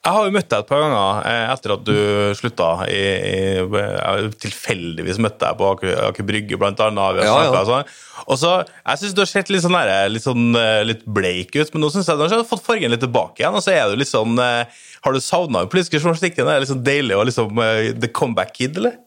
Jeg 0.04 0.12
har 0.12 0.26
jo 0.26 0.32
møtt 0.34 0.50
deg 0.52 0.60
et 0.60 0.68
par 0.68 0.82
ganger 0.82 1.26
eh, 1.30 1.44
etter 1.54 1.72
at 1.72 1.84
du 1.86 1.94
slutta. 2.36 2.66
I, 2.92 3.04
i, 3.24 3.36
jeg 3.64 4.32
tilfeldigvis 4.42 5.20
møtte 5.24 5.46
deg 5.46 5.56
på 5.56 5.70
Aker 6.10 6.26
Brygge, 6.28 6.58
blant 6.60 6.82
annet. 6.84 7.22
Ja, 7.24 7.38
ja. 7.46 7.62
Sånn. 7.64 7.88
Og 8.28 8.36
så, 8.40 8.50
Jeg 8.84 9.00
syns 9.00 9.14
du 9.16 9.22
har 9.22 9.30
sett 9.30 9.52
litt 9.52 9.64
sånn, 9.64 9.78
der, 9.78 10.12
litt, 10.12 10.26
sånn, 10.26 10.50
eh, 10.60 10.82
litt 10.84 11.06
bleik 11.08 11.56
ut, 11.56 11.72
men 11.72 11.86
nå 11.86 11.90
syns 11.94 12.10
jeg 12.10 12.20
du 12.20 12.26
har 12.26 12.44
fått 12.48 12.66
fargen 12.66 12.92
litt 12.92 13.00
tilbake 13.04 13.40
igjen. 13.40 13.56
og 13.56 13.64
så 13.64 13.72
er 13.72 13.88
du 13.88 13.96
litt 14.00 14.12
sånn, 14.12 14.36
eh, 14.44 14.84
Har 15.06 15.16
du 15.16 15.24
savna 15.24 15.64
den 15.64 15.72
politiske 15.72 16.02
journalistikken? 16.02 16.44
Det 16.44 16.52
er 16.52 16.64
litt 16.66 16.72
sånn 16.74 16.84
deilig 16.84 17.16
og 17.16 17.26
liksom 17.30 17.64
the 18.00 18.12
comeback 18.12 18.52
kid, 18.56 18.76
eller? 18.80 19.00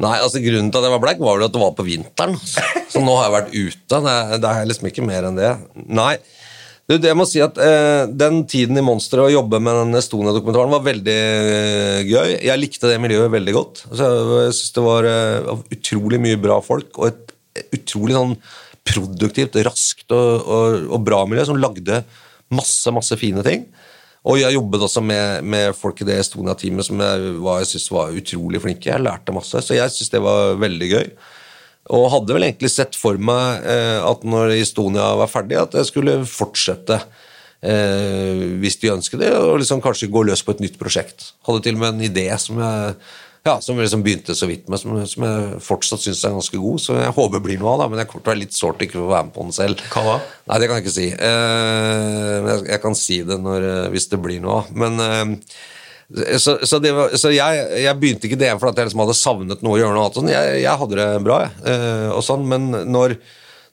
Nei, 0.00 0.16
altså 0.20 0.40
Grunnen 0.40 0.70
til 0.72 0.80
at 0.80 0.86
jeg 0.86 0.94
var 0.94 1.02
bleik, 1.02 1.20
var 1.20 1.36
vel 1.36 1.48
at 1.48 1.56
det 1.56 1.60
var 1.60 1.72
på 1.76 1.84
vinteren. 1.84 2.36
Så 2.92 3.02
nå 3.04 3.16
har 3.18 3.26
jeg 3.26 3.34
vært 3.34 3.56
ute. 3.56 4.00
Det, 4.06 4.14
det 4.44 4.52
er 4.52 4.68
liksom 4.68 4.88
ikke 4.88 5.04
mer 5.04 5.28
enn 5.28 5.40
det. 5.40 5.50
Nei, 5.92 6.14
du, 6.98 7.06
jeg 7.06 7.18
må 7.18 7.26
si 7.28 7.42
at 7.44 7.58
eh, 7.62 8.04
Den 8.10 8.42
tiden 8.50 8.78
i 8.80 8.84
Monster 8.84 9.22
å 9.22 9.30
jobbe 9.30 9.60
med 9.62 9.76
den 9.78 9.98
Estonia-dokumentaren 10.00 10.72
var 10.74 10.86
veldig 10.86 11.18
eh, 11.18 11.98
gøy. 12.08 12.32
Jeg 12.46 12.60
likte 12.60 12.90
det 12.90 12.98
miljøet 13.02 13.30
veldig 13.30 13.54
godt. 13.54 13.84
Altså, 13.90 14.08
jeg 14.46 14.56
synes 14.56 14.74
Det 14.78 14.86
var 14.86 15.10
eh, 15.10 15.52
utrolig 15.76 16.20
mye 16.24 16.40
bra 16.40 16.58
folk 16.64 16.98
og 16.98 17.10
et 17.10 17.36
utrolig 17.76 18.16
sånn 18.16 18.34
produktivt, 18.86 19.58
raskt 19.66 20.14
og, 20.16 20.46
og, 20.48 20.88
og 20.96 21.04
bra 21.04 21.20
miljø 21.28 21.44
som 21.50 21.58
lagde 21.60 22.00
masse, 22.50 22.90
masse 22.94 23.18
fine 23.20 23.44
ting. 23.46 23.66
Og 24.26 24.40
jeg 24.40 24.52
jobbet 24.56 24.82
også 24.84 25.02
med, 25.04 25.44
med 25.48 25.76
folk 25.76 26.00
i 26.02 26.06
det 26.08 26.18
Estonia-teamet 26.20 26.86
som 26.86 27.00
jeg, 27.00 27.34
jeg 27.40 27.68
synes 27.70 27.90
var 27.94 28.16
utrolig 28.22 28.60
flinke. 28.64 28.90
Jeg 28.90 29.04
lærte 29.04 29.34
masse, 29.36 29.62
så 29.64 29.76
jeg 29.76 29.92
syns 29.94 30.12
det 30.12 30.24
var 30.24 30.58
veldig 30.60 30.90
gøy. 30.90 31.06
Og 31.90 32.10
hadde 32.12 32.36
vel 32.36 32.46
egentlig 32.46 32.70
sett 32.74 32.98
for 32.98 33.16
meg 33.16 33.64
eh, 33.66 33.98
at 34.04 34.26
når 34.26 34.54
Estonia 34.58 35.08
var 35.18 35.30
ferdig, 35.32 35.58
at 35.58 35.74
jeg 35.80 35.88
skulle 35.88 36.20
fortsette. 36.28 37.00
Eh, 37.60 38.44
hvis 38.60 38.78
de 38.80 38.92
ønsket 38.92 39.20
det, 39.20 39.32
og 39.36 39.58
liksom 39.60 39.82
kanskje 39.84 40.10
gå 40.12 40.22
løs 40.28 40.44
på 40.44 40.54
et 40.54 40.62
nytt 40.64 40.78
prosjekt. 40.80 41.32
Hadde 41.48 41.64
til 41.66 41.76
og 41.76 41.82
med 41.82 41.96
en 41.96 42.06
idé 42.06 42.28
som 42.40 42.60
jeg 42.60 42.94
ja, 43.40 43.54
som 43.64 43.78
liksom 43.80 44.02
begynte 44.04 44.34
så 44.36 44.44
vidt 44.44 44.66
med, 44.68 44.76
som, 44.82 44.98
som 45.08 45.24
jeg 45.24 45.60
fortsatt 45.64 46.02
syns 46.04 46.20
er 46.28 46.34
ganske 46.36 46.60
god. 46.60 46.80
Så 46.84 46.96
jeg 46.98 47.14
håper 47.16 47.38
det 47.38 47.44
blir 47.46 47.60
noe 47.60 47.72
av 47.72 47.82
det, 47.82 47.86
men 47.88 48.02
jeg 48.02 48.10
kommer 48.10 48.24
til 48.24 48.28
å 48.28 48.32
være 48.34 48.42
litt 48.42 48.56
sårt 48.56 48.84
ikke 48.84 49.00
å 49.00 49.08
være 49.08 49.28
med 49.28 49.34
på 49.36 49.46
den 49.46 49.56
selv. 49.56 49.84
Hva 49.94 50.02
da? 50.04 50.16
Nei, 50.50 50.58
det 50.60 50.68
kan 50.68 50.76
jeg 50.76 50.84
ikke 50.84 50.96
si. 50.98 51.08
Eh, 51.08 52.34
jeg, 52.50 52.66
jeg, 52.68 52.80
kan 52.84 52.98
si 53.00 53.20
det 53.24 53.38
når, 53.40 53.68
hvis 53.94 54.10
det 54.12 54.20
blir 54.20 54.44
noe 54.44 54.60
av. 54.60 54.74
Men 54.84 55.04
eh, 55.06 55.32
så, 56.10 56.56
så, 56.66 56.80
var, 56.82 57.12
så 57.14 57.30
jeg, 57.30 57.66
jeg, 57.84 57.98
begynte 58.00 58.26
ikke 58.26 58.40
det 58.40 58.50
fordi 58.58 58.82
jeg 58.82 58.90
liksom 58.90 59.02
hadde 59.04 59.14
savnet 59.18 59.60
noe 59.62 59.76
å 59.76 59.78
gjøre 59.78 59.94
noe 59.94 60.08
annet. 60.08 60.18
Sånn. 60.18 60.32
Jeg, 60.32 60.56
jeg, 60.64 60.74
hadde 60.82 60.98
det 60.98 61.06
bra, 61.22 61.38
jeg. 61.44 61.54
Eh, 61.70 62.18
sånn, 62.26 62.48
men 62.50 62.66
når, 62.90 63.14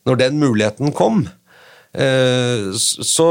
når, 0.06 0.20
den 0.22 0.38
muligheten 0.42 0.94
kom, 0.98 1.24
eh, 1.98 2.68
så, 2.78 3.28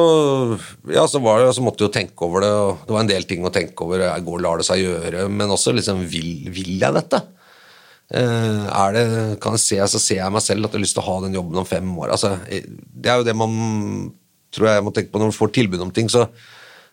ja, 0.90 1.07
så, 1.07 1.23
det, 1.23 1.55
så 1.55 1.62
måtte 1.62 1.87
jeg 1.87 1.92
jo 1.92 1.95
tenke 2.01 2.27
over 2.27 2.42
det. 2.42 2.51
og 2.51 2.83
Det 2.88 2.97
var 2.97 3.05
en 3.05 3.12
del 3.12 3.31
ting 3.31 3.47
å 3.47 3.55
tenke 3.55 3.87
over. 3.87 4.09
Jeg 4.09 4.27
går, 4.27 4.42
lar 4.42 4.59
det 4.59 4.66
seg 4.66 4.83
gjøre? 4.83 5.29
Men 5.31 5.55
også 5.55 5.77
liksom 5.77 6.03
Vil, 6.11 6.51
vil 6.51 6.75
jeg 6.83 6.99
dette? 6.99 7.23
Eh, 8.11 8.66
er 8.66 8.99
det, 8.99 9.07
kan 9.42 9.55
jeg 9.55 9.62
se, 9.69 9.81
så 9.95 10.03
ser 10.03 10.23
jeg 10.25 10.35
meg 10.35 10.42
selv 10.42 10.66
at 10.66 10.75
jeg 10.75 10.81
har 10.81 10.87
lyst 10.88 10.99
til 10.99 11.07
å 11.07 11.09
ha 11.12 11.16
den 11.29 11.38
jobben 11.38 11.62
om 11.62 11.69
fem 11.69 11.95
år. 11.95 12.11
Altså, 12.19 12.35
det 12.51 13.11
er 13.11 13.23
jo 13.23 13.31
det 13.31 13.38
man 13.38 13.55
tror 14.55 14.73
jeg 14.73 14.85
må 14.87 14.92
tenke 14.95 15.14
på 15.14 15.23
når 15.23 15.31
man 15.31 15.38
får 15.38 15.55
tilbud 15.55 15.83
om 15.87 15.95
ting. 15.95 16.11
så 16.11 16.27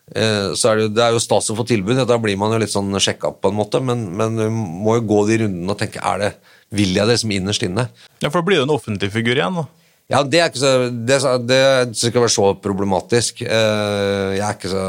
så 0.04 0.68
er 0.70 0.82
det, 0.82 0.88
det, 0.98 1.00
er 1.00 1.14
jo 1.14 1.22
stas 1.22 1.46
å 1.48 1.56
få 1.56 1.64
tilbud, 1.64 1.96
da 2.04 2.18
blir 2.20 2.36
man 2.36 2.52
jo 2.52 2.58
litt 2.60 2.72
sånn 2.72 2.92
sjekka 3.00 3.30
på 3.40 3.48
en 3.48 3.56
måte, 3.56 3.80
men, 3.80 4.02
men 4.18 4.36
du 4.36 4.44
må 4.52 4.98
jo 4.98 5.06
gå 5.08 5.22
de 5.30 5.38
rundene 5.44 5.72
og 5.72 5.80
tenke 5.80 6.02
er 6.04 6.20
det, 6.20 6.28
vil 6.76 6.92
jeg 6.98 7.08
det 7.08 7.16
som 7.22 7.32
innerst 7.32 7.64
inne? 7.64 7.86
Ja, 8.20 8.28
For 8.28 8.42
da 8.42 8.44
blir 8.48 8.60
du 8.60 8.66
en 8.66 8.74
offentlig 8.74 9.08
figur 9.14 9.32
igjen, 9.32 9.56
da? 9.62 9.64
Ja, 10.12 10.20
det 10.28 10.40
er 10.42 10.50
ikke 10.50 10.60
så 10.60 10.72
Det, 10.92 11.16
det 11.48 11.60
skal 11.96 12.10
ikke 12.10 12.24
være 12.26 12.34
så 12.34 12.48
problematisk. 12.60 13.40
Eh, 13.40 14.34
jeg 14.36 14.44
er 14.44 14.58
ikke 14.58 14.72
så 14.74 14.82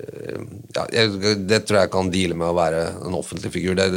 eh, 0.00 0.46
ja, 0.72 0.86
jeg, 0.88 1.34
Det 1.44 1.58
tror 1.68 1.82
jeg 1.82 1.92
kan 1.92 2.08
deale 2.14 2.38
med 2.38 2.48
å 2.48 2.56
være 2.56 2.86
en 3.04 3.18
offentlig 3.18 3.52
figur, 3.52 3.76
det, 3.76 3.90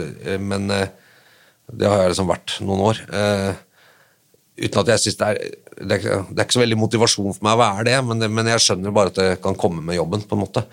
men 0.43 0.67
det 0.67 1.88
har 1.88 2.03
jeg 2.03 2.12
liksom 2.13 2.30
vært 2.32 2.58
noen 2.67 2.84
år. 2.89 3.01
Uten 4.58 4.82
at 4.82 4.91
jeg 4.96 5.04
synes 5.06 5.17
det 5.20 5.32
er 5.32 5.41
det 5.78 5.98
er, 6.10 6.24
ikke 6.41 6.56
så 6.56 6.63
veldig 6.63 6.80
motivasjon 6.80 7.36
for 7.36 7.46
meg 7.46 7.58
å 7.58 7.62
være 7.62 7.84
det, 7.89 7.98
men, 8.08 8.26
men 8.34 8.48
jeg 8.50 8.63
skjønner 8.63 8.96
bare 8.96 9.12
at 9.12 9.20
det 9.20 9.28
kan 9.43 9.58
komme 9.60 9.84
med 9.86 10.00
jobben, 10.00 10.24
på 10.26 10.38
en 10.38 10.41
måte. 10.41 10.63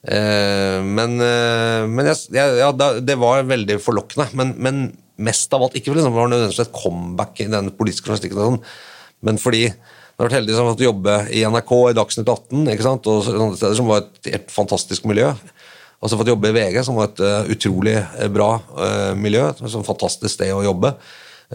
Eh, 0.00 0.78
men, 0.80 1.18
eh, 1.20 1.84
men 1.90 2.08
jeg, 2.08 2.30
ja, 2.32 2.70
det 2.72 3.18
var 3.20 3.44
veldig 3.48 3.76
forlokkende. 3.84 4.30
Men, 4.38 4.56
men, 4.56 4.82
mest 5.20 5.52
av 5.52 5.60
alt 5.60 5.74
Ikke 5.76 5.92
det 5.92 6.00
var 6.00 6.30
nødvendigvis 6.32 6.62
et 6.62 6.70
comeback 6.72 7.42
i 7.44 7.50
den 7.52 7.66
politiske 7.76 8.08
journalistikken, 8.08 8.62
men 9.20 9.36
fordi 9.36 9.66
jeg 9.66 9.74
har 10.16 10.24
vært 10.24 10.36
heldig 10.38 10.54
som 10.54 10.64
har 10.64 10.72
fått 10.72 10.84
jobbe 10.86 11.16
i 11.36 11.42
NRK, 11.44 11.74
i 11.90 11.96
Dagsnytt 11.98 12.30
18 12.32 12.70
ikke 12.72 12.86
sant? 12.86 13.08
og 13.12 13.26
sånne 13.26 13.58
steder 13.58 13.76
som 13.76 13.90
var 13.90 14.00
et 14.00 14.30
helt 14.32 14.54
fantastisk 14.54 15.04
miljø. 15.10 15.28
Og 16.00 16.08
så 16.08 16.16
fått 16.16 16.32
jobbe 16.32 16.48
i 16.48 16.56
VG, 16.56 16.78
som 16.88 16.96
var 16.96 17.10
et 17.10 17.20
uh, 17.20 17.52
utrolig 17.52 17.98
bra 18.32 18.48
miljø. 19.20 19.44
Et 19.50 19.60
sånn 19.60 19.84
fantastisk 19.84 20.38
sted 20.38 20.54
å 20.56 20.64
jobbe 20.64 20.94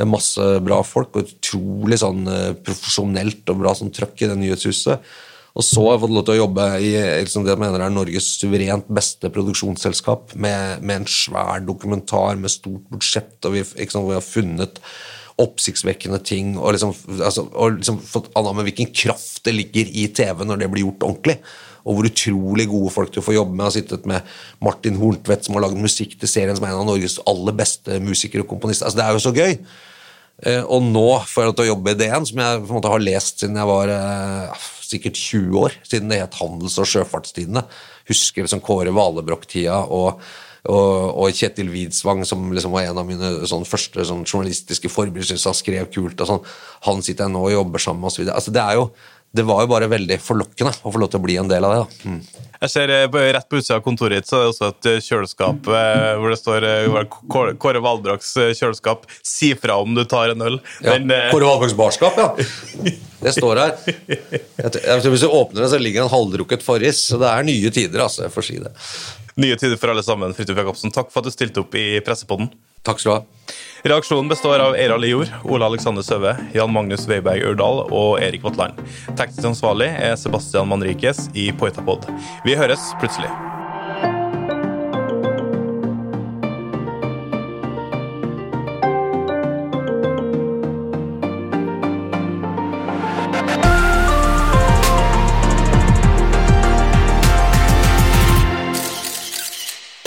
masse 0.04 0.44
bra 0.66 0.82
folk, 0.84 1.16
og 1.16 1.30
utrolig 1.30 2.02
sånn 2.02 2.28
eh, 2.28 2.52
profesjonelt 2.66 3.48
og 3.54 3.62
bra 3.62 3.72
sånn 3.78 3.94
trøkk 3.96 4.26
i 4.26 4.30
det 4.32 4.38
nyhetshuset. 4.42 5.16
Og 5.56 5.64
så 5.64 5.86
har 5.86 5.94
jeg 5.96 6.02
fått 6.04 6.16
lov 6.18 6.24
til 6.28 6.36
å 6.36 6.42
jobbe 6.42 6.64
i 6.84 6.90
liksom 7.24 7.46
det 7.46 7.54
jeg 7.54 7.62
mener 7.62 7.86
er 7.86 7.94
Norges 7.96 8.28
suverent 8.42 8.90
beste 8.92 9.32
produksjonsselskap, 9.32 10.34
med, 10.36 10.84
med 10.84 11.04
en 11.04 11.08
svær 11.08 11.64
dokumentar 11.64 12.36
med 12.42 12.52
stort 12.52 12.90
budsjett, 12.92 13.38
og 13.48 13.56
vi, 13.56 13.64
liksom, 13.80 14.04
hvor 14.04 14.12
vi 14.12 14.20
har 14.20 14.26
funnet 14.26 14.82
oppsiktsvekkende 15.40 16.20
ting, 16.28 16.58
og 16.60 16.76
liksom, 16.76 16.92
altså, 17.16 17.46
og 17.56 17.80
liksom 17.80 18.02
fått 18.04 18.28
anna 18.40 18.52
med 18.56 18.68
hvilken 18.68 18.92
kraft 18.96 19.44
det 19.48 19.56
ligger 19.56 19.96
i 19.96 20.10
TV 20.16 20.44
når 20.48 20.62
det 20.62 20.70
blir 20.72 20.88
gjort 20.88 21.08
ordentlig 21.08 21.40
og 21.86 21.98
hvor 21.98 22.08
utrolig 22.10 22.66
gode 22.72 22.92
folk 22.94 23.14
du 23.14 23.22
får 23.22 23.38
jobbe 23.38 23.54
med. 23.54 23.64
Jeg 23.64 23.70
har 23.70 23.76
sittet 23.78 24.08
med 24.10 24.38
Martin 24.66 24.98
Horntvedt, 25.00 25.46
som 25.46 25.58
har 25.58 25.68
lagd 25.68 25.78
musikk 25.78 26.16
til 26.20 26.32
serien, 26.32 26.56
som 26.58 26.66
er 26.66 26.74
en 26.74 26.82
av 26.82 26.88
Norges 26.90 27.20
aller 27.30 27.56
beste 27.58 28.00
musikere 28.02 28.46
og 28.46 28.50
komponister. 28.50 28.90
Altså, 28.90 29.00
det 29.00 29.06
er 29.06 29.14
jo 29.14 29.26
så 29.28 29.36
gøy. 29.36 29.60
Eh, 30.44 30.64
og 30.66 30.84
nå 30.84 31.08
får 31.30 31.46
jeg 31.46 31.56
til 31.56 31.68
å 31.68 31.70
jobbe 31.70 31.94
i 31.94 32.00
DN, 32.00 32.26
som 32.28 32.42
jeg 32.42 32.64
på 32.64 32.74
en 32.74 32.80
måte 32.80 32.92
har 32.92 33.04
lest 33.04 33.44
siden 33.44 33.60
jeg 33.62 33.70
var 33.70 33.94
eh, 33.94 34.66
sikkert 34.86 35.22
20 35.22 35.62
år, 35.62 35.78
siden 35.88 36.12
det 36.12 36.24
het 36.24 36.42
Handels- 36.42 36.80
og 36.82 36.90
sjøfartstidene. 36.90 37.64
Husker 38.10 38.46
liksom 38.46 38.64
Kåre 38.66 38.92
Valebrokk-tida 38.96 39.78
og, 39.86 40.20
og, 40.66 40.92
og, 41.16 41.30
Kjetil 41.38 41.72
Widsvang, 41.74 42.26
som 42.28 42.50
liksom 42.54 42.76
var 42.76 42.90
en 42.90 43.02
av 43.02 43.08
mine 43.08 43.32
sånn, 43.50 43.66
første 43.70 44.06
sånn, 44.10 44.26
journalistiske 44.28 44.92
forbilder, 44.92 45.30
syntes 45.32 45.48
han 45.50 45.58
skrev 45.58 45.90
kult. 45.94 46.20
og 46.20 46.32
sånn. 46.34 46.46
Han 46.90 47.06
sitter 47.06 47.26
jeg 47.26 47.36
nå 47.38 47.46
og 47.48 47.56
jobber 47.56 47.86
sammen 47.86 48.04
med, 48.04 48.12
osv. 48.12 48.28
Altså, 48.34 48.54
det 48.54 48.66
er 48.66 48.82
jo 48.82 48.90
det 49.36 49.44
var 49.48 49.64
jo 49.66 49.70
bare 49.72 49.90
veldig 49.92 50.18
forlokkende 50.24 50.72
å 50.86 50.92
få 50.94 51.02
lov 51.02 51.12
til 51.12 51.20
å 51.20 51.26
bli 51.26 51.36
en 51.42 51.50
del 51.52 51.66
av 51.68 51.76
det. 51.76 52.10
Mm. 52.10 52.20
Jeg 52.62 52.72
ser 52.72 52.94
eh, 52.96 53.08
Rett 53.36 53.50
på 53.52 53.60
utsida 53.60 53.80
av 53.80 53.84
kontoret 53.86 54.22
ditt 54.24 54.30
så 54.30 54.38
er 54.40 54.46
det 54.46 54.52
også 54.54 54.70
et 54.72 54.90
eh, 54.92 55.02
kjøleskap 55.04 55.68
eh, 55.80 56.12
hvor 56.22 56.32
det 56.32 56.38
står 56.40 56.68
Kåre- 57.28 57.82
Valdraks 57.84 57.86
Valbraks 57.86 58.60
kjøleskap. 58.62 59.04
Si 59.26 59.52
fra 59.60 59.78
om 59.84 59.96
du 59.98 60.06
tar 60.10 60.32
en 60.34 60.46
øl. 60.48 60.58
Ja. 60.86 60.96
Men, 60.96 61.12
Kåre 61.34 61.50
Valdraks 61.50 61.76
barskap, 61.78 62.18
ja. 62.22 62.32
Det 63.26 63.32
står 63.34 63.58
her. 63.58 63.72
Jeg 64.06 64.72
tror 64.76 65.12
Hvis 65.14 65.24
du 65.24 65.30
åpner 65.32 65.64
det, 65.64 65.70
så 65.72 65.80
ligger 65.82 66.04
det 66.04 66.06
en 66.06 66.14
halvdrukket 66.14 66.66
Farris. 66.66 67.00
Så 67.10 67.18
det 67.22 67.30
er 67.32 67.48
nye 67.48 67.72
tider, 67.74 68.04
altså. 68.04 68.28
Jeg 68.28 68.34
får 68.36 68.46
si 68.46 68.58
det. 68.62 68.74
Nye 69.42 69.58
tider 69.60 69.80
for 69.82 69.92
alle 69.92 70.04
sammen. 70.06 70.36
Fridtjof 70.38 70.60
Jacobsen, 70.62 70.94
takk 70.94 71.10
for 71.14 71.24
at 71.24 71.32
du 71.32 71.34
stilte 71.34 71.64
opp 71.64 71.74
i 71.80 71.88
Pressepodden. 72.06 72.52
Takk 72.86 73.02
skal 73.02 73.12
du 73.12 73.16
ha. 73.18 73.56
Reaksjonen 73.86 74.28
består 74.28 74.60
av 74.60 74.76
Eira 74.76 74.98
Lior, 74.98 75.28
Ole 75.44 75.66
Alexander 75.66 76.02
Søve, 76.02 76.32
Jan 76.54 76.74
Magnus 76.74 77.06
Weiberg 77.06 77.44
Aurdal 77.46 77.84
og 77.94 78.18
Erik 78.18 78.42
Vatland. 78.42 78.82
Teknisk 79.14 79.46
ansvarlig 79.46 79.92
er 79.94 80.18
Sebastian 80.18 80.72
Manrikes 80.74 81.28
i 81.38 81.52
Poitapod. 81.54 82.10
Vi 82.48 82.58
høres 82.58 82.96
plutselig. 82.98 83.30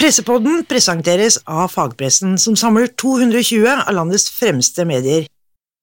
Pressepodden 0.09 0.62
presenteres 0.64 1.34
av 1.44 1.66
fagpressen, 1.68 2.38
som 2.40 2.54
samler 2.56 2.86
220 2.96 3.66
av 3.68 3.90
landets 3.92 4.30
fremste 4.32 4.86
medier. 4.88 5.26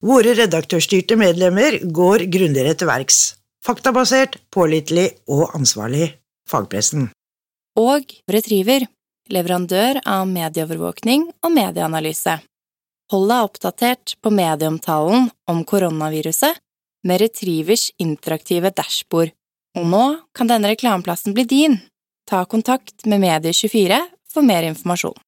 Våre 0.01 0.34
redaktørstyrte 0.39 1.13
medlemmer 1.13 1.78
går 1.93 2.23
grundigere 2.34 2.73
til 2.73 2.89
verks. 2.89 3.19
Faktabasert, 3.61 4.39
pålitelig 4.49 5.11
og 5.30 5.53
ansvarlig. 5.53 6.07
Fagpressen. 6.49 7.11
Og 7.78 8.17
Retriever, 8.26 8.88
leverandør 9.30 10.01
av 10.01 10.26
medieovervåkning 10.34 11.30
og 11.45 11.53
medieanalyse. 11.59 12.39
Hold 13.13 13.30
deg 13.30 13.51
oppdatert 13.51 14.17
på 14.26 14.34
medieomtalen 14.34 15.30
om 15.53 15.61
koronaviruset 15.69 16.57
med 17.05 17.21
Retrievers 17.21 17.91
interaktive 18.01 18.73
dashbord. 18.73 19.38
Og 19.78 19.86
nå 19.86 20.05
kan 20.34 20.49
denne 20.49 20.73
reklameplassen 20.73 21.38
bli 21.38 21.45
din. 21.45 21.84
Ta 22.26 22.41
kontakt 22.49 23.05
med 23.05 23.21
Medie24 23.21 24.01
for 24.36 24.43
mer 24.43 24.63
informasjon. 24.63 25.24